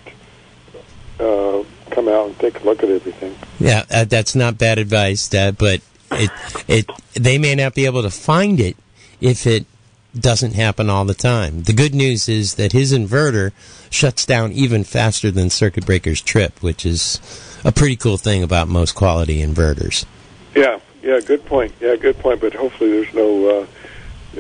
uh, 1.19 1.63
come 1.89 2.07
out 2.07 2.27
and 2.27 2.39
take 2.39 2.61
a 2.61 2.63
look 2.63 2.81
at 2.81 2.89
everything. 2.89 3.35
Yeah, 3.59 3.83
uh, 3.91 4.05
that's 4.05 4.35
not 4.35 4.57
bad 4.57 4.77
advice, 4.77 5.33
uh, 5.33 5.51
but 5.51 5.81
it 6.11 6.29
it 6.67 6.85
they 7.13 7.37
may 7.37 7.55
not 7.55 7.75
be 7.75 7.85
able 7.85 8.03
to 8.03 8.09
find 8.09 8.59
it 8.59 8.77
if 9.19 9.45
it 9.45 9.65
doesn't 10.17 10.53
happen 10.53 10.89
all 10.89 11.05
the 11.05 11.13
time. 11.13 11.63
The 11.63 11.73
good 11.73 11.93
news 11.93 12.29
is 12.29 12.55
that 12.55 12.71
his 12.71 12.93
inverter 12.93 13.51
shuts 13.89 14.25
down 14.25 14.51
even 14.53 14.83
faster 14.83 15.29
than 15.29 15.49
circuit 15.49 15.85
breakers 15.85 16.21
trip, 16.21 16.61
which 16.61 16.85
is 16.85 17.19
a 17.65 17.71
pretty 17.71 17.95
cool 17.95 18.17
thing 18.17 18.41
about 18.41 18.67
most 18.69 18.95
quality 18.95 19.43
inverters. 19.45 20.05
Yeah, 20.55 20.79
yeah, 21.09 21.19
good 21.21 21.43
point. 21.45 21.73
Yeah, 21.79 21.95
good 21.95 22.17
point. 22.19 22.39
But 22.41 22.53
hopefully, 22.53 22.91
there's 22.91 23.13
no, 23.13 23.61
uh, 23.61 23.65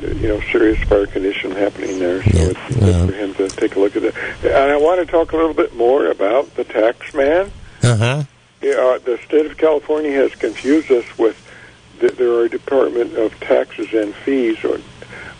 you 0.01 0.27
know, 0.27 0.39
serious 0.51 0.81
fire 0.87 1.07
condition 1.07 1.51
happening 1.51 1.97
there. 1.99 2.21
So 2.23 2.29
Yeah, 2.37 2.43
it's 2.49 2.75
good 2.75 2.83
well- 2.83 3.07
for 3.07 3.13
him 3.13 3.33
to 3.35 3.49
take 3.49 3.75
a 3.75 3.79
look 3.79 3.95
at 3.95 4.03
it. 4.03 4.13
And 4.43 4.71
I 4.71 4.77
want 4.77 4.99
to 4.99 5.05
talk 5.11 5.31
a 5.31 5.35
little 5.37 5.53
bit 5.55 5.75
more 5.75 6.07
about 6.07 6.55
the 6.55 6.63
tax 6.63 7.13
man. 7.13 7.51
Uh 7.83 7.95
huh. 7.97 8.23
Yeah, 8.61 8.73
uh, 8.73 8.97
the 8.99 9.17
state 9.25 9.45
of 9.45 9.57
California 9.57 10.11
has 10.11 10.35
confused 10.35 10.91
us 10.91 11.05
with 11.17 11.37
that 12.01 12.17
there 12.17 12.31
are 12.33 12.43
a 12.45 12.49
Department 12.49 13.15
of 13.17 13.37
Taxes 13.39 13.93
and 13.93 14.13
Fees. 14.15 14.63
Or 14.63 14.79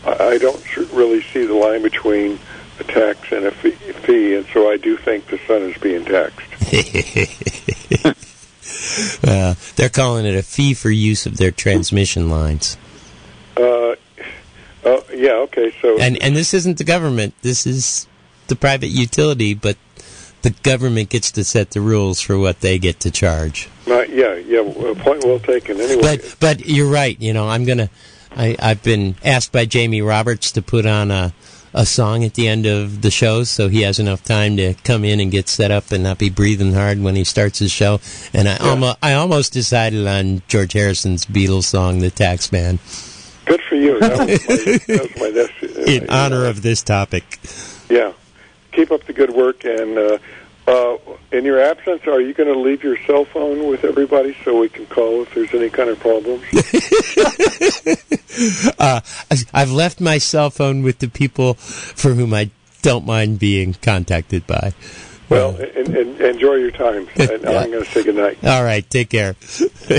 I 0.05 0.29
I 0.33 0.37
don't 0.39 0.77
really 0.93 1.21
see 1.21 1.45
the 1.45 1.53
line 1.53 1.83
between 1.83 2.39
a 2.79 2.83
tax 2.85 3.31
and 3.31 3.45
a 3.45 3.51
fee, 3.51 3.71
fee, 3.71 4.35
and 4.35 4.45
so 4.53 4.71
I 4.71 4.77
do 4.77 4.97
think 4.97 5.27
the 5.27 5.37
sun 5.45 5.61
is 5.63 5.77
being 5.77 6.05
taxed. 6.05 6.47
Uh, 9.23 9.55
they're 9.75 9.89
calling 9.89 10.25
it 10.25 10.35
a 10.35 10.43
fee 10.43 10.73
for 10.73 10.89
use 10.89 11.25
of 11.25 11.37
their 11.37 11.51
transmission 11.51 12.29
lines, 12.29 12.77
Uh, 13.57 13.91
uh, 14.85 15.01
yeah, 15.13 15.31
okay, 15.33 15.73
so 15.81 15.99
and 15.99 16.21
and 16.23 16.35
this 16.35 16.53
isn't 16.53 16.77
the 16.77 16.83
government. 16.83 17.33
This 17.41 17.67
is 17.67 18.07
the 18.47 18.55
private 18.55 18.87
utility, 18.87 19.53
but 19.53 19.77
the 20.41 20.51
government 20.63 21.09
gets 21.09 21.31
to 21.31 21.43
set 21.43 21.71
the 21.71 21.81
rules 21.81 22.21
for 22.21 22.37
what 22.39 22.61
they 22.61 22.79
get 22.79 22.99
to 23.01 23.11
charge. 23.11 23.67
uh, 23.87 24.03
yeah, 24.03 24.35
yeah, 24.35 24.63
point 25.03 25.23
well 25.25 25.39
taken. 25.39 25.79
Anyway, 25.81 26.01
But 26.01 26.35
but 26.39 26.65
you're 26.65 26.89
right. 26.89 27.19
You 27.19 27.33
know, 27.33 27.49
I'm 27.49 27.65
gonna. 27.65 27.89
I 28.35 28.55
I've 28.59 28.81
been 28.83 29.15
asked 29.25 29.51
by 29.51 29.65
Jamie 29.65 30.01
Roberts 30.01 30.51
to 30.53 30.61
put 30.61 30.85
on 30.85 31.11
a 31.11 31.33
a 31.73 31.85
song 31.85 32.23
at 32.23 32.33
the 32.33 32.47
end 32.47 32.65
of 32.65 33.01
the 33.01 33.11
show, 33.11 33.43
so 33.43 33.67
he 33.67 33.81
has 33.81 33.99
enough 33.99 34.23
time 34.23 34.57
to 34.57 34.73
come 34.83 35.03
in 35.03 35.19
and 35.19 35.31
get 35.31 35.47
set 35.47 35.71
up 35.71 35.91
and 35.91 36.03
not 36.03 36.17
be 36.17 36.29
breathing 36.29 36.73
hard 36.73 37.01
when 37.01 37.15
he 37.15 37.23
starts 37.23 37.59
his 37.59 37.71
show. 37.71 37.99
And 38.33 38.47
I 38.47 38.57
almost 38.57 38.97
I 39.01 39.13
almost 39.13 39.53
decided 39.53 40.07
on 40.07 40.41
George 40.47 40.73
Harrison's 40.73 41.25
Beatles 41.25 41.63
song, 41.63 41.99
"The 41.99 42.11
Tax 42.11 42.51
Man," 42.51 42.79
good 43.45 43.61
for 43.61 43.75
you. 43.75 43.99
That 43.99 44.11
was 44.11 44.19
my, 44.19 44.25
that 44.87 45.09
was 45.11 45.21
my 45.21 45.29
next, 45.29 45.87
in 45.87 46.09
honor 46.09 46.45
of 46.45 46.61
this 46.61 46.81
topic. 46.83 47.39
Yeah. 47.89 48.13
Keep 48.71 48.91
up 48.91 49.03
the 49.05 49.13
good 49.13 49.31
work. 49.31 49.65
And 49.65 49.97
uh, 49.97 50.17
uh, 50.69 50.97
in 51.31 51.45
your 51.45 51.59
absence, 51.61 52.05
are 52.07 52.21
you 52.21 52.33
going 52.33 52.51
to 52.53 52.59
leave 52.59 52.83
your 52.83 52.97
cell 53.05 53.25
phone 53.25 53.67
with 53.67 53.83
everybody 53.83 54.35
so 54.43 54.59
we 54.59 54.69
can 54.69 54.85
call 54.87 55.21
if 55.23 55.33
there's 55.33 55.53
any 55.53 55.69
kind 55.69 55.89
of 55.89 55.99
problems? 55.99 56.43
Uh, 58.79 59.01
I've 59.53 59.71
left 59.71 59.99
my 59.99 60.17
cell 60.17 60.49
phone 60.49 60.81
with 60.81 60.99
the 60.99 61.09
people 61.09 61.55
for 61.55 62.13
whom 62.13 62.33
I 62.33 62.51
don't 62.81 63.05
mind 63.05 63.37
being 63.37 63.73
contacted 63.73 64.47
by. 64.47 64.71
well, 65.27 65.57
and, 65.57 65.89
and 65.89 66.21
enjoy 66.21 66.53
your 66.55 66.71
time. 66.71 67.09
And 67.17 67.41
Yeah. 67.43 67.59
I'm 67.59 67.71
going 67.71 67.83
to 67.83 67.91
say 67.91 68.03
good 68.03 68.15
night. 68.15 68.37
All 68.45 68.63
right, 68.63 68.89
take 68.89 69.09
care. 69.09 69.35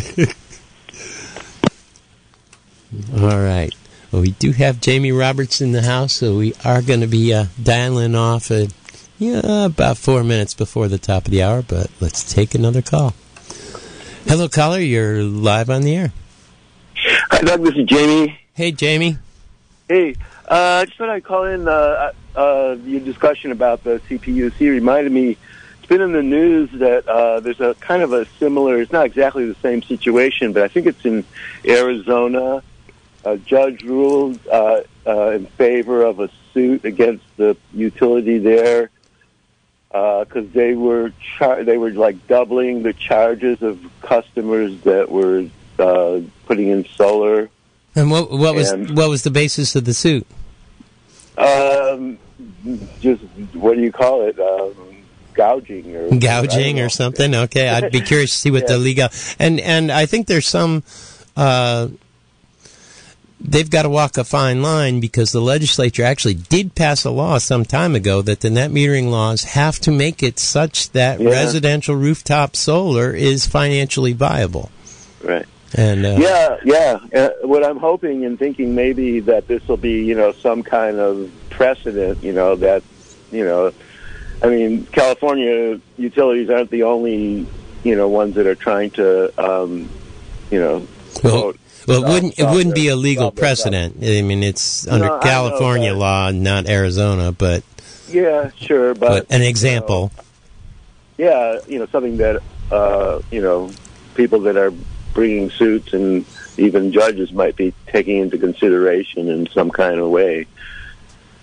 All 3.12 3.39
right. 3.43 3.75
Well, 4.11 4.23
we 4.23 4.31
do 4.33 4.53
have 4.53 4.81
Jamie 4.81 5.12
Roberts 5.12 5.61
in 5.61 5.73
the 5.73 5.83
house, 5.83 6.14
so 6.14 6.37
we 6.39 6.55
are 6.64 6.81
going 6.83 7.01
to 7.01 7.07
be 7.07 7.35
uh, 7.35 7.45
dialing 7.62 8.14
off 8.14 8.51
at 8.51 8.73
yeah, 9.21 9.66
about 9.66 9.99
four 9.99 10.25
minutes 10.25 10.55
before 10.55 10.89
the 10.89 10.97
top 10.97 11.27
of 11.27 11.31
the 11.31 11.43
hour, 11.43 11.61
but 11.61 11.91
let's 12.01 12.33
take 12.33 12.55
another 12.55 12.81
call. 12.81 13.12
Hello, 14.27 14.49
caller. 14.49 14.79
You're 14.79 15.23
live 15.23 15.68
on 15.68 15.83
the 15.83 15.95
air. 15.95 16.12
Hi, 17.31 17.43
Doug. 17.43 17.62
This 17.62 17.75
is 17.75 17.85
Jamie. 17.85 18.41
Hey, 18.55 18.73
Jamie. 18.73 19.18
Hey, 19.89 20.14
uh, 20.49 20.87
just 20.87 20.97
thought 20.97 21.11
I'd 21.11 21.25
call 21.25 21.45
in. 21.45 21.68
Uh, 21.68 22.12
uh, 22.35 22.77
your 22.87 23.01
discussion 23.01 23.53
about 23.53 23.85
the 23.85 24.01
CPUC 24.09 24.59
reminded 24.61 25.12
me. 25.12 25.37
It's 25.79 25.87
been 25.87 26.01
in 26.01 26.12
the 26.12 26.23
news 26.23 26.71
that 26.73 27.07
uh, 27.07 27.41
there's 27.41 27.61
a 27.61 27.75
kind 27.75 28.03
of 28.03 28.14
a 28.14 28.25
similar. 28.39 28.81
It's 28.81 28.93
not 28.93 29.05
exactly 29.05 29.45
the 29.45 29.57
same 29.57 29.83
situation, 29.83 30.55
but 30.55 30.62
I 30.62 30.68
think 30.68 30.87
it's 30.87 31.05
in 31.05 31.27
Arizona. 31.66 32.62
A 33.27 33.37
judge 33.37 33.83
ruled 33.83 34.39
uh, 34.47 34.81
uh, 35.07 35.31
in 35.33 35.45
favor 35.45 36.05
of 36.05 36.21
a 36.21 36.31
suit 36.55 36.87
against 36.87 37.25
the 37.37 37.55
utility 37.75 38.39
there 38.39 38.89
because 39.91 40.49
they 40.53 40.74
were 40.74 41.12
char- 41.36 41.64
they 41.64 41.76
were 41.76 41.91
like 41.91 42.26
doubling 42.28 42.82
the 42.82 42.93
charges 42.93 43.61
of 43.62 43.78
customers 44.03 44.80
that 44.82 45.11
were 45.11 45.47
uh, 45.78 46.20
putting 46.47 46.68
in 46.68 46.84
solar. 46.97 47.51
And 47.97 48.11
what 48.11 48.30
what 48.30 48.55
was 48.55 48.70
And- 48.70 48.97
what 48.97 49.09
was 49.09 49.22
the 49.22 49.30
basis 49.30 49.74
of 49.74 49.84
the 49.84 49.95
suit? 49.95 50.26
Um, 51.36 52.18
just 53.01 53.22
what 53.55 53.76
do 53.76 53.82
you 53.82 53.93
call 53.93 54.22
it? 54.26 54.38
Um, 54.38 54.74
gouging 55.34 55.95
or 55.97 56.11
Gouging 56.18 56.80
or 56.80 56.88
something? 56.88 57.34
Okay, 57.34 57.68
I'd 57.68 57.91
be 57.93 58.01
curious 58.01 58.30
to 58.32 58.36
see 58.38 58.51
what 58.51 58.66
the 58.66 58.78
legal 58.88 59.09
and 59.38 59.59
and 59.61 59.91
I 59.91 60.07
think 60.07 60.26
there's 60.26 60.47
some. 60.47 60.82
Uh, 61.36 61.88
they've 63.41 63.70
got 63.70 63.82
to 63.82 63.88
walk 63.88 64.16
a 64.18 64.24
fine 64.24 64.62
line 64.62 65.01
because 65.01 65.32
the 65.32 65.41
legislature 65.41 66.05
actually 66.05 66.34
did 66.34 66.74
pass 66.74 67.05
a 67.05 67.11
law 67.11 67.38
some 67.38 67.64
time 67.64 67.95
ago 67.95 68.22
that 68.22 68.41
the 68.41 68.51
net 68.51 68.70
metering 68.70 69.11
laws 69.11 69.45
have 69.45 69.78
to 69.80 69.91
make 69.91 70.22
it 70.22 70.38
such 70.38 70.91
that 70.93 71.20
Yeah. 71.20 71.30
residential 71.30 71.95
rooftop 71.97 72.55
solar 72.57 73.12
is 73.12 73.47
financially 73.47 74.12
viable. 74.12 74.70
Right. 75.24 75.47
And 75.74 76.05
uh, 76.05 76.16
Yeah, 76.18 76.57
yeah. 76.64 76.99
Uh, 77.14 77.30
what 77.47 77.64
I'm 77.64 77.78
hoping 77.78 78.24
and 78.24 78.38
thinking 78.38 78.74
maybe 78.74 79.20
that 79.20 79.47
this 79.49 79.66
will 79.68 79.76
be, 79.76 80.05
you 80.05 80.14
know, 80.14 80.32
some 80.32 80.62
kind 80.62 80.99
of 80.99 81.30
precedent, 81.51 82.22
you 82.22 82.32
know, 82.32 82.57
that, 82.57 82.82
you 83.30 83.45
know, 83.45 83.72
I 84.43 84.49
mean, 84.49 84.86
California 84.86 85.80
utilities 85.97 86.51
aren't 86.51 86.70
the 86.70 86.82
only, 86.84 87.47
you 87.84 87.95
know, 87.97 88.09
ones 88.09 88.34
that 88.34 88.47
are 88.47 88.55
trying 88.55 88.91
to, 88.93 89.32
um, 89.43 89.88
you 90.51 90.59
know, 90.59 90.86
Well, 91.22 91.53
well, 91.87 92.05
it 92.05 92.09
wouldn't 92.09 92.39
it 92.39 92.45
wouldn't 92.45 92.74
be 92.74 92.89
a 92.89 92.97
legal 92.97 93.31
precedent. 93.31 93.97
I 94.03 94.22
mean, 94.22 94.43
it's 94.43 94.87
under 94.87 95.07
know 95.07 95.18
California 95.20 95.95
law, 95.95 96.31
not 96.31 96.68
Arizona, 96.68 97.33
but 97.33 97.62
Yeah, 98.09 98.51
sure, 98.57 98.95
but 98.95 99.28
but, 99.28 99.35
an 99.35 99.43
example. 99.43 100.12
yeah, 101.18 101.59
you 101.68 101.78
know, 101.78 101.87
something 101.87 102.16
that, 102.18 102.43
uh, 102.70 103.20
you 103.31 103.41
know, 103.41 103.70
people 104.14 104.41
that 104.41 104.57
are 104.57 104.72
bringing 105.12 105.51
suits 105.51 105.93
and 105.93 106.24
even 106.57 106.93
judges 106.93 107.33
might 107.33 107.57
be 107.57 107.72
taking 107.87 108.18
into 108.18 108.39
consideration 108.39 109.28
in 109.28 109.47
some 109.49 109.70
kind 109.70 109.99
of 109.99 110.09
way. 110.11 110.47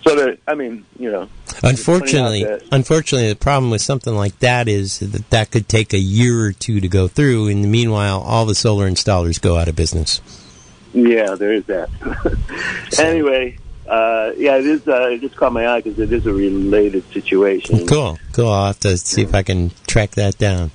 So 0.04 0.14
that, 0.14 0.38
I 0.46 0.54
mean, 0.54 0.84
you 0.98 1.10
know, 1.10 1.28
Unfortunately, 1.62 2.46
unfortunately, 2.70 3.28
the 3.28 3.36
problem 3.36 3.70
with 3.70 3.82
something 3.82 4.14
like 4.14 4.38
that 4.38 4.68
is 4.68 5.00
that 5.00 5.28
that 5.30 5.50
could 5.50 5.68
take 5.68 5.92
a 5.92 5.98
year 5.98 6.40
or 6.44 6.52
two 6.52 6.80
to 6.80 6.88
go 6.88 7.08
through. 7.08 7.48
In 7.48 7.62
the 7.62 7.68
meanwhile, 7.68 8.20
all 8.20 8.46
the 8.46 8.54
solar 8.54 8.88
installers 8.88 9.40
go 9.40 9.56
out 9.56 9.66
of 9.68 9.74
business. 9.74 10.20
Yeah, 10.94 11.34
there 11.34 11.52
is 11.52 11.64
that. 11.66 11.90
anyway, 12.98 13.58
uh, 13.88 14.32
yeah, 14.36 14.56
it 14.56 14.66
is. 14.66 14.86
Uh, 14.86 15.08
it 15.08 15.20
just 15.20 15.36
caught 15.36 15.52
my 15.52 15.66
eye 15.66 15.80
because 15.80 15.98
it 15.98 16.12
is 16.12 16.26
a 16.26 16.32
related 16.32 17.04
situation. 17.12 17.86
Cool, 17.86 18.18
cool. 18.32 18.48
I'll 18.50 18.66
have 18.68 18.80
to 18.80 18.96
see 18.96 19.22
if 19.22 19.34
I 19.34 19.42
can 19.42 19.72
track 19.86 20.12
that 20.12 20.38
down. 20.38 20.70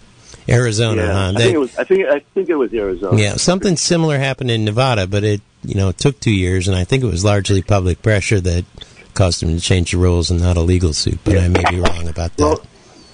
Arizona, 0.50 1.04
Yeah, 1.04 1.14
huh? 1.14 1.20
I 1.20 1.32
They- 1.32 1.44
think 1.46 1.56
it 1.56 1.60
was. 1.60 1.78
I 1.78 1.84
think. 1.86 2.06
I 2.08 2.22
think 2.34 2.50
it 2.50 2.56
was 2.56 2.74
Arizona. 2.74 3.22
yeah, 3.22 3.36
something 3.38 3.78
similar 3.78 4.18
happened 4.20 4.52
in 4.52 4.66
Nevada, 4.66 5.08
but 5.08 5.24
it 5.24 5.42
you 5.64 5.76
know 5.76 5.88
it 5.90 5.98
took 5.98 6.20
two 6.20 6.32
years, 6.34 6.68
and 6.68 6.76
I 6.76 6.84
think 6.84 7.04
it 7.04 7.08
was 7.08 7.24
largely 7.24 7.62
public 7.62 8.02
pressure 8.02 8.42
that 8.42 8.66
caused 9.14 9.42
them 9.42 9.50
to 9.56 9.60
change 9.62 9.92
the 9.92 9.98
rules 9.98 10.30
and 10.32 10.40
not 10.42 10.58
a 10.58 10.62
legal 10.62 10.94
suit. 10.94 11.20
But 11.24 11.38
I 11.38 11.48
may 11.48 11.64
be 11.70 11.80
wrong 11.80 12.08
about 12.08 12.36
that. 12.38 12.44
Well, 12.44 12.62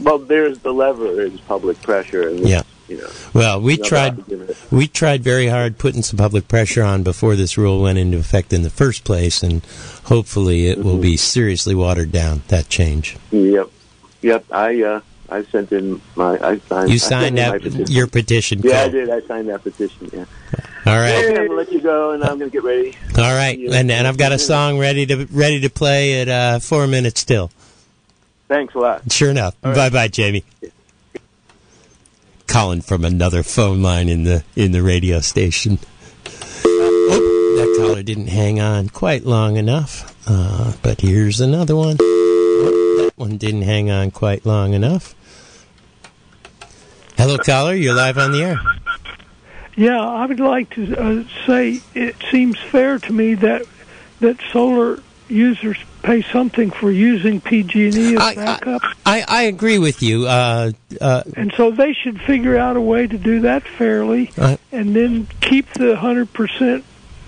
well, 0.02 0.18
there's 0.18 0.60
the 0.60 0.72
lever 0.72 1.22
is 1.22 1.40
public 1.42 1.82
pressure, 1.82 2.30
and 2.30 2.48
Yeah. 2.48 2.62
you 2.88 2.98
know. 2.98 3.10
Well, 3.34 3.62
we 3.62 3.76
tried 3.78 4.18
that 4.18 4.30
would 4.30 4.40
give 4.40 4.50
it- 4.50 4.58
we 4.72 4.88
tried 4.88 5.24
very 5.24 5.48
hard 5.48 5.78
putting 5.78 6.04
some 6.04 6.18
public 6.18 6.48
pressure 6.48 6.84
on 6.84 7.04
before 7.04 7.36
this 7.36 7.58
rule 7.58 7.82
went 7.82 7.98
into 7.98 8.18
effect 8.18 8.54
in 8.54 8.62
the 8.64 8.70
first 8.70 9.04
place, 9.04 9.44
and 9.44 9.62
hopefully 10.06 10.68
it 10.68 10.78
will 10.84 10.94
Mm-hmm. 10.94 11.02
be 11.02 11.18
seriously 11.18 11.76
watered 11.76 12.12
down. 12.12 12.44
That 12.48 12.70
change. 12.70 13.18
Yep, 13.32 13.70
yep. 14.22 14.46
I 14.52 14.82
uh, 14.84 15.00
I 15.32 15.44
sent 15.44 15.72
in 15.72 16.02
my. 16.16 16.38
I 16.40 16.58
signed. 16.60 16.90
You 16.90 17.00
signed 17.00 17.38
that 17.38 17.62
petition. 17.62 17.86
your 17.88 18.08
petition. 18.08 18.62
Yeah, 18.64 18.82
I 18.84 18.90
did. 18.90 19.10
I 19.10 19.22
signed 19.22 19.50
that 19.50 19.64
petition. 19.64 20.10
Yeah. 20.14 20.26
All 20.86 20.96
right, 20.98 21.14
Okay, 21.26 21.28
I'm 21.42 21.48
gonna 21.48 21.54
let 21.60 21.72
you 21.72 21.82
go, 21.82 22.12
and 22.12 22.24
I'm 22.24 22.40
gonna 22.40 22.50
get 22.50 22.64
ready. 22.64 22.96
all 23.18 23.36
right, 23.36 23.58
and 23.60 23.92
and 23.92 24.08
I've 24.08 24.18
got 24.18 24.32
a 24.32 24.40
song 24.40 24.80
ready 24.80 25.06
to 25.08 25.26
ready 25.32 25.60
to 25.62 25.70
play 25.70 26.22
at 26.22 26.30
uh, 26.30 26.60
four 26.60 26.88
minutes 26.88 27.20
still. 27.22 27.52
Thanks 28.48 28.74
a 28.76 28.80
lot. 28.80 29.12
Sure 29.12 29.30
enough. 29.30 29.56
Right. 29.64 29.76
Bye 29.76 29.90
bye, 29.90 30.08
Jamie. 30.08 30.44
Calling 32.48 32.82
from 32.82 33.06
another 33.06 33.44
phone 33.44 33.82
line 33.84 34.10
in 34.10 34.24
the 34.24 34.44
in 34.56 34.72
the 34.72 34.82
radio 34.82 35.20
station. 35.20 35.78
Oh, 36.66 37.56
that 37.58 37.76
caller 37.78 38.02
didn't 38.02 38.28
hang 38.28 38.60
on 38.60 38.90
quite 38.90 39.26
long 39.26 39.58
enough. 39.58 40.16
Uh, 40.28 40.74
but 40.82 41.02
here's 41.02 41.40
another 41.42 41.76
one. 41.76 41.98
Oh, 42.02 42.96
that 43.04 43.12
one 43.18 43.38
didn't 43.38 43.62
hang 43.64 43.92
on 43.92 44.10
quite 44.12 44.46
long 44.46 44.74
enough. 44.74 45.14
Hello, 47.30 47.38
caller. 47.44 47.76
You're 47.76 47.94
live 47.94 48.18
on 48.18 48.32
the 48.32 48.42
air. 48.42 48.60
Yeah, 49.76 50.02
I 50.02 50.26
would 50.26 50.40
like 50.40 50.72
to 50.72 50.98
uh, 50.98 51.24
say 51.46 51.80
it 51.94 52.16
seems 52.32 52.58
fair 52.58 52.98
to 52.98 53.14
me 53.14 53.36
that 53.36 53.68
that 54.20 54.38
solar 54.52 54.98
users 55.28 55.78
pay 56.02 56.24
something 56.24 56.72
for 56.72 56.90
using 56.90 57.40
PG&E 57.40 58.16
as 58.16 58.36
backup, 58.36 58.82
I, 59.06 59.24
I 59.28 59.44
agree 59.44 59.78
with 59.78 60.02
you. 60.02 60.26
Uh, 60.26 60.72
uh, 61.00 61.22
and 61.36 61.54
so 61.56 61.70
they 61.70 61.94
should 61.94 62.20
figure 62.20 62.58
out 62.58 62.76
a 62.78 62.82
way 62.82 63.06
to 63.06 63.18
do 63.20 63.42
that 63.42 63.62
fairly, 63.78 64.32
Uh, 64.36 64.58
and 64.72 64.96
then 64.96 65.28
keep 65.40 65.72
the 65.74 65.98
hundred 65.98 66.34
percent. 66.34 66.84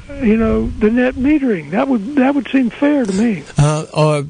You 0.09 0.35
know, 0.35 0.67
the 0.67 0.89
net 0.89 1.13
metering. 1.13 1.69
That 1.71 1.87
would 1.87 2.15
that 2.15 2.33
would 2.33 2.47
seem 2.47 2.71
fair 2.71 3.05
to 3.05 3.13
me. 3.13 3.43
Uh, 3.55 3.85
or 3.93 4.25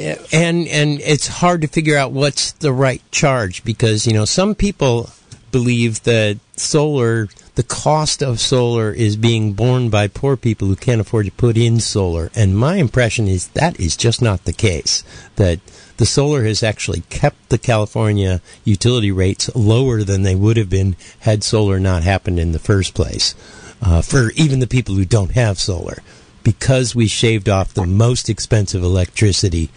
and 0.00 0.66
and 0.68 1.00
it's 1.00 1.26
hard 1.28 1.60
to 1.62 1.68
figure 1.68 1.96
out 1.96 2.12
what's 2.12 2.52
the 2.52 2.72
right 2.72 3.02
charge 3.10 3.64
because 3.64 4.06
you 4.06 4.12
know 4.12 4.24
some 4.24 4.54
people 4.54 5.10
believe 5.50 6.02
that 6.04 6.38
solar 6.56 7.28
the 7.60 7.62
cost 7.64 8.22
of 8.22 8.40
solar 8.40 8.90
is 8.90 9.16
being 9.16 9.52
borne 9.52 9.90
by 9.90 10.06
poor 10.08 10.34
people 10.34 10.68
who 10.68 10.76
can't 10.76 11.00
afford 11.00 11.26
to 11.26 11.32
put 11.32 11.58
in 11.58 11.78
solar. 11.78 12.30
And 12.34 12.56
my 12.56 12.76
impression 12.76 13.28
is 13.28 13.48
that 13.48 13.78
is 13.78 13.98
just 13.98 14.22
not 14.22 14.44
the 14.44 14.54
case 14.54 15.04
that 15.36 15.60
the 15.98 16.06
solar 16.06 16.44
has 16.44 16.62
actually 16.62 17.02
kept 17.10 17.50
the 17.50 17.58
California 17.58 18.40
utility 18.64 19.12
rates 19.12 19.54
lower 19.54 20.02
than 20.02 20.22
they 20.22 20.34
would 20.34 20.56
have 20.56 20.70
been 20.70 20.96
had 21.20 21.44
solar 21.44 21.78
not 21.78 22.02
happened 22.02 22.38
in 22.38 22.52
the 22.52 22.58
first 22.58 22.94
place 22.94 23.34
uh, 23.82 24.00
for 24.00 24.30
even 24.36 24.60
the 24.60 24.66
people 24.66 24.94
who 24.94 25.04
don't 25.04 25.32
have 25.32 25.58
solar 25.58 25.98
because 26.42 26.94
we 26.94 27.06
shaved 27.06 27.48
off 27.48 27.74
the 27.74 27.86
most 27.86 28.28
expensive 28.28 28.82
electricity. 28.82 29.70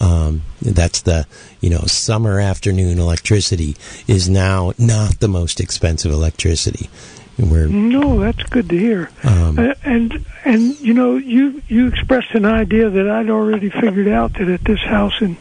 Um, 0.00 0.42
that's 0.62 1.02
the 1.02 1.26
you 1.60 1.68
know 1.68 1.80
summer 1.80 2.40
afternoon 2.40 2.98
electricity 2.98 3.76
is 4.06 4.28
now 4.28 4.72
not 4.78 5.20
the 5.20 5.28
most 5.28 5.60
expensive 5.60 6.12
electricity. 6.12 6.88
We're 7.38 7.66
No, 7.68 8.20
that's 8.20 8.42
good 8.44 8.68
to 8.68 8.78
hear. 8.78 9.10
Um, 9.24 9.58
Uh, 9.58 9.74
and 9.84 10.24
and 10.44 10.78
you 10.80 10.94
know, 10.94 11.16
you 11.16 11.62
you 11.68 11.88
expressed 11.88 12.34
an 12.34 12.44
idea 12.44 12.90
that 12.90 13.08
I'd 13.08 13.30
already 13.30 13.70
figured 13.70 14.08
out 14.08 14.34
that 14.34 14.48
at 14.48 14.64
this 14.64 14.80
house 14.80 15.20
in 15.20 15.36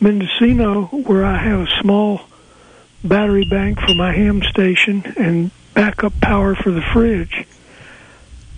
Mendocino, 0.00 0.84
where 0.86 1.24
I 1.24 1.38
have 1.38 1.60
a 1.60 1.80
small 1.80 2.22
battery 3.02 3.44
bank 3.44 3.80
for 3.80 3.94
my 3.94 4.12
ham 4.12 4.42
station 4.42 5.04
and 5.16 5.50
backup 5.74 6.18
power 6.20 6.54
for 6.54 6.70
the 6.70 6.82
fridge, 6.82 7.46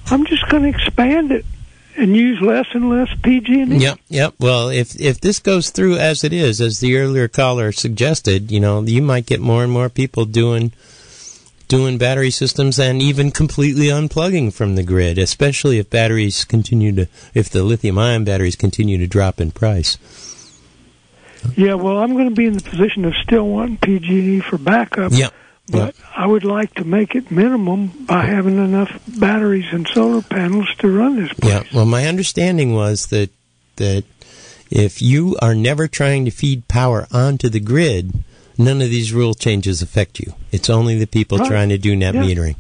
I'm 0.09 0.24
just 0.26 0.48
going 0.48 0.62
to 0.62 0.68
expand 0.68 1.32
it 1.32 1.44
and 1.96 2.14
use 2.14 2.40
less 2.40 2.66
and 2.72 2.90
less 2.90 3.09
PG&E. 3.22 3.64
Yep, 3.64 3.98
yep. 4.09 4.34
Well, 4.38 4.68
if 4.68 4.98
if 5.00 5.20
this 5.20 5.38
goes 5.38 5.70
through 5.70 5.96
as 5.96 6.24
it 6.24 6.32
is, 6.32 6.61
as 6.61 6.80
the 6.80 6.96
earlier 6.96 7.28
caller 7.28 7.72
suggested, 7.72 8.50
you 8.50 8.61
know, 8.61 8.82
you 8.82 9.02
might 9.02 9.26
get 9.26 9.40
more 9.40 9.62
and 9.62 9.72
more 9.72 9.88
people 9.88 10.24
doing 10.24 10.72
doing 11.68 11.98
battery 11.98 12.30
systems 12.30 12.78
and 12.78 13.02
even 13.02 13.30
completely 13.30 13.86
unplugging 13.86 14.52
from 14.52 14.76
the 14.76 14.82
grid, 14.82 15.18
especially 15.18 15.78
if 15.78 15.90
batteries 15.90 16.44
continue 16.44 16.94
to 16.94 17.09
if 17.34 17.48
the 17.50 17.64
lithium 17.64 17.98
ion 17.98 18.24
batteries 18.24 18.57
continue 18.57 18.98
to 18.98 19.07
drop 19.07 19.40
in 19.40 19.50
price. 19.50 19.98
Yeah, 21.57 21.74
well, 21.74 21.98
I'm 21.98 22.12
going 22.14 22.28
to 22.28 22.34
be 22.34 22.46
in 22.46 22.54
the 22.54 22.62
position 22.62 23.04
of 23.04 23.14
still 23.22 23.46
wanting 23.48 23.76
PG&E 23.76 24.40
for 24.40 24.59
backup. 24.59 25.12
Yep. 25.12 25.32
But 25.68 25.96
I 26.16 26.26
would 26.26 26.44
like 26.44 26.74
to 26.74 26.84
make 26.84 27.14
it 27.16 27.30
minimum 27.30 27.88
by 28.06 28.22
having 28.26 28.56
enough 28.56 29.00
batteries 29.08 29.66
and 29.72 29.86
solar 29.88 30.22
panels 30.22 30.68
to 30.78 30.88
run 30.88 31.16
this. 31.16 31.32
Place. 31.32 31.52
Yeah. 31.52 31.62
Well, 31.74 31.86
my 31.86 32.06
understanding 32.06 32.72
was 32.74 33.06
that 33.06 33.30
that 33.76 34.04
if 34.70 35.02
you 35.02 35.36
are 35.42 35.54
never 35.54 35.88
trying 35.88 36.24
to 36.24 36.30
feed 36.30 36.68
power 36.68 37.06
onto 37.12 37.48
the 37.48 37.60
grid, 37.60 38.12
none 38.56 38.80
of 38.80 38.90
these 38.90 39.12
rule 39.12 39.34
changes 39.34 39.82
affect 39.82 40.18
you. 40.20 40.34
It's 40.52 40.70
only 40.70 40.96
the 40.98 41.06
people 41.06 41.38
Right. 41.38 41.48
trying 41.48 41.68
to 41.70 41.78
do 41.78 41.94
net 41.96 42.14
Yeah. 42.14 42.22
metering. 42.22 42.54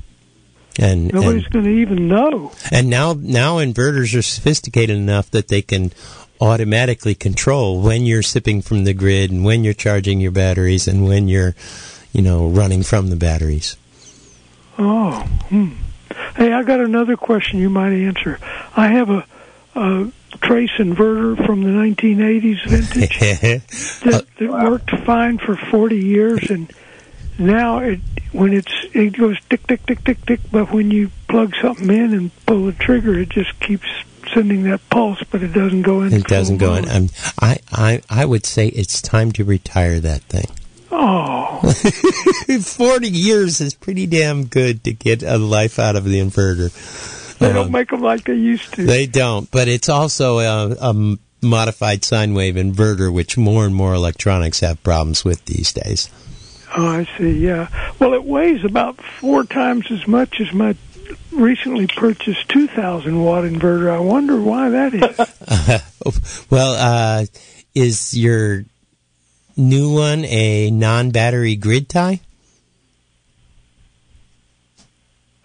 And 0.78 1.10
Nobody's 1.12 1.46
going 1.46 1.64
to 1.64 1.70
even 1.70 2.06
know. 2.08 2.52
and 2.70 2.90
now 2.90 3.16
now 3.18 3.56
inverters 3.58 4.14
are 4.18 4.22
sophisticated 4.22 4.96
enough 4.96 5.30
that 5.30 5.48
they 5.48 5.62
can 5.62 5.92
automatically 6.40 7.14
control 7.14 7.80
when 7.80 8.04
you're 8.04 8.22
sipping 8.22 8.60
from 8.60 8.84
the 8.84 8.92
grid 8.92 9.30
and 9.30 9.42
when 9.42 9.64
you're 9.64 9.72
charging 9.72 10.20
your 10.20 10.32
batteries 10.32 10.86
and 10.86 11.06
when 11.06 11.28
you're, 11.28 11.54
you 12.16 12.22
know, 12.22 12.48
running 12.48 12.82
from 12.82 13.10
the 13.10 13.16
batteries. 13.16 13.76
Oh, 14.78 15.20
hmm. 15.50 15.74
Hey, 16.34 16.50
I 16.50 16.62
got 16.62 16.80
another 16.80 17.14
question 17.14 17.58
you 17.58 17.68
might 17.68 17.92
answer. 17.92 18.38
I 18.74 18.88
have 18.88 19.10
a, 19.10 19.26
a 19.74 20.10
trace 20.40 20.70
inverter 20.78 21.44
from 21.44 21.62
the 21.62 21.68
1980s 21.68 22.66
vintage 22.66 23.18
that, 24.04 24.26
that 24.38 24.50
worked 24.50 24.90
fine 25.04 25.36
for 25.36 25.56
40 25.56 25.98
years, 25.98 26.48
and 26.48 26.72
now 27.38 27.80
it 27.80 28.00
when 28.32 28.54
it's 28.54 28.72
it 28.94 29.10
goes 29.10 29.38
tick 29.50 29.66
tick 29.66 29.84
tick 29.84 30.02
tick 30.02 30.24
tick, 30.24 30.40
but 30.50 30.72
when 30.72 30.90
you 30.90 31.10
plug 31.28 31.54
something 31.60 31.90
in 31.90 32.14
and 32.14 32.46
pull 32.46 32.64
the 32.64 32.72
trigger, 32.72 33.18
it 33.18 33.28
just 33.28 33.60
keeps 33.60 33.88
sending 34.32 34.62
that 34.62 34.80
pulse, 34.88 35.22
but 35.30 35.42
it 35.42 35.52
doesn't 35.52 35.82
go 35.82 36.00
in. 36.00 36.14
It 36.14 36.24
doesn't 36.24 36.56
go 36.56 36.76
in. 36.76 36.88
Um, 36.88 37.10
I, 37.40 37.58
I, 37.70 38.02
I 38.08 38.24
would 38.24 38.46
say 38.46 38.68
it's 38.68 39.02
time 39.02 39.32
to 39.32 39.44
retire 39.44 40.00
that 40.00 40.22
thing. 40.22 40.46
Oh, 40.98 41.60
40 42.62 43.08
years 43.08 43.60
is 43.60 43.74
pretty 43.74 44.06
damn 44.06 44.46
good 44.46 44.82
to 44.84 44.94
get 44.94 45.22
a 45.22 45.36
life 45.36 45.78
out 45.78 45.94
of 45.94 46.04
the 46.04 46.18
inverter. 46.18 46.72
they 47.38 47.52
don't 47.52 47.70
make 47.70 47.90
them 47.90 48.00
like 48.00 48.24
they 48.24 48.34
used 48.34 48.72
to. 48.74 48.86
They 48.86 49.06
don't, 49.06 49.50
but 49.50 49.68
it's 49.68 49.90
also 49.90 50.38
a, 50.38 50.74
a 50.80 51.16
modified 51.42 52.02
sine 52.02 52.32
wave 52.32 52.54
inverter, 52.54 53.12
which 53.12 53.36
more 53.36 53.66
and 53.66 53.74
more 53.74 53.92
electronics 53.92 54.60
have 54.60 54.82
problems 54.82 55.22
with 55.22 55.44
these 55.44 55.74
days. 55.74 56.08
Oh, 56.74 56.86
I 56.86 57.06
see. 57.18 57.32
Yeah. 57.32 57.68
Well, 57.98 58.14
it 58.14 58.24
weighs 58.24 58.64
about 58.64 58.96
four 58.96 59.44
times 59.44 59.90
as 59.90 60.06
much 60.08 60.40
as 60.40 60.50
my 60.54 60.76
recently 61.30 61.88
purchased 61.88 62.48
2,000 62.48 63.22
watt 63.22 63.44
inverter. 63.44 63.90
I 63.90 64.00
wonder 64.00 64.40
why 64.40 64.70
that 64.70 64.94
is. 64.94 66.46
well, 66.50 66.72
uh, 66.72 67.26
is 67.74 68.16
your 68.16 68.64
new 69.56 69.94
one 69.94 70.24
a 70.24 70.70
non-battery 70.70 71.56
grid 71.56 71.88
tie? 71.88 72.20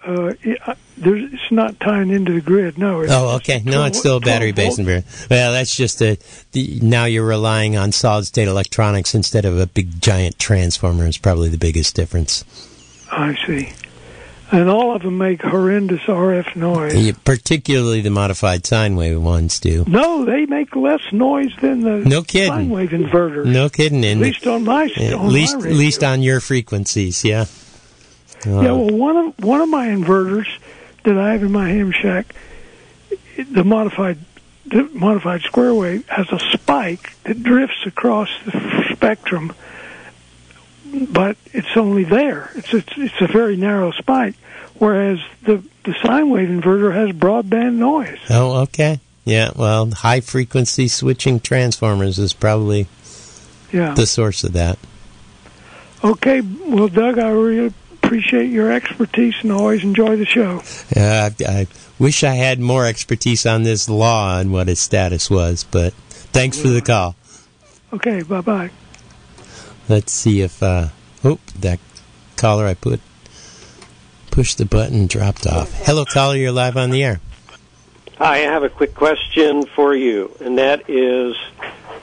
Uh, 0.06 0.34
uh, 0.66 0.76
it's 1.04 1.52
not 1.52 1.80
tying 1.80 2.10
into 2.10 2.34
the 2.34 2.42
grid. 2.42 2.78
No. 2.78 3.06
Oh, 3.08 3.36
okay. 3.36 3.62
No, 3.64 3.86
it's 3.86 4.00
still 4.00 4.18
a 4.18 4.20
battery-based 4.20 4.80
inverter. 4.80 5.30
Well, 5.30 5.52
that's 5.52 5.76
just 5.76 6.02
a. 6.02 6.18
The, 6.54 6.80
now 6.82 7.06
you're 7.06 7.26
relying 7.26 7.78
on 7.78 7.92
solid-state 7.92 8.48
electronics 8.48 9.14
instead 9.14 9.46
of 9.46 9.60
a 9.60 9.68
big 9.68 10.02
giant 10.02 10.40
transformer. 10.40 11.06
Is 11.06 11.18
probably 11.18 11.50
the 11.50 11.58
biggest 11.58 11.96
difference. 11.96 12.44
I 13.12 13.36
see. 13.46 13.74
And 14.52 14.70
all 14.70 14.94
of 14.94 15.04
them 15.04 15.18
make 15.18 15.42
horrendous 15.42 16.02
RF 16.02 16.58
noise. 16.58 16.94
Yeah, 16.94 17.14
particularly 17.24 18.02
the 18.02 18.10
modified 18.10 18.66
sine 18.66 18.98
wave 18.98 19.22
ones 19.22 19.60
do. 19.62 19.86
No, 19.88 20.26
they 20.26 20.46
make 20.46 20.76
less 20.76 21.02
noise 21.14 21.52
than 21.62 21.82
the 21.82 21.98
no 22.08 22.22
kidding. 22.22 22.50
sine 22.52 22.70
wave 22.70 22.90
inverters. 22.90 23.46
No 23.46 23.70
kidding. 23.70 24.04
At 24.04 24.18
least 24.18 24.46
on 24.46 24.66
my 24.66 24.86
at 24.86 25.14
on 25.14 25.32
least 25.32 25.58
my 25.58 25.68
at 25.68 25.74
least 25.74 26.04
on 26.04 26.22
your 26.22 26.42
frequencies, 26.42 27.24
yeah. 27.24 27.46
Uh, 28.46 28.50
yeah, 28.62 28.72
well, 28.72 28.90
one 28.90 29.18
of 29.18 29.40
one 29.40 29.62
of 29.62 29.70
my 29.70 29.88
inverters 29.88 30.48
that 31.04 31.18
I 31.18 31.32
have 31.32 31.44
in 31.44 31.52
my 31.52 31.70
ham 31.70 31.92
shack, 31.92 32.36
the 33.52 33.64
modified 33.64 34.18
the 34.66 34.84
modified 34.94 35.42
square 35.42 35.74
wave 35.74 36.08
has 36.08 36.32
a 36.32 36.40
spike 36.40 37.14
that 37.24 37.42
drifts 37.44 37.86
across 37.86 38.30
the 38.46 38.86
spectrum, 38.92 39.54
but 41.10 41.38
it's 41.48 41.76
only 41.76 42.04
there. 42.04 42.52
It's 42.56 42.74
it's, 42.74 42.94
it's 42.98 43.22
a 43.22 43.28
very 43.28 43.58
narrow 43.58 43.92
spike, 43.92 44.36
whereas 44.76 45.20
the 45.44 45.64
the 45.84 45.96
sine 46.04 46.30
wave 46.30 46.50
inverter 46.50 46.94
has 46.94 47.10
broadband 47.16 47.76
noise. 47.76 48.20
Oh, 48.30 48.62
okay. 48.64 49.00
Yeah, 49.24 49.52
well, 49.56 49.90
high 49.92 50.22
frequency 50.22 50.88
switching 50.88 51.40
transformers 51.40 52.18
is 52.18 52.34
probably 52.34 52.88
yeah. 53.72 53.94
the 53.94 54.08
source 54.08 54.44
of 54.44 54.54
that. 54.54 54.80
Okay, 56.04 56.42
well, 56.42 56.88
Doug, 56.88 57.20
I 57.20 57.30
really 57.30 57.74
appreciate 58.04 58.50
your 58.50 58.72
expertise 58.72 59.36
and 59.42 59.52
always 59.52 59.84
enjoy 59.84 60.16
the 60.16 60.26
show. 60.26 60.64
Uh, 60.96 61.30
I, 61.40 61.46
I 61.48 61.68
wish 62.00 62.24
I 62.24 62.34
had 62.34 62.60
more 62.60 62.86
expertise 62.88 63.46
on 63.46 63.62
this 63.62 63.88
law 63.88 64.40
and 64.40 64.52
what 64.52 64.68
its 64.68 64.82
status 64.82 65.30
was, 65.30 65.64
but 65.64 65.94
thanks 66.34 66.58
yeah. 66.58 66.64
for 66.64 66.70
the 66.70 66.82
call. 66.82 67.16
Okay, 67.94 68.24
bye 68.24 68.42
bye. 68.42 68.72
Let's 69.92 70.14
see 70.14 70.40
if 70.40 70.64
uh, 70.64 70.88
oh 71.22 71.38
that 71.60 71.78
caller 72.38 72.66
I 72.66 72.76
put 72.76 73.02
pushed 74.32 74.58
the 74.58 74.64
button 74.64 75.06
dropped 75.06 75.46
off. 75.46 75.70
Hello, 75.86 76.06
caller, 76.06 76.38
you're 76.38 76.54
live 76.54 76.78
on 76.78 76.92
the 76.92 77.04
air. 77.04 77.20
Hi, 78.18 78.36
I 78.36 78.38
have 78.38 78.64
a 78.64 78.70
quick 78.70 78.96
question 78.96 79.66
for 79.66 79.94
you, 79.94 80.32
and 80.40 80.60
that 80.60 80.90
is. 80.90 81.36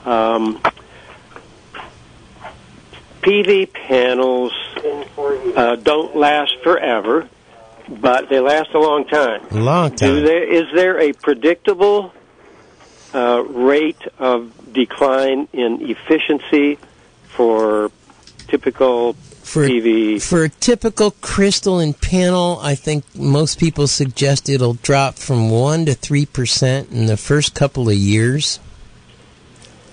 Um, 0.05 0.61
PV 3.23 3.73
panels 3.73 4.53
uh, 5.57 5.75
don't 5.77 6.15
last 6.15 6.57
forever, 6.61 7.27
but 7.89 8.29
they 8.29 8.39
last 8.39 8.69
a 8.75 8.79
long 8.79 9.07
time. 9.07 9.47
A 9.49 9.55
long 9.55 9.95
time. 9.95 10.23
There, 10.23 10.43
is 10.43 10.71
there 10.75 10.99
a 10.99 11.11
predictable 11.13 12.13
uh, 13.15 13.43
rate 13.47 14.07
of 14.19 14.53
decline 14.73 15.47
in 15.53 15.89
efficiency 15.89 16.77
for 17.39 17.89
typical 18.49 19.13
for, 19.13 19.63
PV? 19.63 20.21
For 20.21 20.43
a 20.43 20.49
typical 20.49 21.11
crystalline 21.21 21.93
panel, 21.93 22.59
I 22.61 22.75
think 22.75 23.05
most 23.15 23.61
people 23.61 23.87
suggest 23.87 24.49
it'll 24.49 24.73
drop 24.73 25.15
from 25.15 25.49
1 25.49 25.85
to 25.85 25.93
3% 25.93 26.91
in 26.91 27.05
the 27.05 27.15
first 27.15 27.55
couple 27.55 27.87
of 27.87 27.95
years 27.95 28.59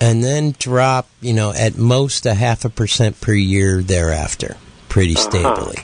and 0.01 0.25
then 0.25 0.57
drop, 0.59 1.09
you 1.21 1.33
know, 1.33 1.53
at 1.53 1.79
most 1.79 2.27
a 2.27 2.35
half 2.35 2.65
a 2.65 2.69
percent 2.69 3.21
per 3.21 3.33
year 3.33 3.81
thereafter, 3.81 4.57
pretty 4.89 5.15
stably. 5.15 5.77
Uh-huh. 5.77 5.83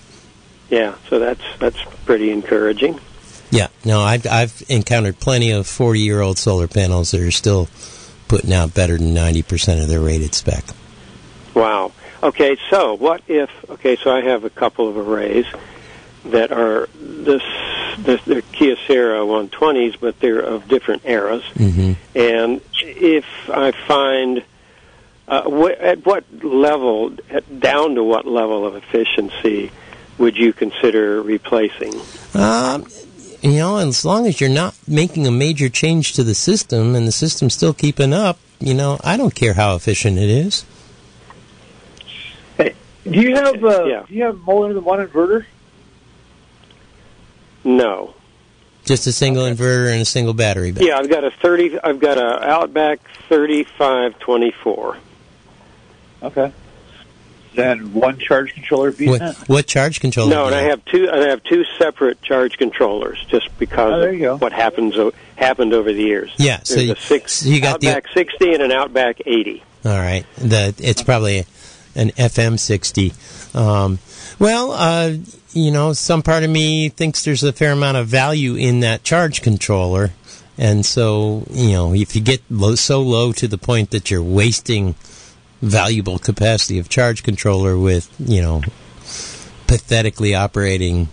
Yeah, 0.69 0.95
so 1.09 1.21
that's 1.21 1.45
that's 1.61 1.79
pretty 2.07 2.33
encouraging. 2.33 2.99
Yeah, 3.53 3.69
no, 3.85 4.01
I've 4.01 4.27
I've 4.27 4.63
encountered 4.69 5.21
plenty 5.21 5.53
of 5.53 5.67
forty 5.69 6.01
year 6.01 6.23
old 6.23 6.39
solar 6.39 6.67
panels 6.67 7.13
that 7.13 7.21
are 7.21 7.31
still 7.31 7.69
putting 8.27 8.53
out 8.53 8.75
better 8.75 8.99
than 8.99 9.15
ninety 9.15 9.43
percent 9.43 9.81
of 9.81 9.89
their 9.89 10.01
rated 10.01 10.35
spec. 10.35 10.65
Wow. 11.55 11.93
Okay, 12.23 12.57
so 12.71 12.95
what 12.95 13.23
if? 13.29 13.51
Okay, 13.71 13.97
so 13.97 14.11
I 14.11 14.23
have 14.23 14.45
a 14.45 14.51
couple 14.51 14.89
of 14.89 14.97
arrays 14.97 15.47
that 16.27 16.53
are 16.53 16.89
this, 16.95 17.43
this 17.99 18.23
they're 18.25 18.43
Kyocera 18.43 19.49
120s, 19.51 19.99
but 20.01 20.21
they're 20.21 20.41
of 20.41 20.69
different 20.69 21.03
eras. 21.05 21.43
Mm-hmm. 21.55 21.93
And 22.17 22.61
if 22.81 23.25
I 23.49 23.73
find 23.73 24.45
uh, 25.29 25.51
wh- 25.51 25.81
at 25.81 26.05
what 26.07 26.25
level, 26.45 27.17
at, 27.31 27.61
down 27.61 27.97
to 27.97 28.05
what 28.05 28.27
level 28.27 28.67
of 28.67 28.77
efficiency 28.77 29.71
would 30.19 30.37
you 30.37 30.53
consider 30.53 31.23
replacing? 31.23 31.95
Um, 32.35 32.87
you 33.41 33.57
know, 33.57 33.79
as 33.79 34.05
long 34.05 34.27
as 34.27 34.41
you're 34.41 34.51
not 34.51 34.77
making 34.87 35.27
a 35.27 35.31
major 35.31 35.69
change 35.69 36.13
to 36.15 36.23
the 36.23 36.35
system 36.35 36.95
and 36.95 37.07
the 37.07 37.13
system's 37.13 37.55
still 37.55 37.75
keeping 37.75 38.13
up, 38.13 38.39
you 38.61 38.75
know, 38.75 39.01
I 39.03 39.17
don't 39.17 39.35
care 39.35 39.55
how 39.55 39.75
efficient 39.75 40.19
it 40.19 40.31
is. 40.31 40.65
Hey, 43.05 43.11
do 43.11 43.21
you 43.21 43.35
have 43.37 43.65
uh, 43.65 43.85
Yeah. 43.85 44.05
do 44.09 44.15
you 44.15 44.23
have 44.25 44.39
more 44.39 44.73
than 44.73 44.85
one 44.85 45.07
inverter? 45.07 45.45
No. 47.65 48.15
Just 48.85 49.07
a 49.07 49.13
single 49.13 49.45
inverter 49.45 49.93
and 49.93 50.03
a 50.03 50.05
single 50.05 50.35
battery. 50.35 50.73
Bank. 50.73 50.87
Yeah, 50.87 50.99
I've 50.99 51.09
got 51.09 51.23
a 51.25 51.31
thirty. 51.31 51.79
I've 51.79 52.01
got 52.01 52.19
a 52.19 52.43
Outback 52.49 52.99
thirty-five 53.29 54.19
twenty-four. 54.19 54.97
Okay. 56.23 56.53
Then 57.55 57.93
one 57.93 58.19
charge 58.19 58.55
controller 58.55 58.91
What, 58.93 59.37
what 59.47 59.67
charge 59.67 60.01
controller? 60.01 60.31
No, 60.31 60.47
and 60.47 60.55
I 60.55 60.63
have 60.63 60.85
two. 60.87 61.05
And 61.09 61.23
I 61.23 61.29
have 61.29 61.45
two 61.45 61.65
separate 61.79 62.21
charge 62.23 62.57
controllers, 62.59 63.25
just 63.29 63.57
because 63.59 63.93
Oh, 64.23 64.35
of 64.35 64.41
what 64.41 64.53
happens 64.53 64.95
happened 65.37 65.75
over 65.75 65.93
the 65.93 66.03
years. 66.03 66.33
Yeah, 66.39 66.61
so 66.65 66.75
There's 66.77 66.87
you- 66.87 66.93
a 66.95 66.97
six 66.97 67.33
so 67.35 67.49
you 67.51 67.61
got 67.61 67.81
the- 67.81 67.89
Outback 67.89 68.09
sixty 68.13 68.53
and 68.55 68.63
an 68.63 68.73
Outback 68.73 69.21
eighty. 69.27 69.63
All 69.85 69.99
right. 69.99 70.25
The 70.39 70.75
it's 70.79 71.03
probably 71.03 71.45
an 71.95 72.11
FM 72.11 72.59
sixty. 72.59 73.13
Um, 73.55 73.99
well, 74.39 74.73
uh, 74.73 75.15
you 75.53 75.71
know, 75.71 75.93
some 75.93 76.23
part 76.23 76.45
of 76.45 76.51
me 76.51 76.89
thinks 76.89 77.25
there's 77.25 77.43
a 77.43 77.53
fair 77.53 77.73
amount 77.73 77.97
of 77.97 78.07
value 78.07 78.55
in 78.55 78.81
that 78.81 79.05
charge 79.05 79.43
controller, 79.43 80.11
and 80.57 80.85
so 80.85 81.45
you 81.51 81.73
know, 81.73 81.95
if 81.95 82.15
you 82.17 82.23
get 82.23 82.43
low, 82.51 82.75
so 82.75 83.01
low 83.01 83.33
to 83.33 83.49
the 83.49 83.59
point 83.59 83.91
that 83.91 84.11
you're 84.11 84.23
wasting 84.23 84.95
valuable 85.61 86.19
capacity 86.19 86.79
of 86.79 86.89
charge 86.89 87.23
controller 87.23 87.79
with 87.79 88.13
you 88.19 88.43
know 88.43 88.63
pathetically 89.67 90.35
operating 90.35 91.09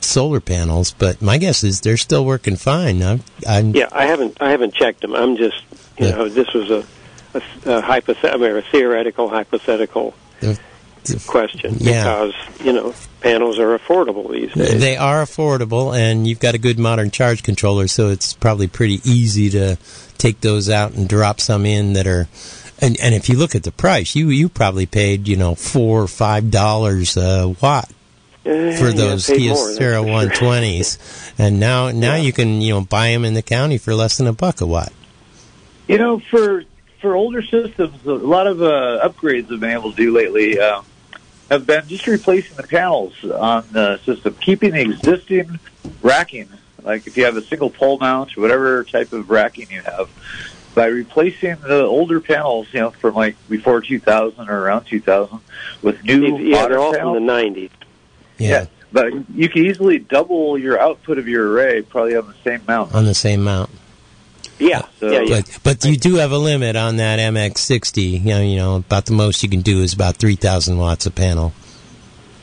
solar 0.00 0.40
panels, 0.40 0.94
but 0.98 1.20
my 1.20 1.38
guess 1.38 1.64
is 1.64 1.80
they're 1.80 1.96
still 1.96 2.24
working 2.24 2.56
fine. 2.56 3.02
I'm, 3.02 3.22
I'm 3.46 3.74
Yeah, 3.74 3.88
I 3.92 4.06
haven't. 4.06 4.40
I 4.40 4.50
haven't 4.50 4.74
checked 4.74 5.00
them. 5.00 5.14
I'm 5.14 5.36
just. 5.36 5.62
You 5.98 6.10
know, 6.10 6.28
this 6.28 6.52
was 6.52 6.70
a, 6.70 6.84
a, 7.34 7.38
a 7.38 7.82
hypothet- 7.82 8.58
a 8.58 8.62
theoretical 8.62 9.28
hypothetical. 9.28 10.14
The- 10.40 10.58
question 11.26 11.76
Yeah. 11.78 12.02
because 12.02 12.34
you 12.64 12.72
know 12.72 12.92
panels 13.20 13.58
are 13.58 13.78
affordable 13.78 14.30
these 14.30 14.52
days. 14.52 14.80
They 14.80 14.96
are 14.96 15.22
affordable, 15.24 15.96
and 15.96 16.26
you've 16.26 16.40
got 16.40 16.54
a 16.54 16.58
good 16.58 16.78
modern 16.78 17.10
charge 17.10 17.42
controller, 17.42 17.86
so 17.86 18.08
it's 18.08 18.32
probably 18.32 18.66
pretty 18.66 19.00
easy 19.04 19.48
to 19.50 19.76
take 20.18 20.40
those 20.40 20.68
out 20.68 20.92
and 20.92 21.08
drop 21.08 21.40
some 21.40 21.64
in 21.64 21.92
that 21.92 22.06
are. 22.06 22.26
And 22.80 22.98
and 23.00 23.14
if 23.14 23.28
you 23.28 23.38
look 23.38 23.54
at 23.54 23.62
the 23.62 23.72
price, 23.72 24.14
you 24.14 24.28
you 24.30 24.48
probably 24.48 24.84
paid 24.84 25.28
you 25.28 25.36
know 25.36 25.54
four 25.54 26.02
or 26.02 26.08
five 26.08 26.50
dollars 26.50 27.16
a 27.16 27.54
watt 27.62 27.88
for 28.42 28.92
those 28.92 29.26
paid 29.26 29.40
Kyocera 29.40 30.04
120s, 30.04 31.32
and 31.38 31.58
now 31.58 31.90
now 31.90 32.16
you 32.16 32.32
can 32.32 32.60
you 32.60 32.74
know 32.74 32.80
buy 32.82 33.10
them 33.12 33.24
in 33.24 33.34
the 33.34 33.42
county 33.42 33.78
for 33.78 33.94
less 33.94 34.18
than 34.18 34.26
a 34.26 34.32
buck 34.32 34.60
a 34.60 34.66
watt. 34.66 34.92
You 35.88 35.98
know, 35.98 36.18
for 36.18 36.64
for 37.00 37.14
older 37.14 37.42
systems, 37.42 38.04
a 38.06 38.12
lot 38.12 38.46
of 38.46 38.62
uh, 38.62 39.08
upgrades 39.08 39.50
have 39.50 39.60
been 39.60 39.70
able 39.70 39.90
to 39.90 39.96
do 39.96 40.12
lately 40.12 40.58
uh, 40.58 40.82
have 41.50 41.66
been 41.66 41.86
just 41.86 42.06
replacing 42.06 42.56
the 42.56 42.64
panels 42.64 43.12
on 43.24 43.64
the 43.72 43.98
system, 43.98 44.34
keeping 44.40 44.72
the 44.72 44.80
existing 44.80 45.58
racking. 46.02 46.48
Like 46.82 47.06
if 47.06 47.16
you 47.16 47.24
have 47.24 47.36
a 47.36 47.42
single 47.42 47.70
pole 47.70 47.98
mount, 47.98 48.36
or 48.36 48.40
whatever 48.40 48.84
type 48.84 49.12
of 49.12 49.30
racking 49.30 49.70
you 49.70 49.82
have, 49.82 50.08
by 50.74 50.86
replacing 50.86 51.56
the 51.62 51.82
older 51.82 52.20
panels, 52.20 52.68
you 52.72 52.80
know, 52.80 52.90
from 52.90 53.14
like 53.14 53.36
before 53.48 53.80
2000 53.80 54.48
or 54.48 54.58
around 54.58 54.84
2000, 54.84 55.38
with 55.82 56.02
new 56.04 56.38
yeah, 56.38 56.66
they're 56.66 56.78
all 56.78 56.92
panels. 56.92 57.16
from 57.16 57.26
the 57.26 57.32
'90s. 57.32 57.70
Yeah, 58.38 58.66
But 58.92 59.12
you 59.30 59.48
can 59.48 59.64
easily 59.64 59.98
double 59.98 60.58
your 60.58 60.78
output 60.78 61.18
of 61.18 61.26
your 61.26 61.50
array, 61.50 61.82
probably 61.82 62.16
on 62.16 62.26
the 62.26 62.34
same 62.44 62.60
mount. 62.68 62.94
on 62.94 63.04
the 63.04 63.14
same 63.14 63.42
mount. 63.42 63.70
Yeah, 64.58 64.82
So- 65.00 65.10
yeah, 65.10 65.20
yeah. 65.20 65.40
But 65.42 65.58
but 65.80 65.84
you 65.84 65.96
do 65.96 66.14
have 66.16 66.32
a 66.32 66.38
limit 66.38 66.76
on 66.76 66.96
that 66.96 67.18
MX60. 67.18 68.02
You 68.02 68.18
know, 68.20 68.40
you 68.42 68.56
know 68.56 68.76
about 68.76 69.04
the 69.06 69.12
most 69.12 69.42
you 69.42 69.48
can 69.48 69.60
do 69.60 69.82
is 69.82 69.92
about 69.92 70.16
3,000 70.16 70.78
watts 70.78 71.04
a 71.06 71.10
panel. 71.10 71.52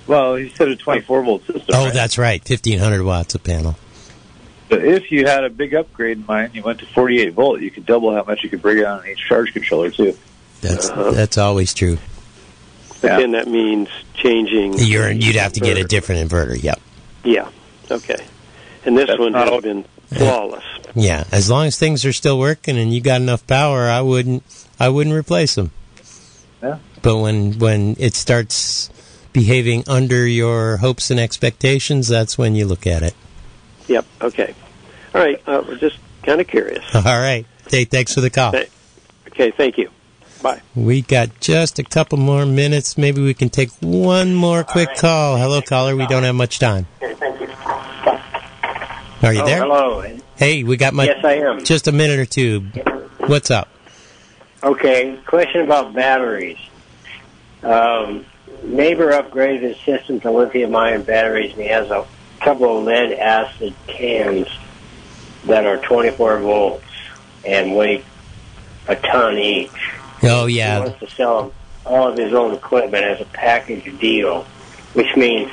Well, 0.06 0.38
you 0.38 0.50
said 0.50 0.68
a 0.68 0.76
24 0.76 1.24
volt 1.24 1.46
system. 1.48 1.64
Oh, 1.74 1.86
right? 1.86 1.94
that's 1.94 2.18
right, 2.18 2.42
1,500 2.48 3.04
watts 3.04 3.36
a 3.36 3.40
panel. 3.40 3.76
But 4.70 4.84
if 4.84 5.12
you 5.12 5.26
had 5.26 5.44
a 5.44 5.50
big 5.50 5.74
upgrade 5.74 6.18
in 6.18 6.26
mind, 6.26 6.56
you 6.56 6.62
went 6.64 6.80
to 6.80 6.86
48 6.88 7.34
volt, 7.34 7.62
you 7.62 7.72
could 7.72 7.86
double 7.86 8.14
how 8.14 8.24
much 8.24 8.44
you 8.44 8.50
could 8.50 8.62
bring 8.62 8.84
on 8.86 9.08
each 9.08 9.20
charge 9.28 9.54
controller 9.54 9.90
too. 9.92 10.18
That's 10.62 10.90
Uh-huh. 10.90 11.12
that's 11.12 11.38
always 11.38 11.74
true. 11.74 11.98
But 13.02 13.08
Yeah. 13.12 13.18
then 13.20 13.32
that 13.32 13.48
means 13.48 13.90
changing. 14.14 14.76
You're 14.80 15.12
you'd 15.12 15.36
have 15.36 15.54
to 15.54 15.60
get 15.60 15.78
a 15.78 15.84
different 15.84 16.30
inverter. 16.30 16.62
Yep. 16.62 16.80
Yeah. 17.24 17.48
Okay. 17.92 18.16
And 18.86 18.98
this 18.98 19.08
That's 19.08 19.20
one 19.20 19.32
not 19.34 19.44
has 19.46 19.52
all- 19.52 19.62
been 19.62 19.86
flawless. 20.14 20.64
Yeah, 20.96 21.24
as 21.32 21.50
long 21.50 21.68
as 21.68 21.78
things 21.78 22.06
are 22.06 22.14
still 22.14 22.38
working 22.38 22.78
and 22.78 22.94
you 22.94 23.02
got 23.02 23.22
enough 23.22 23.46
power, 23.48 23.88
I 23.88 24.02
wouldn't 24.02 24.44
I 24.80 24.90
wouldn't 24.90 25.16
replace 25.16 25.56
them. 25.56 25.72
Yeah. 26.62 26.80
But 27.02 27.18
when 27.18 27.60
when 27.60 27.96
it 28.00 28.14
starts 28.14 28.90
behaving 29.34 29.84
under 29.88 30.28
your 30.28 30.78
hopes 30.78 31.10
and 31.10 31.20
expectations, 31.20 32.08
that's 32.08 32.38
when 32.38 32.56
you 32.56 32.66
look 32.66 32.86
at 32.86 33.02
it. 33.02 33.16
Yep. 33.88 34.06
Okay. 34.22 34.54
All 35.14 35.22
right. 35.22 35.42
Uh, 35.48 35.64
we're 35.68 35.78
just 35.78 35.98
kind 36.22 36.40
of 36.40 36.48
curious. 36.48 36.84
All 36.96 37.02
right. 37.04 37.46
Hey, 37.70 37.86
thanks 37.86 38.14
for 38.14 38.22
the 38.22 38.30
call. 38.30 38.54
Okay. 39.28 39.52
Thank 39.52 39.78
you. 39.78 39.90
Bye. 40.44 40.62
We 40.76 41.02
got 41.02 41.40
just 41.40 41.80
a 41.80 41.84
couple 41.84 42.18
more 42.20 42.46
minutes. 42.46 42.98
Maybe 42.98 43.22
we 43.22 43.34
can 43.34 43.50
take 43.50 43.70
one 43.80 44.36
more 44.36 44.64
quick 44.64 44.94
call. 44.96 45.38
Hello, 45.38 45.62
caller. 45.62 45.96
We 45.96 46.06
don't 46.06 46.24
have 46.24 46.36
much 46.36 46.60
time. 46.60 46.86
Are 49.24 49.34
you 49.34 49.42
Oh, 49.42 49.46
there? 49.46 49.60
hello. 49.60 50.04
Hey, 50.36 50.64
we 50.64 50.76
got 50.76 50.94
my 50.94 51.06
Yes, 51.06 51.24
I 51.24 51.36
am. 51.36 51.64
just 51.64 51.88
a 51.88 51.92
minute 51.94 52.20
or 52.20 52.26
two. 52.26 52.66
What's 53.28 53.50
up? 53.50 53.70
Okay, 54.62 55.16
question 55.26 55.62
about 55.62 55.94
batteries. 55.94 56.58
Um, 57.64 58.26
neighbor 58.64 59.12
upgraded 59.12 59.62
his 59.62 59.78
system 59.86 60.20
to 60.22 60.32
lithium-ion 60.32 61.04
batteries, 61.04 61.54
and 61.54 61.62
he 61.62 61.68
has 61.70 61.90
a 61.90 62.06
couple 62.42 62.80
of 62.80 62.84
lead 62.84 63.14
acid 63.14 63.74
cans 63.88 64.48
that 65.46 65.66
are 65.66 65.78
24 65.78 66.40
volts 66.40 66.84
and 67.46 67.76
weigh 67.76 68.04
a 68.90 68.96
ton 68.98 69.38
each. 69.38 69.70
Oh 70.24 70.46
yeah. 70.48 70.76
He 70.80 70.84
wants 70.90 71.00
to 71.00 71.10
sell 71.12 71.54
all 71.86 72.10
of 72.10 72.18
his 72.18 72.34
own 72.34 72.54
equipment 72.54 73.06
as 73.06 73.22
a 73.22 73.26
package 73.26 73.98
deal, 74.00 74.44
which 74.94 75.16
means 75.16 75.50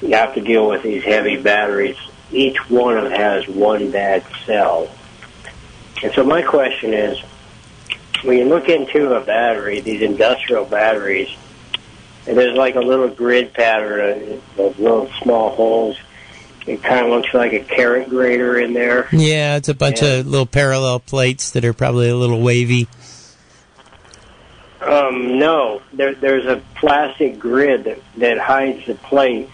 you 0.00 0.10
have 0.16 0.34
to 0.34 0.40
deal 0.40 0.68
with 0.68 0.82
these 0.82 1.04
heavy 1.04 1.36
batteries. 1.36 1.96
Each 2.30 2.56
one 2.68 2.96
of 2.96 3.04
them 3.04 3.12
has 3.12 3.48
one 3.48 3.90
bad 3.90 4.24
cell. 4.44 4.88
And 6.02 6.12
so 6.12 6.24
my 6.24 6.42
question 6.42 6.92
is, 6.94 7.18
when 8.22 8.38
you 8.38 8.44
look 8.44 8.68
into 8.68 9.14
a 9.14 9.20
battery, 9.20 9.80
these 9.80 10.02
industrial 10.02 10.64
batteries, 10.64 11.28
and 12.26 12.36
there's 12.36 12.56
like 12.56 12.74
a 12.74 12.80
little 12.80 13.08
grid 13.08 13.54
pattern 13.54 14.40
of 14.58 14.78
little 14.78 15.10
small 15.22 15.50
holes. 15.50 15.96
It 16.66 16.82
kind 16.82 17.06
of 17.06 17.10
looks 17.10 17.32
like 17.32 17.54
a 17.54 17.60
carrot 17.60 18.10
grater 18.10 18.58
in 18.58 18.74
there. 18.74 19.08
yeah. 19.12 19.56
It's 19.56 19.70
a 19.70 19.74
bunch 19.74 20.02
of 20.02 20.26
little 20.26 20.46
parallel 20.46 21.00
plates 21.00 21.52
that 21.52 21.64
are 21.64 21.72
probably 21.72 22.10
a 22.10 22.16
little 22.16 22.42
wavy. 22.42 22.86
Um, 24.82 25.38
no, 25.38 25.80
there, 25.94 26.14
there's 26.14 26.44
a 26.44 26.62
plastic 26.76 27.38
grid 27.38 27.84
that, 27.84 28.00
that 28.18 28.38
hides 28.38 28.86
the 28.86 28.94
plates. 28.94 29.50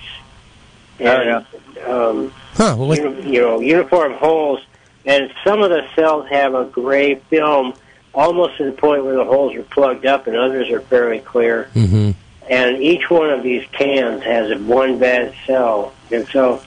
And, 0.99 1.47
um, 1.87 2.33
Huh? 2.55 2.77
What, 2.77 2.99
uni- 2.99 3.33
you 3.33 3.41
know, 3.41 3.61
uniform 3.61 4.15
holes, 4.15 4.61
and 5.05 5.33
some 5.45 5.63
of 5.63 5.71
the 5.71 5.87
cells 5.95 6.29
have 6.29 6.55
a 6.55 6.65
gray 6.65 7.17
film 7.17 7.75
almost 8.15 8.57
to 8.59 8.65
the 8.65 8.73
point 8.73 9.05
where 9.05 9.17
the 9.17 9.25
holes 9.25 9.55
are 9.55 9.63
plugged 9.63 10.07
up, 10.07 10.27
and 10.27 10.37
others 10.37 10.71
are 10.71 10.81
fairly 10.81 11.19
clear. 11.21 11.65
hmm 11.75 12.13
And 12.49 12.81
each 12.83 13.11
one 13.11 13.31
of 13.31 13.43
these 13.43 13.65
cans 13.73 14.23
has 14.23 14.51
a 14.51 14.59
one 14.59 14.99
bad 14.99 15.35
cell, 15.47 15.93
and 16.11 16.27
so 16.29 16.63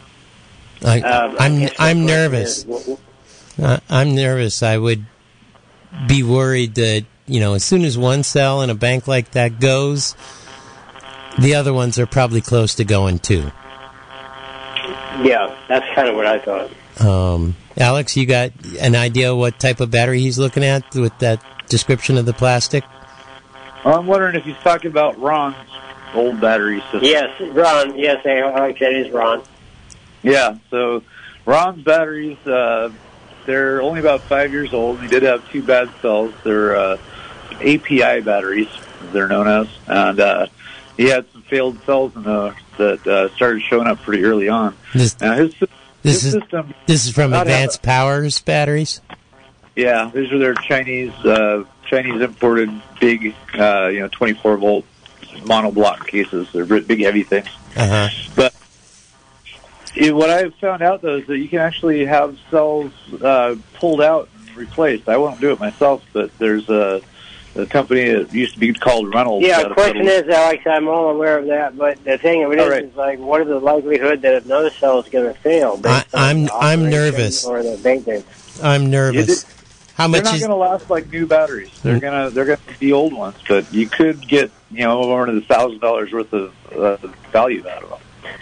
I, 0.84 1.02
um, 1.02 1.36
I'm 1.40 1.70
I'm 1.80 2.06
nervous. 2.06 2.66
is, 2.66 3.00
Uh, 3.62 3.80
I'm 3.90 4.14
nervous. 4.14 4.62
I 4.62 4.78
would 4.78 5.06
be 6.08 6.22
worried 6.22 6.76
that 6.76 7.06
you 7.28 7.40
know 7.40 7.54
as 7.54 7.64
soon 7.64 7.84
as 7.84 7.98
one 7.98 8.24
cell 8.24 8.62
in 8.62 8.70
a 8.70 8.76
bank 8.76 9.08
like 9.08 9.32
that 9.32 9.60
goes, 9.60 10.16
the 11.40 11.56
other 11.56 11.74
ones 11.74 11.98
are 11.98 12.06
probably 12.06 12.42
close 12.42 12.76
to 12.76 12.84
going 12.84 13.20
too. 13.20 13.52
Yeah, 15.24 15.56
that's 15.68 15.86
kind 15.96 16.08
of 16.08 16.16
what 16.16 16.26
I 16.26 16.40
thought. 16.40 16.72
Um, 17.02 17.56
Alex, 17.78 18.18
you 18.18 18.26
got 18.26 18.52
an 18.80 18.96
idea 18.96 19.36
what 19.36 19.60
type 19.60 19.80
of 19.80 19.92
battery 19.92 20.20
he's 20.20 20.40
looking 20.40 20.64
at 20.64 20.96
with 20.96 21.18
that 21.20 21.44
description 21.68 22.18
of 22.18 22.26
the 22.26 22.34
plastic? 22.34 22.84
I'm 23.86 24.08
wondering 24.08 24.36
if 24.36 24.44
he's 24.44 24.58
talking 24.58 24.92
about 24.92 25.20
Ron's 25.20 25.56
old 26.14 26.42
battery 26.42 26.82
system. 26.82 27.04
Yes, 27.04 27.40
Ron. 27.40 27.98
Yes, 27.98 28.26
I 28.26 28.42
like 28.60 28.80
that 28.80 28.94
is 28.94 29.12
Ron. 29.12 29.44
Yeah, 30.24 30.58
so 30.70 31.04
Ron's 31.46 31.84
batteries, 31.84 32.38
uh, 32.46 32.92
they're 33.46 33.82
only 33.82 34.00
about 34.00 34.22
five 34.22 34.52
years 34.52 34.74
old. 34.74 35.00
He 35.00 35.08
did 35.08 35.24
have 35.24 35.50
two 35.52 35.64
bad 35.64 35.90
cells. 36.02 36.34
They're 36.44 36.76
uh, 36.76 36.98
API 37.54 38.22
batteries, 38.22 38.68
they're 39.14 39.28
known 39.28 39.48
as. 39.48 39.68
And 39.88 40.20
uh, 40.20 40.48
he 40.98 41.06
had 41.10 41.26
some 41.32 41.44
failed 41.44 41.80
cells 41.86 42.16
in 42.16 42.24
there 42.24 42.56
that 42.78 43.08
uh, 43.08 43.30
started 43.36 43.62
showing 43.62 43.88
up 43.88 44.02
pretty 44.02 44.24
early 44.24 44.50
on. 44.50 44.76
This 44.94 45.20
Now, 45.22 45.36
his, 45.36 45.56
sy- 45.56 45.68
this 46.04 46.24
his 46.24 46.26
is 46.26 46.34
system, 46.42 46.74
this 46.86 47.06
is 47.06 47.14
from 47.14 47.34
Advanced 47.34 47.82
Powers 47.82 48.42
batteries. 48.42 49.02
yeah, 49.76 50.12
these 50.14 50.32
are 50.32 50.38
their 50.40 50.54
Chinese, 50.56 51.12
uh, 51.26 51.64
Chinese 51.86 52.22
imported 52.22 52.70
big, 53.00 53.34
uh, 53.58 53.88
you 53.88 54.00
know, 54.02 54.08
24 54.10 54.58
volt 54.58 54.86
monoblock 55.44 56.06
cases. 56.08 56.48
They're 56.52 56.66
big, 56.66 57.02
heavy 57.02 57.24
things. 57.24 57.48
Uh 57.76 58.08
huh. 58.08 58.32
But 58.36 58.54
it, 59.96 60.16
what 60.16 60.30
I've 60.30 60.54
found 60.56 60.82
out 60.82 61.02
though 61.02 61.18
is 61.18 61.28
that 61.28 61.38
you 61.38 61.48
can 61.48 61.60
actually 61.60 62.06
have 62.06 62.38
cells 62.52 62.92
uh, 63.22 63.56
pulled 63.76 64.02
out 64.02 64.30
and 64.48 64.58
replaced. 64.58 65.08
I 65.10 65.18
won't 65.18 65.40
do 65.40 65.52
it 65.52 65.60
myself, 65.60 66.04
but 66.14 66.36
there's 66.38 66.68
a, 66.70 67.02
a 67.58 67.66
company 67.66 68.10
that 68.10 68.34
used 68.34 68.54
to 68.54 68.60
be 68.60 68.74
called 68.74 69.14
Reynolds. 69.14 69.46
Yeah, 69.46 69.64
the 69.64 69.74
question 69.74 70.08
is, 70.08 70.28
Alex, 70.28 70.64
I'm 70.66 70.88
all 70.88 71.10
aware 71.10 71.38
of 71.40 71.48
that, 71.48 71.78
but 71.78 72.04
the 72.04 72.18
thing 72.18 72.44
of 72.44 72.52
it 72.52 72.60
is, 72.60 72.64
All 72.64 72.70
right. 72.70 72.84
is 72.84 72.96
like, 72.96 73.20
what 73.20 73.42
is 73.42 73.48
the 73.48 73.60
likelihood 73.60 74.22
that 74.22 74.46
another 74.46 74.70
cell 74.70 75.00
is 75.00 75.10
going 75.10 75.34
to 75.34 75.40
fail? 75.40 75.80
I, 75.84 76.02
based 76.02 76.16
on 76.16 76.22
I'm 76.22 76.44
the 76.46 76.54
I'm 76.54 76.90
nervous. 76.90 77.46
Or 77.46 77.64
the 77.64 77.78
maintenance. 77.84 78.62
I'm 78.64 78.90
nervous. 78.90 79.46
How 79.96 80.08
much? 80.08 80.24
they're 80.24 80.26
not 80.26 80.36
is? 80.36 80.42
going 80.42 80.52
to 80.52 80.56
last 80.56 80.90
like 80.90 81.12
new 81.12 81.26
batteries. 81.26 81.70
Mm. 81.70 81.82
They're 81.82 82.00
gonna 82.00 82.30
they're 82.30 82.46
gonna 82.46 82.60
be 82.80 82.94
old 82.94 83.14
ones, 83.14 83.36
but 83.48 83.74
you 83.74 83.88
could 83.90 84.28
get 84.28 84.52
you 84.70 84.84
know 84.84 85.00
one 85.00 85.28
of 85.28 85.34
the 85.34 85.42
thousand 85.42 85.80
dollars 85.80 86.14
worth 86.14 86.32
of 86.34 86.54
uh, 86.72 86.98
value 87.32 87.68
out 87.68 87.84
of 87.84 87.90
them. 87.90 88.00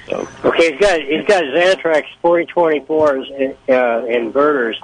So 0.10 0.28
Okay, 0.44 0.72
he's 0.72 0.82
got 0.82 1.00
he's 1.00 1.26
got 1.26 1.44
Xantrex 1.44 2.06
4024s 2.22 3.54
uh, 3.54 3.74
inverters. 4.06 4.76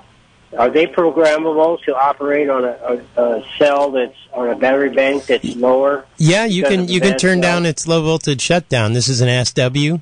Are 0.58 0.70
they 0.70 0.86
programmable 0.86 1.82
to 1.84 1.96
operate 1.96 2.50
on 2.50 2.66
a, 2.66 3.02
a, 3.16 3.22
a 3.24 3.44
cell 3.58 3.92
that's 3.92 4.16
on 4.34 4.50
a 4.50 4.56
battery 4.56 4.90
bank 4.90 5.26
that's 5.26 5.56
lower? 5.56 6.06
Yeah, 6.18 6.46
you 6.46 6.64
can 6.64 6.88
you 6.90 7.00
can 7.00 7.18
turn 7.18 7.42
cell? 7.42 7.54
down 7.54 7.66
its 7.66 7.88
low 7.88 8.02
voltage 8.04 8.42
shutdown. 8.42 8.94
This 8.94 9.08
is 9.08 9.22
an 9.22 9.46
SW. 9.46 10.02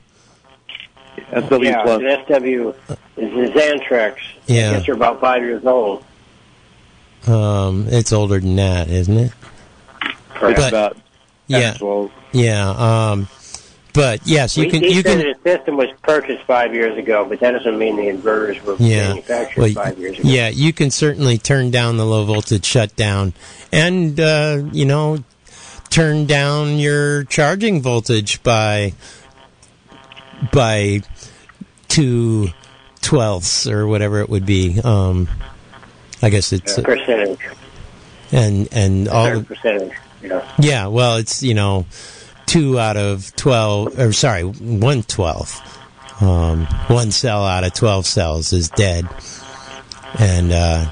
SW 1.32 1.64
yeah, 1.64 1.84
plus. 1.84 2.02
the 2.02 2.24
SW 2.26 2.98
is 3.18 3.54
the 3.54 3.60
Xantrex. 3.60 4.16
Yeah. 4.48 4.72
I 4.72 4.74
guess 4.74 4.86
they're 4.88 4.96
about 4.96 5.20
five 5.22 5.44
years 5.44 5.64
old. 5.66 6.04
Um, 7.28 7.88
it's 7.90 8.12
older 8.14 8.40
than 8.40 8.56
that, 8.56 8.90
isn't 8.90 9.18
it? 9.18 9.32
It's 10.02 10.40
But- 10.42 10.68
about 10.70 10.98
Yeah. 11.48 11.74
12. 11.74 12.12
Yeah. 12.32 12.70
Um, 12.70 13.28
but 14.00 14.26
yes, 14.26 14.56
you 14.56 14.64
he, 14.64 14.70
can. 14.70 14.84
You 14.84 15.02
said 15.02 15.20
can. 15.20 15.20
the 15.20 15.36
system 15.44 15.76
was 15.76 15.90
purchased 16.04 16.44
five 16.46 16.74
years 16.74 16.98
ago, 16.98 17.26
but 17.28 17.42
that 17.42 17.52
doesn't 17.52 17.78
mean 17.78 17.98
the 17.98 18.04
inverters 18.04 18.62
were 18.64 18.78
Yeah. 18.80 19.10
manufactured 19.10 19.62
Well, 19.62 19.72
five 19.74 20.00
years 20.00 20.18
ago. 20.20 20.30
yeah, 20.30 20.48
you 20.48 20.72
can 20.72 20.90
certainly 20.90 21.38
turn 21.38 21.70
down 21.70 21.98
the 21.98 22.06
low 22.06 22.24
voltage 22.24 22.64
shutdown, 22.64 23.34
and 23.74 24.18
uh, 24.18 24.64
you 24.72 24.86
know, 24.86 25.24
turn 25.90 26.26
down 26.28 26.80
your 26.80 27.26
charging 27.26 27.82
voltage 27.82 28.42
by 28.42 28.94
by 30.54 31.02
two 31.90 32.50
twelfths 33.02 33.68
or 33.68 33.86
whatever 33.88 34.22
it 34.22 34.30
would 34.30 34.46
be. 34.46 34.80
Um, 34.82 35.28
I 36.22 36.30
guess 36.30 36.54
it's 36.54 36.78
Uh, 36.78 36.84
percentage, 36.84 37.40
and 38.32 38.70
and 38.72 39.08
all 39.10 39.30
the, 39.40 39.44
percentage. 39.44 39.92
Yeah. 40.24 40.42
yeah. 40.60 40.88
Well, 40.88 41.18
it's 41.18 41.44
you 41.44 41.54
know 41.54 41.86
two 42.50 42.80
out 42.80 42.98
of 42.98 43.36
twelve 43.36 43.98
or 44.00 44.12
sorry 44.12 44.44
one 44.44 45.04
twelfth. 45.04 45.62
Um, 46.22 46.66
one 46.88 47.12
cell 47.12 47.46
out 47.46 47.64
of 47.64 47.74
twelve 47.74 48.06
cells 48.06 48.52
is 48.52 48.70
dead, 48.70 49.08
and 50.18 50.52
uh, 50.52 50.92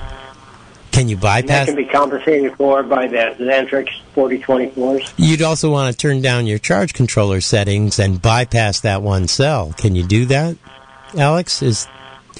can 0.91 1.09
you 1.09 1.15
And 1.15 1.47
that 1.49 1.67
can 1.67 1.75
be 1.75 1.85
compensated 1.85 2.55
for 2.55 2.81
by 2.83 3.07
the 3.07 3.17
Xantrex 3.37 3.89
4024s. 4.15 5.13
You'd 5.17 5.41
also 5.41 5.71
want 5.71 5.91
to 5.91 5.97
turn 5.97 6.21
down 6.21 6.47
your 6.47 6.57
charge 6.57 6.93
controller 6.93 7.41
settings 7.41 7.99
and 7.99 8.21
bypass 8.21 8.79
that 8.81 9.01
one 9.01 9.27
cell. 9.27 9.73
Can 9.77 9.95
you 9.95 10.03
do 10.03 10.25
that, 10.25 10.57
Alex? 11.17 11.61
Is 11.61 11.87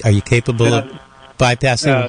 are 0.04 0.10
you 0.10 0.22
capable 0.22 0.72
of 0.74 1.00
bypassing? 1.38 2.04
Uh, 2.04 2.08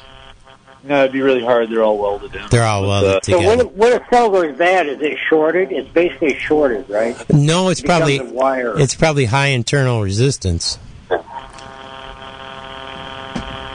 no, 0.84 1.02
it'd 1.02 1.12
be 1.12 1.22
really 1.22 1.44
hard. 1.44 1.70
They're 1.70 1.84
all 1.84 1.98
welded 1.98 2.34
in. 2.36 2.42
They're 2.50 2.64
all 2.64 2.88
welded 2.88 3.10
uh, 3.10 3.20
So 3.24 3.38
together. 3.40 3.66
when, 3.66 3.76
when 3.78 4.02
a 4.02 4.06
cell 4.10 4.30
goes 4.30 4.56
bad, 4.58 4.88
is 4.88 5.02
it 5.02 5.18
shorted? 5.30 5.72
It's 5.72 5.90
basically 5.90 6.38
shorted, 6.38 6.90
right? 6.90 7.16
No, 7.30 7.70
it's 7.70 7.82
It 7.82 7.86
probably 7.86 8.20
wire. 8.22 8.80
it's 8.80 8.96
probably 8.96 9.26
high 9.26 9.48
internal 9.48 10.02
resistance. 10.02 10.78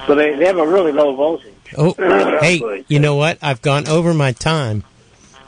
So 0.06 0.14
they, 0.14 0.34
they 0.36 0.44
have 0.44 0.58
a 0.58 0.66
really 0.66 0.92
low 0.92 1.14
voltage. 1.16 1.52
Oh, 1.78 1.94
hey, 2.40 2.84
you 2.88 2.98
know 2.98 3.16
what? 3.16 3.38
I've 3.42 3.62
gone 3.62 3.88
over 3.88 4.12
my 4.12 4.32
time. 4.32 4.84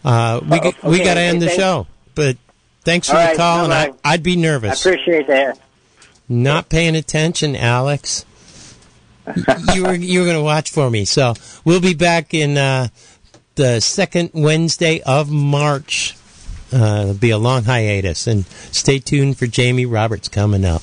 Uh, 0.05 0.41
we 0.49 0.59
Oh, 0.63 0.73
we 0.91 0.99
got 1.05 1.15
to 1.15 1.21
end 1.21 1.43
the 1.43 1.51
show, 1.51 1.87
but 2.15 2.37
thanks 2.83 3.09
for 3.11 3.17
All 3.17 3.23
the 3.23 3.27
right, 3.29 3.37
call, 3.37 3.65
and 3.65 3.73
I, 3.75 3.93
I'd 4.05 4.23
be 4.23 4.37
nervous. 4.37 4.87
I 4.87 4.91
appreciate 4.91 5.27
that. 5.27 5.59
Not 6.29 6.69
paying 6.71 6.97
attention, 6.97 7.55
Alex. 7.55 8.25
You 9.75 9.85
were 9.85 9.95
you 9.95 10.21
were 10.21 10.27
going 10.27 10.39
to 10.39 10.43
watch 10.43 10.71
for 10.71 10.91
me, 10.91 11.05
so 11.05 11.35
we'll 11.65 11.81
be 11.81 11.95
back 11.95 12.35
in 12.35 12.57
uh, 12.57 12.89
the 13.55 13.81
second 13.81 14.31
Wednesday 14.35 15.01
of 15.03 15.31
March. 15.31 16.17
Uh, 16.73 17.01
it'll 17.03 17.15
be 17.15 17.31
a 17.31 17.39
long 17.39 17.65
hiatus, 17.65 18.27
and 18.27 18.45
stay 18.47 18.99
tuned 18.99 19.39
for 19.39 19.47
Jamie 19.47 19.87
Roberts 19.87 20.29
coming 20.29 20.65
up. 20.65 20.83